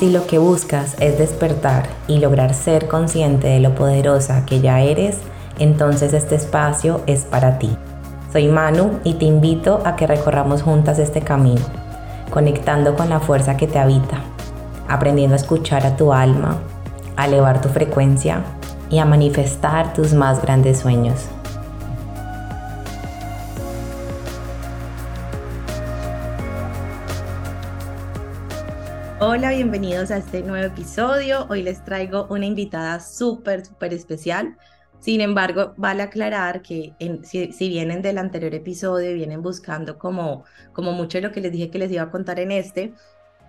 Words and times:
Si 0.00 0.08
lo 0.08 0.26
que 0.26 0.38
buscas 0.38 0.96
es 0.98 1.18
despertar 1.18 1.86
y 2.08 2.20
lograr 2.20 2.54
ser 2.54 2.88
consciente 2.88 3.48
de 3.48 3.60
lo 3.60 3.74
poderosa 3.74 4.46
que 4.46 4.62
ya 4.62 4.80
eres, 4.80 5.18
entonces 5.58 6.14
este 6.14 6.36
espacio 6.36 7.02
es 7.06 7.26
para 7.26 7.58
ti. 7.58 7.76
Soy 8.32 8.46
Manu 8.46 9.00
y 9.02 9.14
te 9.14 9.24
invito 9.24 9.82
a 9.84 9.96
que 9.96 10.06
recorramos 10.06 10.62
juntas 10.62 11.00
este 11.00 11.20
camino, 11.20 11.62
conectando 12.30 12.94
con 12.94 13.08
la 13.08 13.18
fuerza 13.18 13.56
que 13.56 13.66
te 13.66 13.80
habita, 13.80 14.20
aprendiendo 14.86 15.34
a 15.34 15.36
escuchar 15.36 15.84
a 15.84 15.96
tu 15.96 16.12
alma, 16.12 16.56
a 17.16 17.26
elevar 17.26 17.60
tu 17.60 17.68
frecuencia 17.70 18.44
y 18.88 18.98
a 19.00 19.04
manifestar 19.04 19.92
tus 19.94 20.14
más 20.14 20.40
grandes 20.40 20.78
sueños. 20.78 21.26
Hola, 29.18 29.50
bienvenidos 29.50 30.12
a 30.12 30.18
este 30.18 30.42
nuevo 30.42 30.66
episodio. 30.66 31.46
Hoy 31.50 31.64
les 31.64 31.84
traigo 31.84 32.28
una 32.30 32.46
invitada 32.46 33.00
súper, 33.00 33.66
súper 33.66 33.92
especial. 33.92 34.56
Sin 35.00 35.22
embargo, 35.22 35.72
vale 35.78 36.02
aclarar 36.02 36.60
que 36.60 36.94
si, 37.22 37.68
vienen 37.68 38.02
del 38.02 38.18
anterior 38.18 38.54
episodio 38.54 39.10
y 39.10 39.14
vienen 39.14 39.40
buscando 39.42 39.98
como, 39.98 40.44
como 40.72 40.92
mucho 40.92 41.18
de 41.18 41.22
lo 41.22 41.32
que 41.32 41.40
les 41.40 41.52
dije 41.52 41.70
que 41.70 41.78
les 41.78 41.90
iba 41.90 42.02
a 42.02 42.10
contar 42.10 42.38
en 42.38 42.52
este, 42.52 42.92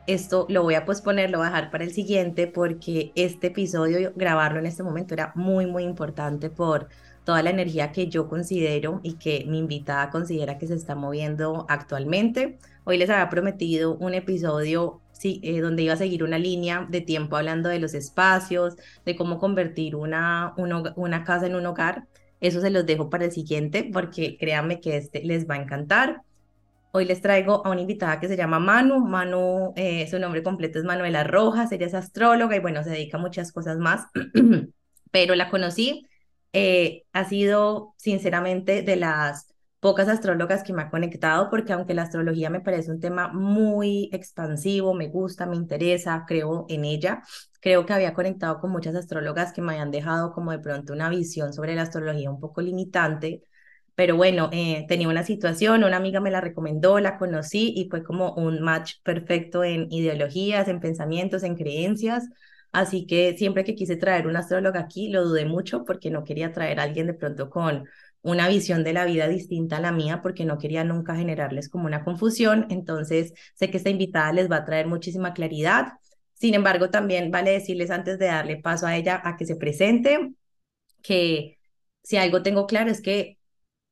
esto 0.07 0.45
lo 0.49 0.63
voy 0.63 0.75
a 0.75 0.85
posponer, 0.85 1.29
lo 1.29 1.39
voy 1.39 1.47
a 1.47 1.49
dejar 1.49 1.69
para 1.69 1.83
el 1.83 1.91
siguiente 1.91 2.47
porque 2.47 3.11
este 3.15 3.47
episodio, 3.47 4.13
grabarlo 4.15 4.59
en 4.59 4.65
este 4.65 4.81
momento 4.81 5.13
era 5.13 5.33
muy, 5.35 5.65
muy 5.65 5.83
importante 5.83 6.49
por 6.49 6.87
toda 7.25 7.43
la 7.43 7.49
energía 7.49 7.91
que 7.91 8.07
yo 8.07 8.27
considero 8.27 9.01
y 9.03 9.15
que 9.15 9.45
mi 9.47 9.59
invitada 9.59 10.09
considera 10.09 10.57
que 10.57 10.67
se 10.67 10.75
está 10.75 10.95
moviendo 10.95 11.65
actualmente. 11.69 12.57
Hoy 12.85 12.97
les 12.97 13.09
había 13.09 13.29
prometido 13.29 13.95
un 13.97 14.13
episodio 14.13 15.01
eh, 15.23 15.61
donde 15.61 15.83
iba 15.83 15.93
a 15.93 15.97
seguir 15.97 16.23
una 16.23 16.39
línea 16.39 16.87
de 16.89 17.01
tiempo 17.01 17.37
hablando 17.37 17.69
de 17.69 17.79
los 17.79 17.93
espacios, 17.93 18.75
de 19.05 19.15
cómo 19.15 19.39
convertir 19.39 19.95
una, 19.95 20.53
una 20.57 21.23
casa 21.23 21.45
en 21.47 21.55
un 21.55 21.65
hogar. 21.65 22.07
Eso 22.39 22.61
se 22.61 22.71
los 22.71 22.85
dejo 22.85 23.09
para 23.09 23.25
el 23.25 23.31
siguiente 23.31 23.89
porque 23.91 24.37
créanme 24.37 24.79
que 24.81 24.97
este 24.97 25.23
les 25.23 25.49
va 25.49 25.55
a 25.55 25.61
encantar. 25.61 26.23
Hoy 26.93 27.05
les 27.05 27.21
traigo 27.21 27.65
a 27.65 27.69
una 27.69 27.81
invitada 27.81 28.19
que 28.19 28.27
se 28.27 28.35
llama 28.35 28.59
Manu. 28.59 28.99
Manu, 28.99 29.73
eh, 29.77 30.07
su 30.09 30.19
nombre 30.19 30.43
completo 30.43 30.77
es 30.77 30.85
Manuela 30.85 31.23
Rojas, 31.23 31.71
ella 31.71 31.85
es 31.85 31.93
astróloga 31.93 32.55
y 32.55 32.59
bueno, 32.59 32.83
se 32.83 32.89
dedica 32.89 33.17
a 33.17 33.21
muchas 33.21 33.51
cosas 33.51 33.77
más, 33.77 34.07
pero 35.11 35.35
la 35.35 35.49
conocí. 35.49 36.07
Eh, 36.53 37.03
ha 37.13 37.23
sido 37.25 37.93
sinceramente 37.97 38.81
de 38.81 38.97
las 38.97 39.50
pocas 39.81 40.07
astrólogas 40.07 40.63
que 40.63 40.73
me 40.73 40.83
ha 40.83 40.91
conectado, 40.91 41.49
porque 41.49 41.73
aunque 41.73 41.95
la 41.95 42.03
astrología 42.03 42.49
me 42.51 42.61
parece 42.61 42.91
un 42.91 43.01
tema 43.01 43.29
muy 43.29 44.09
expansivo, 44.13 44.93
me 44.93 45.09
gusta, 45.09 45.47
me 45.47 45.57
interesa, 45.57 46.23
creo 46.27 46.65
en 46.69 46.85
ella, 46.85 47.23
creo 47.61 47.85
que 47.85 47.93
había 47.93 48.13
conectado 48.13 48.59
con 48.61 48.71
muchas 48.71 48.95
astrólogas 48.95 49.53
que 49.53 49.61
me 49.61 49.73
habían 49.73 49.91
dejado 49.91 50.33
como 50.33 50.51
de 50.51 50.59
pronto 50.59 50.93
una 50.93 51.09
visión 51.09 51.53
sobre 51.53 51.75
la 51.75 51.83
astrología 51.83 52.29
un 52.31 52.39
poco 52.39 52.61
limitante. 52.61 53.43
Pero 53.95 54.15
bueno, 54.15 54.49
eh, 54.53 54.85
tenía 54.87 55.09
una 55.09 55.23
situación, 55.23 55.83
una 55.83 55.97
amiga 55.97 56.21
me 56.21 56.31
la 56.31 56.41
recomendó, 56.41 56.99
la 56.99 57.17
conocí 57.17 57.73
y 57.75 57.89
fue 57.89 58.03
como 58.03 58.33
un 58.35 58.61
match 58.61 58.95
perfecto 59.03 59.63
en 59.63 59.91
ideologías, 59.91 60.67
en 60.67 60.79
pensamientos, 60.79 61.43
en 61.43 61.55
creencias. 61.55 62.29
Así 62.71 63.05
que 63.05 63.35
siempre 63.37 63.63
que 63.63 63.75
quise 63.75 63.97
traer 63.97 64.27
una 64.27 64.39
astróloga 64.39 64.79
aquí, 64.79 65.09
lo 65.09 65.25
dudé 65.25 65.45
mucho 65.45 65.83
porque 65.85 66.09
no 66.09 66.23
quería 66.23 66.53
traer 66.53 66.79
a 66.79 66.83
alguien 66.83 67.07
de 67.07 67.13
pronto 67.13 67.49
con 67.49 67.85
una 68.21 68.47
visión 68.47 68.83
de 68.83 68.93
la 68.93 69.05
vida 69.05 69.27
distinta 69.27 69.77
a 69.77 69.79
la 69.81 69.91
mía 69.91 70.21
porque 70.21 70.45
no 70.45 70.57
quería 70.57 70.83
nunca 70.83 71.15
generarles 71.15 71.69
como 71.69 71.85
una 71.85 72.03
confusión. 72.03 72.67
Entonces, 72.69 73.33
sé 73.55 73.71
que 73.71 73.77
esta 73.77 73.89
invitada 73.89 74.31
les 74.33 74.49
va 74.49 74.57
a 74.57 74.65
traer 74.65 74.87
muchísima 74.87 75.33
claridad. 75.33 75.93
Sin 76.33 76.53
embargo, 76.53 76.89
también 76.89 77.31
vale 77.31 77.51
decirles 77.51 77.91
antes 77.91 78.19
de 78.19 78.27
darle 78.27 78.57
paso 78.57 78.87
a 78.87 78.95
ella 78.95 79.21
a 79.23 79.37
que 79.37 79.45
se 79.45 79.55
presente, 79.55 80.33
que 81.01 81.59
si 82.03 82.17
algo 82.17 82.43
tengo 82.43 82.67
claro 82.67 82.91
es 82.91 83.01
que 83.01 83.37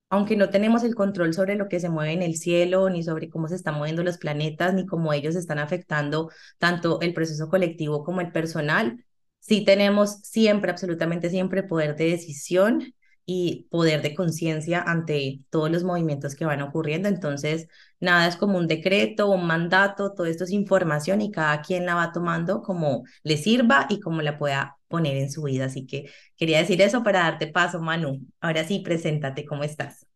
aunque 0.09 0.35
no 0.35 0.49
tenemos 0.49 0.83
el 0.83 0.95
control 0.95 1.33
sobre 1.33 1.55
lo 1.55 1.67
que 1.69 1.79
se 1.79 1.89
mueve 1.89 2.13
en 2.13 2.23
el 2.23 2.35
cielo, 2.35 2.89
ni 2.89 3.03
sobre 3.03 3.29
cómo 3.29 3.47
se 3.47 3.55
están 3.55 3.75
moviendo 3.75 4.03
los 4.03 4.17
planetas, 4.17 4.73
ni 4.73 4.85
cómo 4.85 5.13
ellos 5.13 5.35
están 5.35 5.59
afectando 5.59 6.31
tanto 6.57 6.99
el 7.01 7.13
proceso 7.13 7.47
colectivo 7.47 8.03
como 8.03 8.21
el 8.21 8.31
personal, 8.31 9.05
sí 9.39 9.63
tenemos 9.63 10.19
siempre, 10.23 10.71
absolutamente 10.71 11.29
siempre, 11.29 11.63
poder 11.63 11.95
de 11.95 12.05
decisión 12.09 12.93
y 13.31 13.67
poder 13.69 14.01
de 14.01 14.15
conciencia 14.15 14.81
ante 14.81 15.41
todos 15.51 15.69
los 15.69 15.83
movimientos 15.83 16.33
que 16.33 16.45
van 16.45 16.63
ocurriendo. 16.63 17.07
Entonces, 17.09 17.67
nada 17.99 18.27
es 18.27 18.35
como 18.35 18.57
un 18.57 18.67
decreto, 18.67 19.29
un 19.29 19.45
mandato, 19.45 20.15
todo 20.15 20.25
esto 20.25 20.45
es 20.45 20.51
información 20.51 21.21
y 21.21 21.29
cada 21.29 21.61
quien 21.61 21.85
la 21.85 21.93
va 21.93 22.11
tomando 22.11 22.63
como 22.63 23.03
le 23.21 23.37
sirva 23.37 23.85
y 23.87 23.99
como 23.99 24.23
la 24.23 24.39
pueda 24.39 24.77
poner 24.87 25.15
en 25.17 25.29
su 25.29 25.43
vida. 25.43 25.65
Así 25.65 25.85
que 25.85 26.09
quería 26.37 26.57
decir 26.57 26.81
eso 26.81 27.03
para 27.03 27.19
darte 27.19 27.45
paso, 27.45 27.79
Manu. 27.79 28.25
Ahora 28.41 28.63
sí, 28.63 28.79
preséntate, 28.79 29.45
¿cómo 29.45 29.63
estás? 29.63 30.07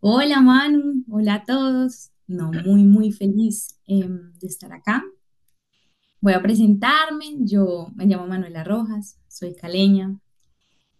Hola, 0.00 0.40
Manu. 0.40 1.04
Hola 1.08 1.34
a 1.34 1.44
todos. 1.44 2.10
No, 2.26 2.50
muy, 2.50 2.82
muy 2.82 3.12
feliz 3.12 3.78
em, 3.86 4.32
de 4.40 4.48
estar 4.48 4.72
acá. 4.72 5.04
Voy 6.20 6.32
a 6.32 6.42
presentarme. 6.42 7.26
Yo 7.42 7.92
me 7.94 8.06
llamo 8.06 8.26
Manuela 8.26 8.64
Rojas, 8.64 9.20
soy 9.28 9.54
caleña, 9.54 10.18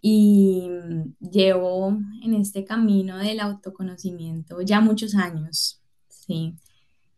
y 0.01 0.69
mm, 0.69 1.17
llevo 1.31 1.99
en 2.23 2.35
este 2.35 2.65
camino 2.65 3.19
del 3.19 3.41
autoconocimiento 3.41 4.61
ya 4.63 4.81
muchos 4.81 5.15
años, 5.15 5.83
¿sí? 6.09 6.57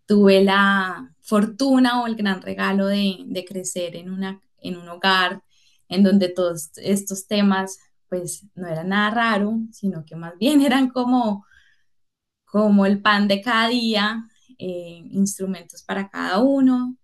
Tuve 0.07 0.43
la 0.43 1.15
fortuna 1.21 2.03
o 2.03 2.07
el 2.07 2.17
gran 2.17 2.43
regalo 2.43 2.87
de, 2.87 3.45
crecer 3.49 3.97
en, 3.97 4.11
una, 4.11 4.41
en 4.59 4.77
un 4.77 4.89
hogar 4.89 5.43
en 5.89 6.03
donde 6.03 6.29
todos 6.29 6.71
estos 6.77 7.27
temas 7.27 7.79
pues 8.09 8.45
no 8.55 8.67
eran 8.67 8.89
nada 8.89 9.11
raro, 9.11 9.59
sino 9.73 10.05
que 10.05 10.17
más 10.17 10.37
bien 10.39 10.61
eran 10.63 10.91
como, 10.91 11.47
como 12.45 12.87
el 12.87 13.01
pan 13.03 13.29
de 13.29 13.41
cada 13.41 13.69
día, 13.69 14.27
eh, 14.59 15.03
instrumentos 15.11 15.83
para 15.83 16.11
cada 16.11 16.41
uno, 16.41 16.97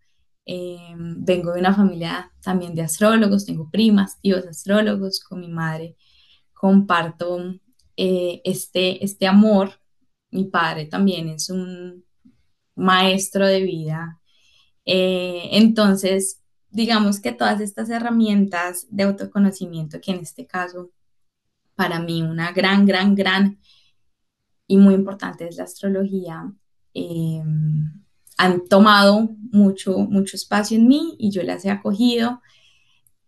Em, 0.47 1.25
vengo 1.25 1.53
de 1.53 1.61
una 1.61 1.75
familia 1.75 2.33
también 2.41 2.75
de 2.75 2.83
astrólogos, 2.83 3.45
tengo 3.45 3.69
primas, 3.69 4.21
tíos 4.21 4.47
astrólogos, 4.47 5.21
con 5.21 5.41
mi 5.41 5.49
madre 5.49 5.97
comparto 6.55 7.39
eh, 7.97 8.41
este, 8.45 9.05
este 9.05 9.27
amor. 9.27 9.81
Mi 10.31 10.45
padre 10.45 10.87
también 10.87 11.29
es 11.29 11.51
un 11.51 12.05
maestro 12.77 13.47
de 13.47 13.63
vida. 13.63 14.21
Eh, 14.85 15.49
entonces, 15.53 16.43
digamos 16.71 17.21
que 17.21 17.33
todas 17.33 17.61
estas 17.61 17.91
herramientas 17.91 18.87
de 18.91 19.05
autoconocimiento, 19.05 20.01
que 20.01 20.13
en 20.13 20.21
este 20.21 20.47
caso, 20.47 20.91
para 21.75 22.01
mí 22.01 22.23
una 22.23 22.53
gran, 22.53 22.87
gran, 22.87 23.15
gran 23.15 23.59
y 24.67 24.77
muy 24.77 24.95
importante 24.95 25.49
es 25.49 25.57
la 25.57 25.65
astrología, 25.65 26.53
em, 26.95 28.06
han 28.37 28.67
tomado 28.67 29.31
mucho, 29.51 29.99
mucho 29.99 30.37
espacio 30.37 30.77
en 30.77 30.89
mí 30.89 31.17
y 31.19 31.31
yo 31.31 31.43
las 31.43 31.65
he 31.65 31.71
acogido. 31.71 32.43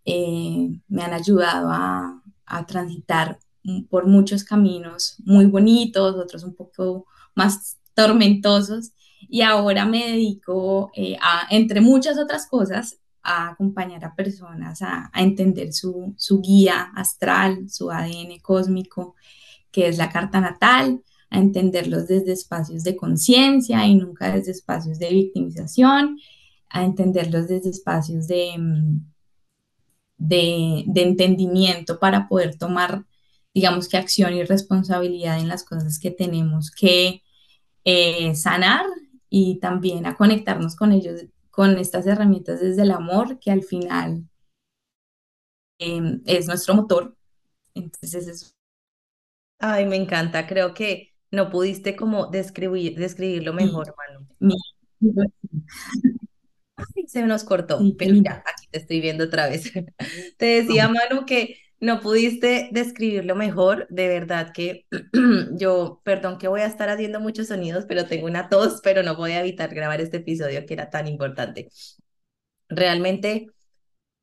Eh, 0.05 0.69
me 0.87 1.03
han 1.03 1.13
ayudado 1.13 1.69
a, 1.71 2.21
a, 2.45 2.65
transitar 2.65 3.39
por 3.89 4.07
muchos 4.07 4.43
caminos 4.43 5.15
muy 5.25 5.45
bonitos, 5.45 6.15
otros 6.15 6.43
un 6.43 6.55
poco 6.55 7.05
más 7.35 7.77
tormentosos. 7.93 8.91
Y 9.27 9.41
ahora 9.41 9.85
me 9.85 10.11
dedico 10.11 10.91
eh, 10.95 11.17
a, 11.21 11.47
entre 11.49 11.81
muchas 11.81 12.17
otras 12.17 12.47
cosas, 12.47 12.97
a 13.21 13.49
acompañar 13.49 14.05
a 14.05 14.15
personas 14.15 14.81
a, 14.81 15.09
a 15.13 15.21
entender 15.21 15.73
su, 15.73 16.13
su, 16.17 16.41
guía 16.41 16.91
astral, 16.95 17.69
su 17.69 17.91
ADN 17.91 18.39
cósmico, 18.41 19.15
que 19.71 19.87
es 19.87 19.97
la 19.97 20.09
carta 20.09 20.39
natal, 20.39 21.03
a 21.29 21.39
entenderlos 21.39 22.07
desde 22.07 22.33
espacios 22.33 22.83
de 22.83 22.95
conciencia 22.95 23.85
y 23.85 23.95
nunca 23.95 24.33
desde 24.33 24.51
espacios 24.51 24.99
de 24.99 25.09
victimización, 25.09 26.19
a 26.69 26.83
entenderlos 26.83 27.47
desde 27.47 27.69
espacios 27.69 28.27
de, 28.27 28.55
mm, 28.57 28.99
de, 30.17 30.85
entendimiento 30.95 31.99
para 31.99 32.27
poder 32.27 32.57
tomar, 32.57 33.05
digamos 33.53 33.87
que 33.89 33.97
acción 33.97 34.33
y 34.33 34.43
responsabilidad 34.43 35.39
en 35.39 35.47
las 35.47 35.63
cosas 35.63 35.99
que 35.99 36.11
tenemos 36.11 36.71
que 36.71 37.23
eh, 37.85 38.35
sanar 38.35 38.85
y 39.29 39.59
también 39.59 40.05
a 40.05 40.15
conectarnos 40.17 40.75
con 40.75 40.91
ellos, 40.91 41.25
con 41.51 41.77
estas 41.77 42.07
herramientas 42.07 42.59
desde 42.61 42.83
el 42.83 42.91
amor, 42.91 43.39
que 43.39 43.51
al 43.51 43.63
final 43.63 44.27
em, 45.79 46.21
es 46.25 46.47
nuestro 46.47 46.75
motor. 46.75 47.15
Entonces, 47.73 48.55
Ay, 49.59 49.85
me 49.85 49.97
encanta. 49.97 50.47
Creo 50.47 50.73
que 50.73 51.08
no 51.31 51.49
pudiste 51.49 51.95
como 51.95 52.27
describir, 52.27 52.95
describirlo 52.95 53.53
mejor, 53.53 53.95
Manu. 54.39 54.55
se 57.07 57.23
nos 57.23 57.43
cortó, 57.43 57.79
pero 57.97 58.15
ya, 58.15 58.43
aquí 58.45 58.67
te 58.71 58.79
estoy 58.79 59.01
viendo 59.01 59.25
otra 59.25 59.47
vez. 59.47 59.71
Te 60.37 60.45
decía, 60.45 60.87
Manu, 60.87 61.25
que 61.25 61.57
no 61.79 62.01
pudiste 62.01 62.69
describirlo 62.71 63.35
mejor, 63.35 63.87
de 63.89 64.07
verdad 64.07 64.51
que 64.53 64.85
yo, 65.53 66.01
perdón 66.03 66.37
que 66.37 66.47
voy 66.47 66.61
a 66.61 66.65
estar 66.65 66.89
haciendo 66.89 67.19
muchos 67.19 67.47
sonidos, 67.47 67.85
pero 67.87 68.05
tengo 68.05 68.27
una 68.27 68.49
tos, 68.49 68.81
pero 68.83 69.03
no 69.03 69.15
voy 69.15 69.31
a 69.31 69.41
evitar 69.41 69.73
grabar 69.73 70.01
este 70.01 70.17
episodio 70.17 70.65
que 70.65 70.73
era 70.73 70.89
tan 70.89 71.07
importante. 71.07 71.69
Realmente 72.67 73.47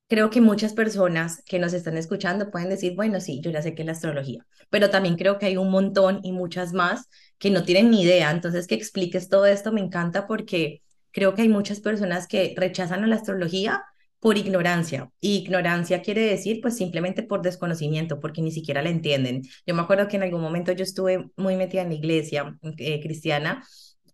creo 0.09 0.31
que 0.31 0.41
muchas 0.41 0.73
personas 0.73 1.43
que 1.47 1.59
nos 1.59 1.73
están 1.73 1.97
escuchando 1.97 2.51
pueden 2.51 2.69
decir, 2.69 2.95
bueno, 2.95 3.21
sí, 3.21 3.41
yo 3.43 3.51
ya 3.51 3.63
sé 3.63 3.75
que 3.75 3.83
es 3.83 3.87
la 3.87 3.93
astrología, 3.93 4.47
pero 4.71 4.91
también 4.91 5.17
creo 5.17 5.39
que 5.39 5.47
hay 5.47 5.57
un 5.57 5.71
montón 5.71 6.21
y 6.23 6.33
muchas 6.33 6.73
más 6.73 7.09
que 7.39 7.51
no 7.51 7.65
tienen 7.65 7.91
ni 7.91 8.03
idea. 8.03 8.31
Entonces, 8.31 8.67
que 8.67 8.75
expliques 8.75 9.29
todo 9.29 9.47
esto 9.47 9.73
me 9.73 9.81
encanta 9.81 10.27
porque 10.27 10.83
creo 11.11 11.35
que 11.35 11.43
hay 11.43 11.49
muchas 11.49 11.81
personas 11.81 12.27
que 12.27 12.55
rechazan 12.57 13.05
a 13.05 13.07
la 13.07 13.17
astrología 13.17 13.83
por 14.21 14.39
ignorancia. 14.39 15.11
Y 15.21 15.37
ignorancia 15.39 16.03
quiere 16.03 16.23
decir, 16.23 16.61
pues 16.61 16.77
simplemente 16.77 17.23
por 17.23 17.43
desconocimiento, 17.43 18.21
porque 18.21 18.43
ni 18.43 18.51
siquiera 18.51 18.83
la 18.83 18.91
entienden. 18.91 19.43
Yo 19.67 19.75
me 19.75 19.83
acuerdo 19.83 20.09
que 20.09 20.17
en 20.17 20.23
algún 20.23 20.41
momento 20.41 20.73
yo 20.73 20.85
estuve 20.85 21.31
muy 21.37 21.57
metida 21.57 21.83
en 21.83 21.89
la 21.89 21.95
iglesia 21.95 22.59
eh, 22.79 23.01
cristiana 23.01 23.65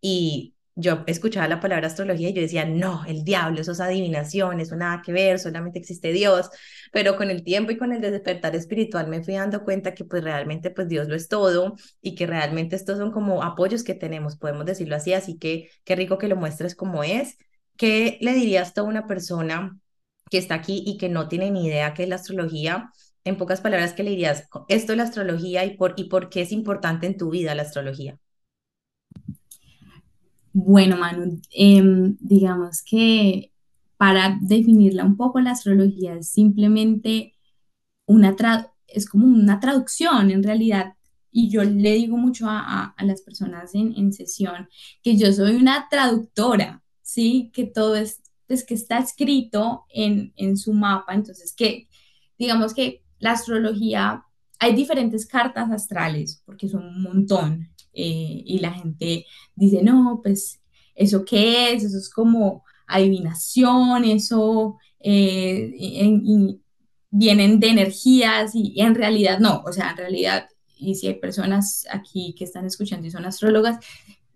y 0.00 0.54
yo 0.74 1.04
escuchaba 1.06 1.48
la 1.48 1.60
palabra 1.60 1.86
astrología 1.86 2.30
y 2.30 2.32
yo 2.32 2.40
decía, 2.42 2.64
no, 2.64 3.04
el 3.06 3.24
diablo, 3.24 3.60
eso 3.60 3.72
es 3.72 3.80
adivinación, 3.80 4.60
eso 4.60 4.76
nada 4.76 5.02
que 5.04 5.12
ver, 5.12 5.38
solamente 5.38 5.78
existe 5.78 6.12
Dios. 6.12 6.48
Pero 6.92 7.16
con 7.16 7.30
el 7.30 7.44
tiempo 7.44 7.72
y 7.72 7.78
con 7.78 7.92
el 7.92 8.00
despertar 8.00 8.56
espiritual 8.56 9.08
me 9.08 9.22
fui 9.22 9.34
dando 9.34 9.64
cuenta 9.64 9.94
que 9.94 10.04
pues 10.04 10.24
realmente 10.24 10.70
pues 10.70 10.88
Dios 10.88 11.08
lo 11.08 11.14
es 11.14 11.28
todo 11.28 11.76
y 12.00 12.14
que 12.14 12.26
realmente 12.26 12.76
estos 12.76 12.98
son 12.98 13.12
como 13.12 13.42
apoyos 13.42 13.84
que 13.84 13.94
tenemos, 13.94 14.36
podemos 14.36 14.64
decirlo 14.66 14.96
así. 14.96 15.12
Así 15.14 15.38
que 15.38 15.68
qué 15.84 15.96
rico 15.96 16.18
que 16.18 16.28
lo 16.28 16.36
muestres 16.36 16.74
como 16.74 17.04
es. 17.04 17.36
¿Qué 17.76 18.18
le 18.20 18.32
dirías 18.34 18.76
a 18.76 18.82
una 18.82 19.06
persona 19.06 19.78
que 20.30 20.38
está 20.38 20.54
aquí 20.56 20.82
y 20.86 20.98
que 20.98 21.08
no 21.08 21.28
tiene 21.28 21.50
ni 21.50 21.66
idea 21.66 21.94
qué 21.94 22.04
es 22.04 22.08
la 22.08 22.16
astrología? 22.16 22.90
En 23.24 23.36
pocas 23.36 23.60
palabras, 23.60 23.92
¿qué 23.92 24.02
le 24.02 24.10
dirías? 24.10 24.48
Esto 24.68 24.92
es 24.92 24.98
la 24.98 25.04
astrología 25.04 25.64
y 25.64 25.76
por, 25.76 25.94
y 25.96 26.04
por 26.04 26.28
qué 26.28 26.42
es 26.42 26.52
importante 26.52 27.06
en 27.06 27.16
tu 27.16 27.30
vida 27.30 27.54
la 27.54 27.62
astrología. 27.62 28.18
Bueno, 30.52 30.96
Manu, 30.98 31.40
em, 31.50 32.16
digamos 32.20 32.82
que 32.82 33.52
para 33.96 34.38
definirla 34.40 35.04
un 35.04 35.16
poco, 35.16 35.40
la 35.40 35.52
astrología 35.52 36.14
es 36.16 36.28
simplemente 36.28 37.34
una, 38.06 38.36
es 38.88 39.08
como 39.08 39.26
una 39.26 39.60
traducción 39.60 40.30
en 40.30 40.42
realidad. 40.42 40.94
Y 41.30 41.48
yo 41.48 41.64
le 41.64 41.94
digo 41.94 42.16
mucho 42.16 42.46
a, 42.48 42.94
las 42.98 43.22
personas 43.22 43.74
en, 43.74 44.12
sesión 44.12 44.68
que 45.02 45.16
yo 45.16 45.32
soy 45.32 45.56
una 45.56 45.88
traductora, 45.88 46.82
¿sí? 47.00 47.50
Que 47.54 47.64
todo 47.64 47.96
es, 47.96 48.22
es 48.48 48.64
que 48.64 48.74
está 48.74 48.98
escrito 48.98 49.84
en, 49.88 50.32
en 50.36 50.56
su 50.56 50.72
mapa. 50.74 51.14
Entonces, 51.14 51.54
que 51.56 51.88
digamos 52.38 52.74
que 52.74 53.02
la 53.18 53.32
astrología, 53.32 54.24
hay 54.58 54.74
diferentes 54.74 55.26
cartas 55.26 55.70
astrales, 55.70 56.42
porque 56.44 56.68
son 56.68 56.84
un 56.84 57.02
montón, 57.02 57.68
eh, 57.92 58.42
y 58.44 58.58
la 58.58 58.72
gente 58.72 59.26
dice, 59.54 59.82
no, 59.82 60.20
pues, 60.22 60.60
¿eso 60.94 61.24
qué 61.24 61.72
es? 61.72 61.84
Eso 61.84 61.98
es 61.98 62.10
como 62.10 62.64
adivinación, 62.86 64.04
eso 64.04 64.78
eh, 65.00 65.72
vienen 67.10 67.60
de 67.60 67.68
energías 67.68 68.52
y, 68.54 68.80
en 68.80 68.94
realidad 68.94 69.38
no, 69.38 69.62
o 69.66 69.72
sea, 69.72 69.90
en 69.90 69.96
realidad, 69.96 70.48
y 70.76 70.94
si 70.94 71.06
hay 71.08 71.14
personas 71.14 71.86
aquí 71.90 72.34
que 72.36 72.44
están 72.44 72.66
escuchando 72.66 73.06
y 73.06 73.10
son 73.10 73.24
astrólogas, 73.24 73.78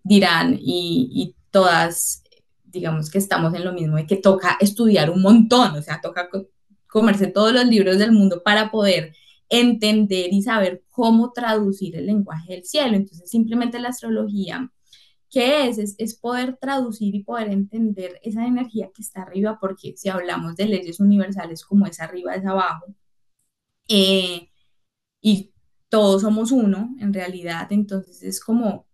dirán 0.02 0.58
y, 0.60 1.10
y 1.12 1.34
todas, 1.50 2.22
digamos 2.64 3.10
que 3.10 3.18
estamos 3.18 3.54
en 3.54 3.64
lo 3.64 3.72
mismo, 3.72 3.96
de 3.96 4.06
que 4.06 4.16
toca 4.16 4.56
estudiar 4.60 5.10
un 5.10 5.22
montón, 5.22 5.74
o 5.76 5.82
sea, 5.82 6.00
toca 6.00 6.28
comerse 6.86 7.26
todos 7.26 7.52
los 7.52 7.66
libros 7.66 7.98
del 7.98 8.12
mundo 8.12 8.42
para 8.42 8.70
poder 8.70 9.12
entender 9.48 10.32
y 10.32 10.42
saber 10.42 10.84
cómo 10.90 11.32
traducir 11.32 11.96
el 11.96 12.06
lenguaje 12.06 12.54
del 12.54 12.64
cielo. 12.64 12.96
Entonces, 12.96 13.30
simplemente 13.30 13.78
la 13.78 13.90
astrología, 13.90 14.70
¿qué 15.30 15.68
es? 15.68 15.78
Es, 15.98 16.14
poder 16.18 16.56
traducir 16.58 17.14
y 17.14 17.24
poder 17.24 17.48
entender 17.50 18.20
esa 18.22 18.46
energía 18.46 18.90
que 18.94 19.02
está 19.02 19.22
arriba, 19.22 19.58
porque 19.60 19.94
si 19.96 20.08
hablamos 20.08 20.56
de 20.56 20.66
leyes 20.66 21.00
universales 21.00 21.64
como 21.64 21.86
es 21.86 22.00
arriba, 22.00 22.34
es 22.34 22.46
abajo, 22.46 22.86
eh, 23.88 24.50
y 25.20 25.52
todos 25.88 26.22
somos 26.22 26.52
uno, 26.52 26.96
en 27.00 27.12
realidad, 27.14 27.68
entonces 27.72 28.22
es 28.22 28.40
como 28.40 28.86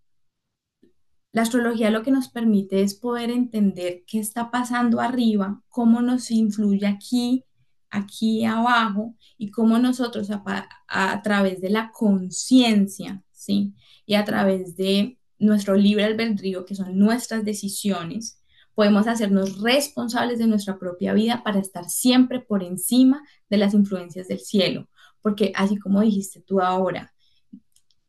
la 1.32 1.42
astrología 1.42 1.90
lo 1.90 2.02
que 2.02 2.10
nos 2.10 2.28
permite 2.28 2.82
es 2.82 2.94
poder 2.94 3.30
entender 3.30 4.04
qué 4.06 4.18
está 4.20 4.50
pasando 4.50 5.00
arriba, 5.00 5.62
cómo 5.68 6.02
nos 6.02 6.30
influye 6.30 6.86
aquí 6.86 7.44
aquí 7.92 8.44
abajo 8.44 9.14
y 9.38 9.50
cómo 9.50 9.78
nosotros 9.78 10.28
a, 10.30 11.22
través 11.22 11.60
de 11.60 11.70
la 11.70 11.92
conciencia, 11.92 13.22
¿sí? 13.30 13.74
Y 14.06 14.14
a 14.14 14.24
través 14.24 14.76
de 14.76 15.18
nuestro 15.38 15.76
libre 15.76 16.04
albedrío, 16.04 16.64
que 16.64 16.74
son 16.74 16.98
nuestras 16.98 17.44
decisiones, 17.44 18.40
podemos 18.74 19.06
hacernos 19.06 19.60
responsables 19.60 20.38
de 20.38 20.46
nuestra 20.46 20.78
propia 20.78 21.12
vida 21.12 21.42
para 21.44 21.60
estar 21.60 21.88
siempre 21.88 22.40
por 22.40 22.62
encima 22.62 23.22
de 23.50 23.58
las 23.58 23.74
influencias 23.74 24.28
del 24.28 24.40
cielo. 24.40 24.88
Porque 25.20 25.52
así 25.54 25.76
como 25.76 26.00
dijiste 26.00 26.40
tú 26.40 26.60
ahora, 26.60 27.12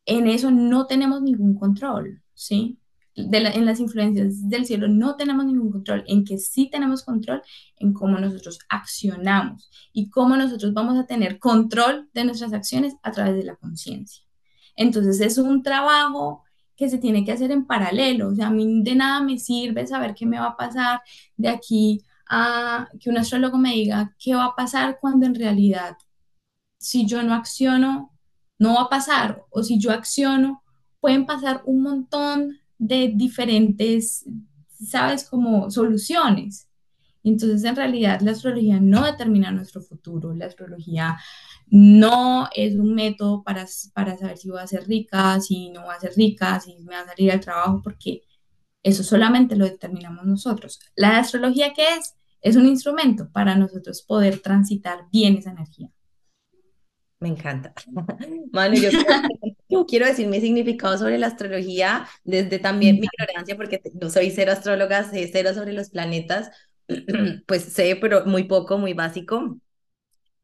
en 0.05 0.27
eso 0.27 0.49
no 0.49 0.87
tenemos 0.87 1.21
ningún 1.21 1.55
control, 1.55 2.21
¿sí? 2.33 2.79
En 3.15 3.65
las 3.65 3.79
influencias 3.79 4.49
del 4.49 4.65
cielo 4.65 4.87
no 4.87 5.15
tenemos 5.15 5.45
ningún 5.45 5.71
control, 5.71 6.03
en 6.07 6.25
que 6.25 6.37
sí 6.37 6.69
tenemos 6.69 7.03
control 7.03 7.41
en 7.77 7.93
cómo 7.93 8.17
nosotros 8.17 8.59
accionamos 8.69 9.69
y 9.91 10.09
cómo 10.09 10.35
nosotros 10.35 10.73
vamos 10.73 10.97
a 10.97 11.05
tener 11.05 11.39
control 11.39 12.09
de 12.13 12.25
nuestras 12.25 12.53
acciones 12.53 12.95
a 13.03 13.11
través 13.11 13.35
de 13.35 13.43
la 13.43 13.55
conciencia. 13.55 14.23
Entonces 14.75 15.19
es 15.21 15.37
un 15.37 15.61
trabajo 15.61 16.43
que 16.75 16.89
se 16.89 16.97
tiene 16.97 17.23
que 17.23 17.31
hacer 17.31 17.51
en 17.51 17.65
paralelo, 17.65 18.29
o 18.29 18.35
sea, 18.35 18.47
a 18.47 18.51
mí 18.51 18.81
de 18.83 18.95
nada 18.95 19.21
me 19.21 19.37
sirve 19.37 19.85
saber 19.85 20.15
qué 20.15 20.25
me 20.25 20.39
va 20.39 20.47
a 20.47 20.57
pasar 20.57 21.01
de 21.37 21.49
aquí 21.49 22.01
a 22.27 22.89
que 22.99 23.09
un 23.11 23.17
astrólogo 23.17 23.57
me 23.59 23.73
diga 23.73 24.15
qué 24.17 24.33
va 24.33 24.45
a 24.45 24.55
pasar 24.55 24.97
cuando 24.99 25.27
en 25.27 25.35
realidad 25.35 25.97
si 26.79 27.05
yo 27.05 27.21
no 27.23 27.33
acciono, 27.33 28.11
no 28.57 28.75
va 28.75 28.81
a 28.83 28.89
pasar, 28.89 29.43
o 29.51 29.63
si 29.63 29.79
yo 29.79 29.91
acciono, 29.91 30.63
pueden 30.99 31.25
pasar 31.25 31.61
un 31.65 31.81
montón 31.81 32.59
de 32.87 33.13
diferentes, 33.15 34.25
sabes, 34.67 35.29
como 35.29 35.71
soluciones. 35.71 36.69
Entonces, 37.23 37.63
en 37.63 37.75
realidad, 37.75 38.19
la 38.21 38.31
astrología 38.31 38.79
no 38.81 39.05
determina 39.05 39.51
nuestro 39.51 39.81
futuro. 39.81 40.33
La 40.33 40.47
astrología 40.47 41.17
no 41.67 42.49
es 42.53 42.75
un 42.75 42.93
método 42.93 43.43
para, 43.43 43.65
para 43.93 44.17
saber 44.17 44.37
si 44.37 44.49
voy 44.49 44.59
a 44.59 44.67
ser 44.67 44.85
rica, 44.87 45.39
si 45.39 45.69
no 45.69 45.83
voy 45.83 45.95
a 45.95 45.99
ser 45.99 46.13
rica, 46.17 46.59
si 46.59 46.75
me 46.79 46.95
va 46.95 47.01
a 47.01 47.07
salir 47.07 47.31
al 47.31 47.39
trabajo, 47.39 47.81
porque 47.81 48.23
eso 48.83 49.03
solamente 49.03 49.55
lo 49.55 49.65
determinamos 49.65 50.25
nosotros. 50.25 50.79
La 50.95 51.17
astrología, 51.19 51.73
¿qué 51.73 51.95
es? 51.97 52.15
Es 52.41 52.57
un 52.57 52.65
instrumento 52.67 53.31
para 53.31 53.55
nosotros 53.55 54.01
poder 54.01 54.39
transitar 54.39 55.07
bien 55.09 55.37
esa 55.37 55.51
energía. 55.51 55.89
Me 57.21 57.29
encanta. 57.29 57.73
Manu, 58.51 58.75
yo, 58.75 58.89
quiero 59.87 60.05
decir 60.05 60.27
mi 60.27 60.39
significado 60.41 60.97
sobre 60.97 61.17
la 61.17 61.27
astrología 61.27 62.07
desde 62.23 62.59
también 62.59 62.99
mi 62.99 63.07
ignorancia, 63.07 63.55
porque 63.55 63.81
no 63.99 64.09
soy 64.09 64.31
cero 64.31 64.51
astróloga, 64.51 65.03
sé 65.09 65.29
cero 65.31 65.53
sobre 65.53 65.73
los 65.73 65.89
planetas, 65.89 66.51
pues 67.47 67.63
sé, 67.63 67.97
pero 67.99 68.25
muy 68.25 68.43
poco, 68.43 68.77
muy 68.77 68.93
básico. 68.93 69.57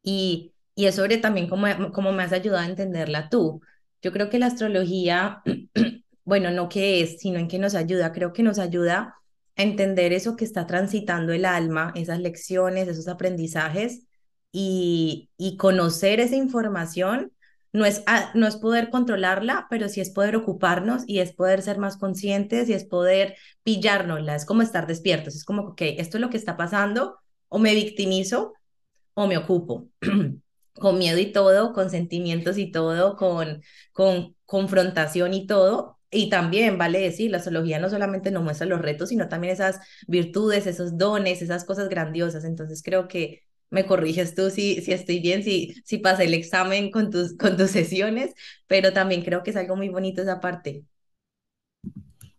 Y, 0.03 0.53
y 0.75 0.86
es 0.86 0.95
sobre 0.95 1.17
también 1.17 1.48
cómo, 1.48 1.67
cómo 1.91 2.12
me 2.12 2.24
has 2.24 2.33
ayudado 2.33 2.63
a 2.63 2.69
entenderla 2.69 3.29
tú. 3.29 3.62
Yo 4.01 4.12
creo 4.12 4.29
que 4.29 4.39
la 4.39 4.48
astrología, 4.48 5.41
bueno, 6.24 6.51
no 6.51 6.69
qué 6.69 7.01
es, 7.01 7.19
sino 7.19 7.39
en 7.39 7.48
qué 7.48 7.59
nos 7.59 7.75
ayuda. 7.75 8.12
Creo 8.13 8.33
que 8.33 8.43
nos 8.43 8.59
ayuda 8.59 9.15
a 9.55 9.63
entender 9.63 10.13
eso 10.13 10.36
que 10.36 10.45
está 10.45 10.67
transitando 10.67 11.33
el 11.33 11.45
alma, 11.45 11.91
esas 11.95 12.19
lecciones, 12.19 12.88
esos 12.88 13.07
aprendizajes 13.07 14.03
y, 14.51 15.29
conocer 15.57 16.19
esa 16.19 16.36
información 16.36 17.31
no 17.71 17.85
es, 17.85 18.03
ah, 18.07 18.31
no 18.33 18.47
es 18.47 18.55
poder 18.57 18.89
controlarla, 18.89 19.67
pero 19.69 19.89
sí 19.89 20.01
es 20.01 20.09
poder 20.09 20.35
ocuparnos 20.35 21.03
y 21.07 21.19
es 21.19 21.33
poder 21.33 21.61
ser 21.61 21.77
más 21.77 21.97
conscientes 21.97 22.69
y 22.69 22.73
es 22.73 22.85
poder 22.85 23.35
pillárnosla, 23.63 24.35
es 24.35 24.45
como 24.45 24.61
estar 24.61 24.88
despiertos, 24.88 25.35
es 25.35 25.45
como, 25.45 25.63
ok, 25.69 25.81
esto 25.97 26.17
es 26.17 26.21
lo 26.21 26.29
que 26.29 26.38
está 26.38 26.57
pasando, 26.57 27.19
o 27.47 27.59
me 27.59 27.75
victimizo 27.75 28.53
o 29.13 29.27
me 29.27 29.38
ocupo, 29.38 29.89
con 30.73 30.97
miedo 30.97 31.19
y 31.19 31.31
todo, 31.31 31.73
con 31.73 31.89
sentimientos 31.89 32.57
y 32.57 32.71
todo, 32.71 33.15
con, 33.17 33.61
con 33.91 34.35
confrontación 34.45 35.33
y 35.33 35.45
todo. 35.47 35.97
Y 36.11 36.29
también 36.29 36.77
vale 36.79 36.99
decir, 36.99 37.29
la 37.29 37.38
astrología 37.38 37.79
no 37.79 37.89
solamente 37.89 38.31
nos 38.31 38.43
muestra 38.43 38.65
los 38.65 38.81
retos, 38.81 39.09
sino 39.09 39.29
también 39.29 39.53
esas 39.53 39.79
virtudes, 40.07 40.65
esos 40.65 40.97
dones, 40.97 41.41
esas 41.41 41.65
cosas 41.65 41.89
grandiosas. 41.89 42.45
Entonces 42.45 42.81
creo 42.83 43.07
que 43.07 43.43
me 43.71 43.85
corriges 43.85 44.35
tú 44.35 44.49
si, 44.49 44.81
si 44.81 44.91
estoy 44.93 45.19
bien, 45.19 45.43
si, 45.43 45.75
si 45.85 45.97
pasé 45.99 46.25
el 46.25 46.33
examen 46.33 46.91
con 46.91 47.09
tus, 47.11 47.35
con 47.38 47.57
tus 47.57 47.71
sesiones, 47.71 48.33
pero 48.67 48.93
también 48.93 49.23
creo 49.23 49.43
que 49.43 49.51
es 49.51 49.57
algo 49.57 49.75
muy 49.75 49.89
bonito 49.89 50.21
esa 50.21 50.39
parte, 50.39 50.83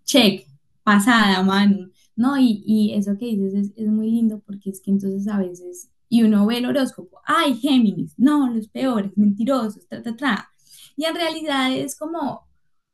check, 0.04 0.46
pasada, 0.82 1.42
mano. 1.42 1.90
No, 2.16 2.36
y, 2.38 2.62
y 2.66 2.94
eso 2.94 3.16
que 3.18 3.26
dices 3.26 3.54
es, 3.54 3.72
es 3.76 3.86
muy 3.88 4.10
lindo 4.10 4.40
porque 4.46 4.70
es 4.70 4.80
que 4.80 4.90
entonces 4.90 5.26
a 5.28 5.38
veces, 5.38 5.90
y 6.08 6.22
uno 6.22 6.46
ve 6.46 6.58
el 6.58 6.66
horóscopo, 6.66 7.20
ay, 7.24 7.54
Géminis, 7.56 8.14
no, 8.18 8.50
los 8.52 8.68
peores, 8.68 9.16
mentirosos, 9.16 9.86
tra, 9.88 10.02
tra, 10.02 10.16
tra. 10.16 10.50
Y 10.96 11.04
en 11.04 11.14
realidad 11.14 11.72
es 11.72 11.96
como, 11.96 12.46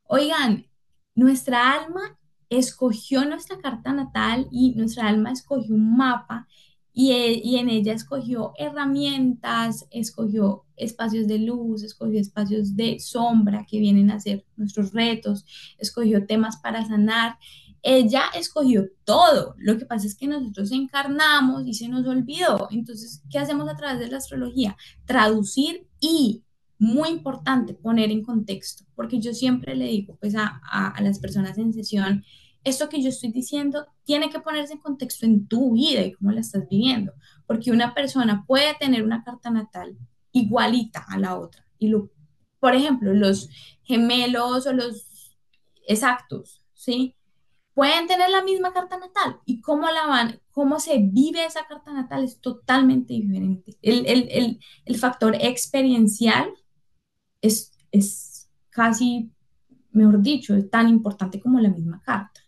oigan, 0.05 0.66
nuestra 1.14 1.73
alma 1.73 2.19
escogió 2.50 3.25
nuestra 3.25 3.59
carta 3.61 3.93
natal 3.93 4.47
y 4.52 4.75
nuestra 4.76 5.09
alma 5.09 5.33
escogió 5.33 5.75
un 5.75 5.97
mapa 5.97 6.47
y, 6.99 7.12
e- 7.12 7.43
y 7.45 7.57
en 7.57 7.69
ella 7.69 7.93
escogió 7.93 8.55
herramientas, 8.57 9.87
escogió 9.91 10.65
espacios 10.76 11.26
de 11.26 11.38
luz, 11.38 11.83
escogió 11.83 12.19
espacios 12.19 12.75
de 12.75 12.99
sombra 13.00 13.67
que 13.69 13.79
vienen 13.79 14.11
a 14.11 14.19
ser 14.19 14.47
nuestros 14.57 14.95
retos, 14.95 15.45
escogió 15.76 16.25
temas 16.25 16.57
para 16.57 16.87
sanar. 16.87 17.37
Ella 17.83 18.23
escogió 18.35 18.88
todo. 19.05 19.55
Lo 19.59 19.76
que 19.76 19.85
pasa 19.85 20.07
es 20.07 20.15
que 20.15 20.26
nosotros 20.26 20.73
encarnamos 20.73 21.67
y 21.67 21.75
se 21.75 21.87
nos 21.87 22.07
olvidó. 22.07 22.67
Entonces, 22.71 23.23
¿qué 23.31 23.41
hacemos 23.41 23.69
a 23.69 23.76
través 23.76 23.99
de 23.99 24.09
la 24.09 24.17
astrología? 24.17 24.75
Traducir 25.05 25.87
y 26.00 26.45
muy 26.79 27.11
importante 27.11 27.75
poner 27.75 28.11
en 28.11 28.23
contexto, 28.23 28.85
porque 28.95 29.21
yo 29.21 29.35
siempre 29.35 29.76
le 29.76 29.87
digo 29.87 30.17
pues 30.19 30.35
a, 30.35 30.95
las 31.00 31.19
personas 31.19 31.59
en 31.59 31.75
sesión, 31.75 32.25
esto 32.67 32.89
que 32.89 33.01
yo 33.01 33.11
estoy 33.11 33.31
diciendo 33.31 33.87
tiene 34.05 34.29
que 34.29 34.41
ponerse 34.41 34.73
en 34.73 34.81
contexto 34.81 35.25
en 35.25 35.47
tu 35.47 35.75
vida 35.75 36.03
y 36.03 36.13
cómo 36.13 36.33
la 36.33 36.41
estás 36.41 36.69
viviendo, 36.69 37.13
porque 37.47 37.71
una 37.71 37.95
persona 37.95 38.45
puede 38.45 38.75
tener 38.75 39.05
una 39.05 39.23
carta 39.23 39.51
natal 39.51 39.97
igualita 40.33 41.05
a 41.09 41.17
la 41.17 41.39
otra. 41.39 41.65
Y 41.79 41.89
lo, 41.89 42.11
por 42.59 42.75
ejemplo, 42.75 43.15
los 43.15 43.49
gemelos 43.85 44.67
o 44.67 44.73
los 44.73 45.37
exactos, 45.87 46.61
¿sí? 46.75 47.15
Pueden 47.73 48.09
tener 48.09 48.31
la 48.31 48.43
misma 48.43 48.73
carta 48.73 48.99
natal 48.99 49.39
y 49.45 49.61
cómo 49.61 49.89
la 49.89 50.07
van, 50.09 50.41
cómo 50.51 50.81
se 50.81 50.99
vive 50.99 51.45
esa 51.45 51.67
carta 51.69 51.93
natal 51.93 52.25
es 52.25 52.41
totalmente 52.41 53.15
diferente. 53.15 53.77
El, 53.81 54.07
el, 54.07 54.29
el, 54.33 54.61
el 54.87 54.97
factor 54.97 55.37
experiencial 55.41 56.53
es, 57.41 57.71
es 57.93 58.51
casi, 58.71 59.31
mejor 59.93 60.21
dicho, 60.21 60.57
es 60.57 60.69
tan 60.69 60.89
importante 60.89 61.41
como 61.41 61.61
la 61.61 61.69
misma 61.69 62.03
carta. 62.03 62.41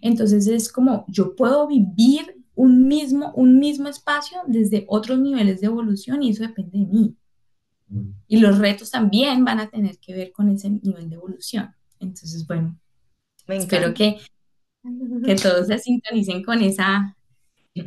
Entonces 0.00 0.46
es 0.46 0.70
como 0.72 1.04
yo 1.08 1.34
puedo 1.34 1.66
vivir 1.66 2.40
un 2.54 2.88
mismo, 2.88 3.32
un 3.34 3.58
mismo 3.58 3.88
espacio 3.88 4.38
desde 4.46 4.84
otros 4.88 5.18
niveles 5.18 5.60
de 5.60 5.66
evolución 5.66 6.22
y 6.22 6.30
eso 6.30 6.42
depende 6.42 6.78
de 6.78 6.86
mí. 6.86 7.16
Y 8.28 8.38
los 8.38 8.58
retos 8.58 8.90
también 8.90 9.44
van 9.44 9.58
a 9.58 9.68
tener 9.68 9.98
que 9.98 10.14
ver 10.14 10.32
con 10.32 10.48
ese 10.48 10.70
nivel 10.70 11.08
de 11.08 11.16
evolución. 11.16 11.74
Entonces, 11.98 12.46
bueno, 12.46 12.78
Me 13.46 13.56
espero 13.56 13.92
que, 13.94 14.18
que 15.24 15.34
todos 15.36 15.66
se 15.66 15.78
sintonicen 15.78 16.42
con 16.44 16.62
esa, 16.62 17.16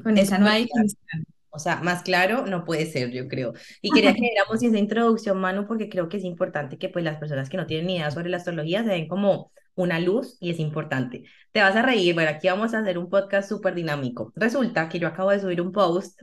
con 0.04 0.18
esa 0.18 0.40
nueva 0.40 0.56
definición. 0.56 1.26
O 1.56 1.60
sea, 1.60 1.78
más 1.78 2.02
claro 2.02 2.48
no 2.48 2.66
puede 2.66 2.88
ser, 2.88 3.12
yo 3.12 3.28
creo. 3.28 3.54
Y 3.82 3.92
quería 3.92 4.14
que 4.14 4.22
diéramos 4.34 4.62
esa 4.62 4.78
introducción, 4.78 5.40
Manu, 5.40 5.68
porque 5.68 5.88
creo 5.88 6.10
que 6.10 6.18
es 6.18 6.24
importante 6.24 6.78
que 6.78 6.90
pues 6.90 7.06
las 7.06 7.18
personas 7.18 7.50
que 7.50 7.58
no 7.58 7.68
tienen 7.68 7.88
ni 7.88 7.96
idea 7.98 8.10
sobre 8.10 8.30
la 8.30 8.38
astrología 8.38 8.84
se 8.84 8.90
den 8.90 9.08
como 9.08 9.52
una 9.76 10.00
luz 10.00 10.38
y 10.40 10.52
es 10.52 10.60
importante. 10.60 11.24
Te 11.52 11.62
vas 11.62 11.76
a 11.76 11.82
reír, 11.82 12.14
bueno, 12.14 12.32
aquí 12.32 12.48
vamos 12.48 12.74
a 12.74 12.80
hacer 12.80 12.98
un 12.98 13.10
podcast 13.10 13.50
súper 13.50 13.76
dinámico. 13.76 14.32
Resulta 14.36 14.90
que 14.90 15.00
yo 15.00 15.08
acabo 15.08 15.32
de 15.32 15.40
subir 15.40 15.62
un 15.62 15.72
post 15.72 16.22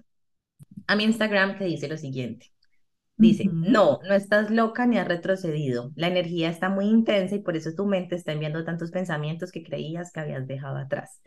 a 0.87 0.97
mi 0.97 1.05
Instagram 1.05 1.59
que 1.59 1.65
dice 1.65 1.89
lo 1.89 1.97
siguiente. 1.97 2.53
Dice, 3.17 3.45
uh 3.49 3.53
-huh. 3.53 3.71
no, 3.71 4.01
no 4.09 4.15
estás 4.15 4.51
loca 4.51 4.87
ni 4.87 4.99
has 4.99 5.07
retrocedido. 5.09 5.93
La 5.95 6.09
energía 6.09 6.51
está 6.51 6.69
muy 6.71 6.87
intensa 6.87 7.35
y 7.37 7.41
por 7.41 7.57
eso 7.57 7.75
tu 7.75 7.87
mente 7.87 8.15
está 8.17 8.33
enviando 8.33 8.65
tantos 8.65 8.91
pensamientos 8.91 9.53
que 9.53 9.63
creías 9.63 10.13
que 10.13 10.21
habías 10.21 10.47
dejado 10.47 10.79
atrás. 10.79 11.21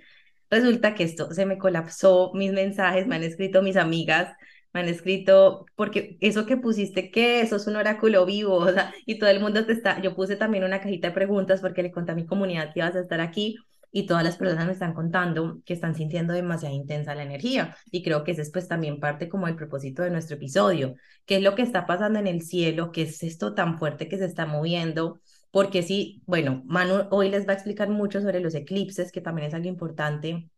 Resulta 0.49 0.95
que 0.95 1.03
esto 1.03 1.31
se 1.33 1.45
me 1.45 1.57
colapsó, 1.57 2.31
mis 2.33 2.51
mensajes 2.51 3.07
me 3.07 3.15
han 3.15 3.23
escrito 3.23 3.61
mis 3.61 3.77
amigas, 3.77 4.35
me 4.73 4.81
han 4.81 4.87
escrito, 4.89 5.65
porque 5.75 6.17
eso 6.21 6.45
que 6.45 6.57
pusiste, 6.57 7.11
¿qué? 7.11 7.41
Eso 7.41 7.57
es 7.57 7.67
un 7.67 7.75
oráculo 7.75 8.25
vivo, 8.25 8.65
y 9.05 9.19
todo 9.19 9.29
el 9.29 9.39
mundo 9.39 9.65
te 9.65 9.73
está, 9.73 10.01
yo 10.01 10.15
puse 10.15 10.35
también 10.35 10.63
una 10.63 10.81
cajita 10.81 11.09
de 11.09 11.13
preguntas 11.13 11.61
porque 11.61 11.83
le 11.83 11.91
conté 11.91 12.11
a 12.13 12.15
mi 12.15 12.25
comunidad 12.25 12.73
que 12.73 12.79
ibas 12.79 12.95
a 12.95 13.01
estar 13.01 13.21
aquí 13.21 13.57
y 13.91 14.07
todas 14.07 14.23
las 14.23 14.37
personas 14.37 14.65
me 14.65 14.73
están 14.73 14.93
contando 14.95 15.61
que 15.65 15.73
están 15.73 15.93
sintiendo 15.95 16.33
demasiado 16.33 16.73
intensa 16.75 17.13
la 17.13 17.23
energía 17.23 17.77
y 17.91 18.01
creo 18.01 18.23
que 18.23 18.31
ese 18.31 18.41
es 18.41 18.51
pues 18.51 18.67
también 18.67 18.99
parte 18.99 19.29
como 19.29 19.47
el 19.47 19.55
propósito 19.55 20.01
de 20.01 20.09
nuestro 20.09 20.35
episodio, 20.35 20.95
qué 21.25 21.35
es 21.37 21.43
lo 21.43 21.53
que 21.55 21.61
está 21.61 21.85
pasando 21.85 22.17
en 22.19 22.27
el 22.27 22.41
cielo, 22.41 22.91
qué 22.91 23.03
es 23.03 23.21
esto 23.23 23.53
tan 23.53 23.77
fuerte 23.77 24.09
que 24.09 24.17
se 24.17 24.25
está 24.25 24.47
moviendo, 24.47 25.21
porque 25.51 25.83
sí, 25.83 26.23
bueno, 26.25 26.63
Manu 26.65 27.07
hoy 27.11 27.29
les 27.29 27.47
va 27.47 27.51
a 27.51 27.55
explicar 27.55 27.89
mucho 27.89 28.19
sobre 28.21 28.39
los 28.39 28.55
eclipses, 28.55 29.11
que 29.11 29.21
también 29.21 29.47
es 29.47 29.53
algo 29.53 29.67
importante 29.67 30.49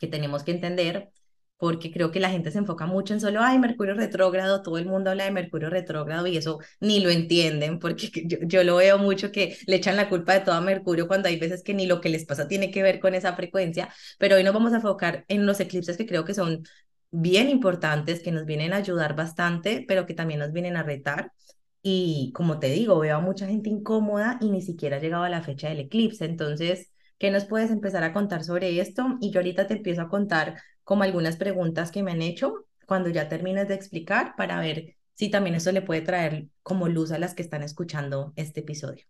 que 0.00 0.08
tenemos 0.08 0.42
que 0.42 0.50
entender, 0.50 1.10
porque 1.60 1.92
creo 1.92 2.10
que 2.10 2.20
la 2.20 2.30
gente 2.30 2.50
se 2.50 2.58
enfoca 2.58 2.86
mucho 2.86 3.12
en 3.14 3.20
solo, 3.20 3.42
ay, 3.42 3.58
Mercurio 3.58 3.94
retrógrado, 3.94 4.62
todo 4.62 4.78
el 4.78 4.86
mundo 4.86 5.10
habla 5.10 5.24
de 5.24 5.30
Mercurio 5.30 5.68
retrógrado 5.68 6.26
y 6.26 6.38
eso 6.38 6.58
ni 6.80 7.00
lo 7.00 7.10
entienden, 7.10 7.78
porque 7.78 8.10
yo, 8.26 8.38
yo, 8.42 8.64
lo 8.64 8.76
veo 8.76 8.98
mucho 8.98 9.30
que 9.30 9.58
le 9.66 9.76
echan 9.76 9.96
la 9.96 10.08
culpa 10.08 10.32
de 10.32 10.40
todo 10.40 10.54
a 10.54 10.60
Mercurio 10.62 11.06
cuando 11.06 11.28
hay 11.28 11.38
veces 11.38 11.62
que 11.62 11.74
ni 11.74 11.86
lo 11.86 12.00
que 12.00 12.08
les 12.08 12.24
pasa 12.24 12.48
tiene 12.48 12.70
que 12.70 12.82
ver 12.82 12.98
con 12.98 13.14
esa 13.14 13.34
frecuencia, 13.36 13.90
pero 14.18 14.36
hoy 14.36 14.44
nos 14.44 14.54
vamos 14.54 14.72
a 14.72 14.76
enfocar 14.76 15.26
en 15.28 15.46
los 15.46 15.60
eclipses 15.60 15.98
que 15.98 16.06
creo 16.06 16.24
que 16.24 16.34
son 16.34 16.64
bien 17.10 17.50
importantes, 17.50 18.20
que 18.22 18.32
nos 18.32 18.46
vienen 18.46 18.72
a 18.72 18.76
ayudar 18.76 19.14
bastante, 19.14 19.84
pero 19.86 20.06
que 20.06 20.14
también 20.14 20.40
nos 20.40 20.52
vienen 20.52 20.76
a 20.76 20.82
retar. 20.82 21.32
Y 21.82 22.32
como 22.34 22.58
te 22.58 22.68
digo, 22.68 22.98
veo 23.00 23.16
a 23.16 23.20
mucha 23.20 23.46
gente 23.46 23.70
incómoda 23.70 24.38
y 24.40 24.50
ni 24.50 24.62
siquiera 24.62 24.96
ha 24.96 25.00
llegado 25.00 25.24
a 25.24 25.28
la 25.28 25.42
fecha 25.42 25.68
del 25.68 25.80
eclipse. 25.80 26.24
Entonces, 26.24 26.90
¿qué 27.18 27.30
nos 27.30 27.44
puedes 27.46 27.70
empezar 27.70 28.04
a 28.04 28.12
contar 28.12 28.44
sobre 28.44 28.80
esto? 28.80 29.18
Y 29.20 29.30
yo 29.30 29.40
ahorita 29.40 29.66
te 29.66 29.74
empiezo 29.74 30.02
a 30.02 30.08
contar 30.08 30.56
como 30.84 31.02
algunas 31.02 31.36
preguntas 31.36 31.90
que 31.90 32.02
me 32.02 32.12
han 32.12 32.22
hecho 32.22 32.66
cuando 32.86 33.08
ya 33.08 33.28
termines 33.28 33.68
de 33.68 33.74
explicar 33.74 34.34
para 34.36 34.60
ver 34.60 34.96
si 35.14 35.30
también 35.30 35.54
eso 35.54 35.70
le 35.70 35.82
puede 35.82 36.00
traer 36.00 36.48
como 36.62 36.88
luz 36.88 37.12
a 37.12 37.18
las 37.18 37.34
que 37.34 37.42
están 37.42 37.62
escuchando 37.62 38.32
este 38.36 38.60
episodio. 38.60 39.04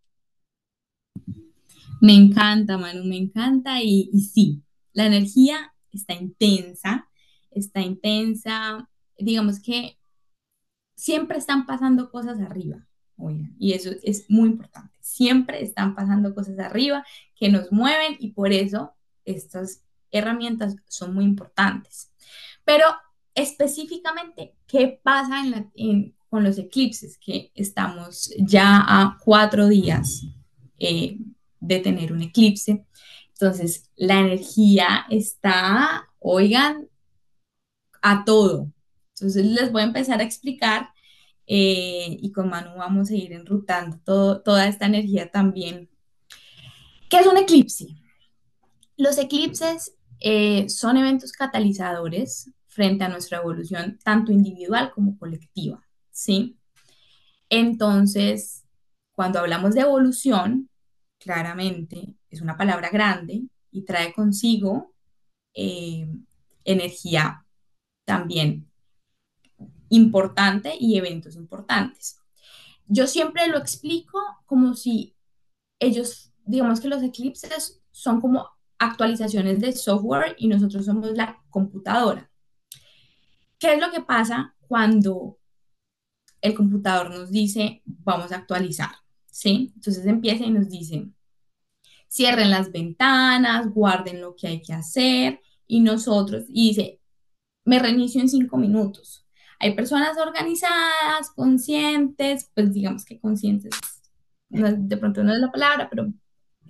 Me 2.01 2.15
encanta, 2.15 2.79
Manu, 2.79 3.05
me 3.05 3.17
encanta 3.17 3.83
y, 3.83 4.11
sí, 4.21 4.63
la 4.93 5.07
energía 5.07 5.73
está 5.93 6.15
intensa, 6.15 7.09
está 7.51 7.81
intensa, 7.81 8.89
digamos 9.19 9.61
que 9.61 9.99
siempre 10.95 11.39
están 11.39 11.67
pasando 11.67 12.11
cosas 12.11 12.41
arriba, 12.41 12.87
oigan, 13.17 13.55
y 13.59 13.75
eso 13.75 13.91
es 14.03 14.29
muy 14.29 14.49
importante. 14.49 14.95
Siempre 15.01 15.63
están 15.63 15.95
pasando 15.95 16.35
cosas 16.35 16.59
arriba 16.59 17.05
que 17.37 17.51
nos 17.51 17.71
mueven 17.71 18.17
y 18.19 18.33
por 18.33 18.53
eso 18.53 18.95
estas 19.25 19.85
herramientas 20.11 20.77
son 20.89 21.15
muy 21.15 21.25
importantes. 21.25 22.11
Pero 22.65 22.85
específicamente, 23.35 24.55
¿qué 24.67 25.01
pasa 25.03 25.43
con 26.29 26.45
los 26.45 26.59
eclipses? 26.59 27.19
Que 27.19 27.51
estamos 27.55 28.33
ya 28.39 28.85
a 28.87 29.19
cuatro 29.23 29.69
días 29.69 30.23
eh, 30.79 31.19
de 31.61 31.79
tener 31.81 32.13
un 32.13 32.23
eclipse. 32.23 32.85
Entonces, 33.33 33.91
la 33.97 34.21
energía 34.21 35.07
está, 35.11 36.09
oigan, 36.19 36.89
a 38.03 38.25
todo. 38.25 38.71
Entonces, 39.15 39.45
les 39.45 39.73
voy 39.73 39.83
a 39.83 39.87
empezar 39.87 40.21
a 40.21 40.25
explicar 40.25 40.91
eh, 41.47 42.17
y 42.21 42.33
con 42.33 42.49
Manu 42.49 42.77
vamos 42.77 43.11
a 43.11 43.15
ir 43.15 43.33
enrutando 43.33 43.99
todo, 44.05 44.41
toda 44.43 44.69
esta 44.69 44.87
energía 44.87 45.31
también. 45.31 45.91
¿Qué 47.09 47.19
es 47.19 47.27
un 47.27 47.37
eclipse? 47.37 47.89
Los 48.97 49.19
eclipses 49.19 49.95
eh, 50.21 50.69
son 50.69 50.97
eventos 50.99 51.33
catalizadores 51.33 52.51
frente 52.67 53.05
a 53.05 53.09
nuestra 53.09 53.39
evolución, 53.39 53.99
tanto 54.05 54.33
individual 54.33 54.93
como 54.95 55.19
colectiva, 55.19 55.83
¿sí? 56.11 56.57
Entonces, 57.49 58.65
cuando 59.13 59.41
hablamos 59.41 59.75
de 59.75 59.81
evolución, 59.81 60.71
claramente 61.19 62.15
es 62.31 62.41
una 62.41 62.57
palabra 62.57 62.91
grande 62.91 63.43
y 63.71 63.83
trae 63.83 64.13
consigo 64.13 64.95
eh, 65.55 66.09
energía 66.65 67.45
también 68.05 68.71
importante 69.89 70.75
y 70.79 70.97
eventos 70.97 71.35
importantes. 71.37 72.21
Yo 72.87 73.07
siempre 73.07 73.49
lo 73.49 73.59
explico 73.59 74.19
como 74.47 74.75
si 74.75 75.15
ellos, 75.79 76.33
digamos 76.45 76.81
que 76.81 76.89
los 76.89 77.03
eclipses 77.03 77.81
son 77.91 78.21
como 78.21 78.49
actualizaciones 78.81 79.61
de 79.61 79.73
software 79.73 80.35
y 80.39 80.49
nosotros 80.49 80.87
somos 80.87 81.13
la 81.13 81.41
computadora. 81.51 82.29
¿Qué 83.59 83.75
es 83.75 83.81
lo 83.81 83.91
que 83.93 84.01
pasa 84.01 84.57
cuando 84.67 85.39
el 86.41 86.55
computador 86.55 87.11
nos 87.11 87.31
dice 87.31 87.83
vamos 87.85 88.33
a 88.33 88.37
actualizar? 88.37 88.91
¿Sí? 89.27 89.73
Entonces 89.77 90.07
empieza 90.07 90.45
y 90.45 90.51
nos 90.51 90.69
dice 90.69 91.07
cierren 92.09 92.51
las 92.51 92.73
ventanas, 92.73 93.69
guarden 93.71 94.21
lo 94.21 94.35
que 94.35 94.49
hay 94.49 94.63
que 94.63 94.73
hacer 94.73 95.41
y 95.69 95.81
nosotros, 95.81 96.45
y 96.49 96.69
dice 96.69 97.01
me 97.65 97.79
reinicio 97.79 98.21
en 98.21 98.29
cinco 98.29 98.57
minutos. 98.57 99.27
Hay 99.61 99.75
personas 99.75 100.17
organizadas, 100.17 101.31
conscientes, 101.37 102.51
pues 102.55 102.73
digamos 102.73 103.05
que 103.05 103.21
conscientes, 103.21 103.71
de 104.49 104.97
pronto 104.97 105.23
no 105.23 105.35
es 105.35 105.39
la 105.39 105.53
palabra, 105.53 105.89
pero 105.91 106.11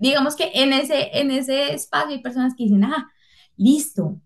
digamos 0.01 0.35
que 0.35 0.51
en 0.55 0.73
ese, 0.73 1.19
en 1.21 1.31
ese 1.31 1.75
espacio 1.75 2.11
hay 2.17 2.23
personas 2.23 2.55
que 2.57 2.65
dicen, 2.65 2.85
ah, 2.85 3.09
listo, 3.57 4.21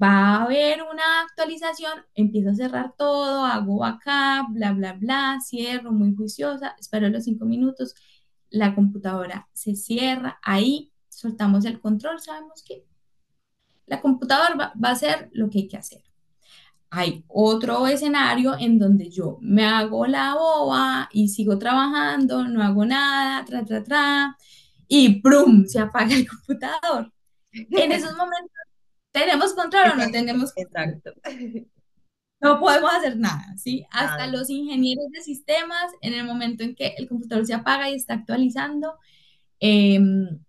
va 0.00 0.08
a 0.08 0.42
haber 0.44 0.82
una 0.82 1.22
actualización, 1.22 1.92
empiezo 2.14 2.50
a 2.50 2.54
cerrar 2.54 2.94
todo, 2.98 3.44
hago 3.44 3.84
acá, 3.84 4.46
bla, 4.50 4.72
bla, 4.72 4.94
bla, 4.94 5.38
cierro 5.40 5.92
muy 5.92 6.14
juiciosa, 6.14 6.74
espero 6.78 7.08
los 7.08 7.24
cinco 7.24 7.44
minutos, 7.46 7.94
la 8.50 8.74
computadora 8.74 9.48
se 9.52 9.76
cierra, 9.76 10.38
ahí 10.42 10.92
soltamos 11.08 11.64
el 11.64 11.80
control, 11.80 12.20
sabemos 12.20 12.62
que 12.64 12.84
la 13.86 14.00
computadora 14.00 14.54
va, 14.56 14.72
va 14.82 14.88
a 14.90 14.92
hacer 14.92 15.30
lo 15.32 15.48
que 15.48 15.60
hay 15.60 15.68
que 15.68 15.76
hacer. 15.76 16.02
Hay 16.90 17.24
otro 17.28 17.86
escenario 17.86 18.56
en 18.58 18.78
donde 18.78 19.10
yo 19.10 19.38
me 19.40 19.64
hago 19.64 20.06
la 20.06 20.34
boba 20.34 21.08
y 21.12 21.28
sigo 21.28 21.58
trabajando, 21.58 22.46
no 22.48 22.62
hago 22.62 22.84
nada, 22.84 23.44
tra, 23.44 23.64
tra, 23.64 23.82
tra, 23.82 24.36
y 24.88 25.20
¡prum! 25.20 25.66
se 25.66 25.78
apaga 25.78 26.14
el 26.14 26.28
computador. 26.28 27.12
En 27.52 27.92
esos 27.92 28.16
momentos, 28.16 28.50
¿tenemos 29.12 29.52
control 29.54 29.92
o 29.92 29.96
no 29.96 30.10
tenemos 30.10 30.52
control? 30.52 31.00
Exacto. 31.02 31.12
No 32.40 32.60
podemos 32.60 32.92
hacer 32.92 33.16
nada, 33.16 33.56
¿sí? 33.56 33.86
Hasta 33.90 34.26
los 34.26 34.50
ingenieros 34.50 35.10
de 35.10 35.22
sistemas, 35.22 35.90
en 36.02 36.12
el 36.12 36.26
momento 36.26 36.62
en 36.62 36.74
que 36.74 36.94
el 36.98 37.08
computador 37.08 37.46
se 37.46 37.54
apaga 37.54 37.88
y 37.88 37.94
está 37.94 38.14
actualizando, 38.14 38.98
em, 39.60 40.40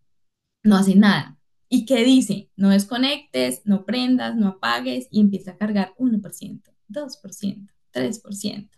no 0.63 0.75
hacen 0.75 0.99
nada. 0.99 1.37
¿Y 1.69 1.85
qué 1.85 2.03
dice? 2.03 2.49
No 2.57 2.69
desconectes, 2.69 3.61
no 3.65 3.85
prendas, 3.85 4.35
no 4.35 4.47
apagues 4.49 5.07
y 5.09 5.21
empieza 5.21 5.51
a 5.51 5.57
cargar 5.57 5.93
1%, 5.97 6.71
2%, 6.89 7.71
3%. 7.91 8.69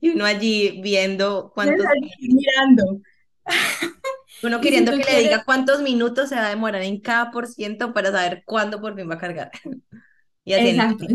Y 0.00 0.10
uno 0.10 0.24
allí 0.24 0.80
viendo 0.82 1.52
cuántos... 1.54 1.84
Mirando. 2.20 3.02
Uno 4.42 4.60
queriendo 4.60 4.92
que 4.92 5.12
le 5.12 5.22
diga 5.22 5.44
cuántos 5.44 5.82
minutos 5.82 6.28
se 6.28 6.36
va 6.36 6.46
a 6.46 6.50
demorar 6.50 6.82
en 6.82 7.00
cada 7.00 7.30
por 7.30 7.46
ciento 7.46 7.92
para 7.92 8.10
saber 8.10 8.42
cuándo 8.46 8.80
por 8.80 8.96
fin 8.96 9.08
va 9.08 9.14
a 9.14 9.18
cargar. 9.18 9.50
Y 10.42 10.54
así 10.54 10.68
Exacto. 10.70 11.06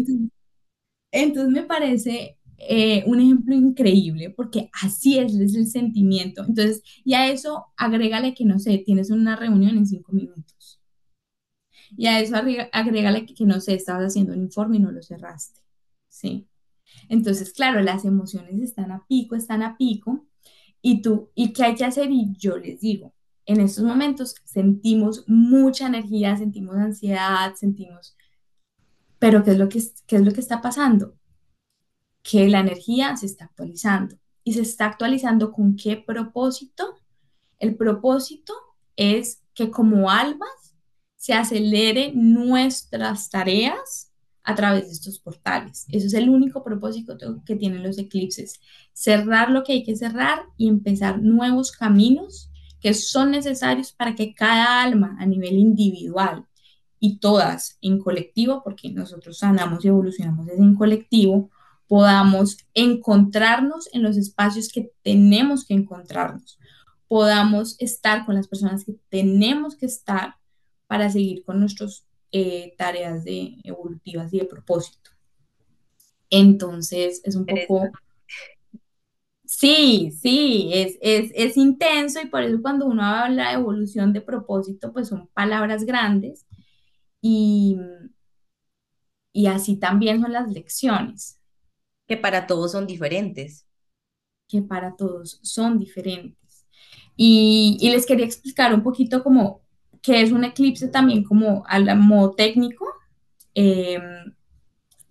Entonces, 1.12 1.52
me 1.52 1.64
parece 1.64 2.38
eh, 2.58 3.04
un 3.08 3.20
ejemplo 3.20 3.56
increíble 3.56 4.30
porque 4.30 4.70
así 4.82 5.18
es, 5.18 5.34
es, 5.34 5.56
el 5.56 5.68
sentimiento. 5.68 6.44
Entonces, 6.48 6.84
y 7.04 7.16
a 7.16 7.28
eso 7.30 7.66
agrégale 7.76 8.34
que, 8.34 8.46
no 8.46 8.60
sé, 8.60 8.78
tienes 8.78 9.10
una 9.10 9.36
reunión 9.36 9.78
en 9.78 9.88
cinco 9.88 10.12
minutos. 10.12 10.80
Y 11.98 12.08
a 12.08 12.20
eso 12.20 12.36
agrégale 12.72 13.26
que, 13.26 13.34
que 13.34 13.46
no 13.46 13.60
sé, 13.60 13.74
estabas 13.74 14.08
haciendo 14.08 14.34
un 14.34 14.42
informe 14.44 14.78
y 14.78 14.80
no 14.80 14.92
lo 14.92 15.02
cerraste. 15.02 15.62
¿Sí? 16.08 16.48
Entonces, 17.10 17.54
claro, 17.54 17.82
las 17.82 18.06
emociones 18.06 18.62
están 18.62 18.92
a 18.92 19.06
pico, 19.08 19.36
están 19.36 19.64
a 19.64 19.78
pico. 19.78 20.26
¿Y 20.88 21.02
tú, 21.02 21.32
y 21.34 21.52
qué 21.52 21.64
hay 21.64 21.74
que 21.74 21.84
hacer? 21.84 22.12
Y 22.12 22.36
yo 22.38 22.58
les 22.58 22.80
digo, 22.80 23.12
en 23.48 23.60
estos 23.60 23.84
momentos 23.84 24.36
sentimos 24.44 25.24
mucha 25.26 25.88
energía, 25.88 26.38
sentimos 26.38 26.76
ansiedad, 26.76 27.56
sentimos... 27.56 28.16
Pero 29.18 29.44
¿qué 29.44 29.54
es 29.54 29.58
lo 29.58 29.68
que, 29.68 29.82
qué 30.06 30.18
es 30.18 30.22
lo 30.22 30.32
que 30.32 30.42
está 30.42 30.62
pasando? 30.62 31.16
Que 32.22 32.48
la 32.50 32.60
energía 32.60 33.18
se 33.18 33.26
está 33.26 33.46
actualizando. 33.46 34.16
¿Y 34.44 34.54
se 34.54 34.62
está 34.62 34.86
actualizando 34.86 35.52
con 35.52 35.76
qué 35.76 35.98
propósito? 35.98 37.00
El 37.58 37.76
propósito 37.76 38.54
es 38.96 39.42
que 39.56 39.72
como 39.72 40.12
almas 40.12 40.76
se 41.16 41.34
acelere 41.34 42.12
nuestras 42.14 43.32
tareas 43.32 44.05
a 44.46 44.54
través 44.54 44.86
de 44.86 44.94
estos 44.94 45.20
portales. 45.20 45.86
Eso 45.90 46.06
es 46.06 46.14
el 46.14 46.30
único 46.30 46.64
propósito 46.64 47.18
que 47.46 47.56
tienen 47.56 47.84
los 47.84 47.98
eclipses. 47.98 48.60
Cerrar 48.94 49.50
lo 49.50 49.64
que 49.64 49.74
hay 49.74 49.84
que 49.84 49.96
cerrar 49.96 50.44
y 50.56 50.70
empezar 50.70 51.22
nuevos 51.22 51.72
caminos 51.72 52.52
que 52.80 52.94
son 52.94 53.32
necesarios 53.32 53.92
para 53.92 54.14
que 54.14 54.36
cada 54.36 54.84
alma 54.84 55.18
a 55.20 55.26
nivel 55.26 55.58
individual 55.58 56.46
y 57.00 57.18
todas 57.18 57.80
en 57.82 58.00
colectivo, 58.00 58.62
porque 58.64 58.92
nosotros 58.92 59.40
sanamos 59.40 59.84
y 59.84 59.88
evolucionamos 59.88 60.46
desde 60.46 60.64
en 60.64 60.76
colectivo, 60.76 61.50
podamos 61.88 62.58
encontrarnos 62.76 63.90
en 63.94 64.04
los 64.04 64.18
espacios 64.18 64.70
que 64.70 64.92
tenemos 65.02 65.66
que 65.66 65.74
encontrarnos, 65.74 66.60
podamos 67.08 67.76
estar 67.80 68.26
con 68.26 68.36
las 68.36 68.48
personas 68.48 68.86
que 68.86 68.96
tenemos 69.10 69.76
que 69.76 69.88
estar 69.88 70.36
para 70.88 71.10
seguir 71.10 71.44
con 71.44 71.60
nuestros 71.60 72.05
eh, 72.32 72.74
tareas 72.78 73.24
de 73.24 73.58
evolutivas 73.64 74.34
y 74.34 74.40
de 74.40 74.46
propósito. 74.46 75.12
Entonces, 76.30 77.22
es 77.24 77.36
un 77.36 77.46
poco... 77.46 77.90
Sí, 79.46 80.12
sí, 80.12 80.72
es, 80.74 80.98
es, 81.02 81.32
es, 81.36 81.56
intenso 81.56 82.20
y 82.20 82.26
por 82.28 82.44
eso 82.44 82.62
cuando 82.62 82.88
uno 82.88 83.04
habla 83.04 83.50
de 83.50 83.54
evolución 83.56 84.12
de 84.12 84.20
propósito, 84.22 84.92
pues 84.92 85.08
son 85.08 85.28
palabras 85.28 85.86
grandes 85.86 86.46
y, 87.22 87.78
y 89.32 89.48
así 89.48 89.78
también 89.78 90.22
son 90.22 90.34
las 90.34 90.52
lecciones. 90.52 91.40
Que 92.08 92.18
para 92.18 92.48
todos 92.48 92.72
son 92.74 92.88
diferentes. 92.88 93.68
Que 94.48 94.62
para 94.62 94.96
todos 94.96 95.40
son 95.44 95.80
diferentes. 95.80 96.66
Y, 97.16 97.78
y 97.82 97.90
les 97.92 98.06
quería 98.06 98.26
explicar 98.26 98.74
un 98.74 98.84
poquito 98.84 99.24
como 99.24 99.65
que 100.06 100.22
es 100.22 100.32
un 100.32 100.44
eclipse 100.44 100.88
también 100.88 101.24
como 101.24 101.64
al 101.68 101.98
modo 101.98 102.34
técnico. 102.36 102.86
Eh, 103.56 104.00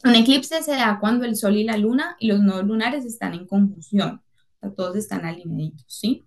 un 0.04 0.14
eclipse 0.14 0.62
se 0.62 0.72
da 0.72 0.98
cuando 1.00 1.24
el 1.24 1.34
Sol 1.34 1.56
y 1.56 1.64
la 1.64 1.76
Luna 1.76 2.16
y 2.20 2.28
los 2.28 2.40
nodos 2.40 2.64
lunares 2.64 3.04
están 3.04 3.34
en 3.34 3.46
conjunción, 3.46 4.22
o 4.56 4.58
sea, 4.60 4.70
todos 4.74 4.96
están 4.96 5.24
alineados, 5.24 5.84
¿sí? 5.88 6.24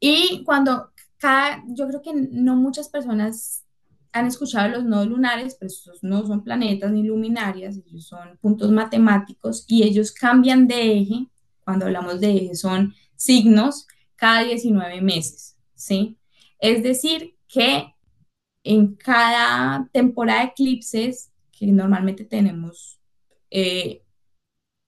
Y 0.00 0.42
cuando 0.44 0.90
cada, 1.16 1.62
yo 1.68 1.86
creo 1.88 2.02
que 2.02 2.12
no 2.14 2.56
muchas 2.56 2.88
personas 2.88 3.64
han 4.12 4.26
escuchado 4.26 4.68
los 4.68 4.84
nodos 4.84 5.06
lunares, 5.06 5.56
pero 5.58 5.68
estos 5.68 6.02
no 6.02 6.26
son 6.26 6.42
planetas 6.42 6.90
ni 6.90 7.02
luminarias, 7.02 7.78
ellos 7.78 8.06
son 8.06 8.36
puntos 8.40 8.70
matemáticos 8.70 9.64
y 9.68 9.84
ellos 9.84 10.12
cambian 10.12 10.66
de 10.66 10.98
eje, 10.98 11.28
cuando 11.64 11.86
hablamos 11.86 12.20
de 12.20 12.36
eje 12.36 12.54
son 12.54 12.94
signos, 13.16 13.86
cada 14.16 14.42
19 14.42 15.00
meses, 15.00 15.56
¿sí? 15.74 16.18
Es 16.58 16.82
decir, 16.82 17.37
que 17.48 17.94
en 18.62 18.94
cada 18.94 19.88
temporada 19.92 20.40
de 20.40 20.46
eclipses, 20.48 21.32
que 21.50 21.66
normalmente 21.66 22.24
tenemos 22.24 23.00
eh, 23.50 24.02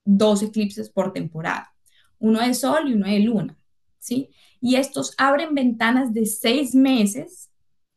dos 0.05 0.43
eclipses 0.43 0.91
por 0.91 1.13
temporada, 1.13 1.75
uno 2.19 2.41
de 2.41 2.55
sol 2.55 2.89
y 2.89 2.95
uno 2.95 3.07
de 3.07 3.21
luna, 3.21 3.57
¿sí? 3.99 4.31
Y 4.61 4.77
estos 4.77 5.15
abren 5.17 5.55
ventanas 5.55 6.13
de 6.13 6.27
seis 6.27 6.75
meses, 6.75 7.51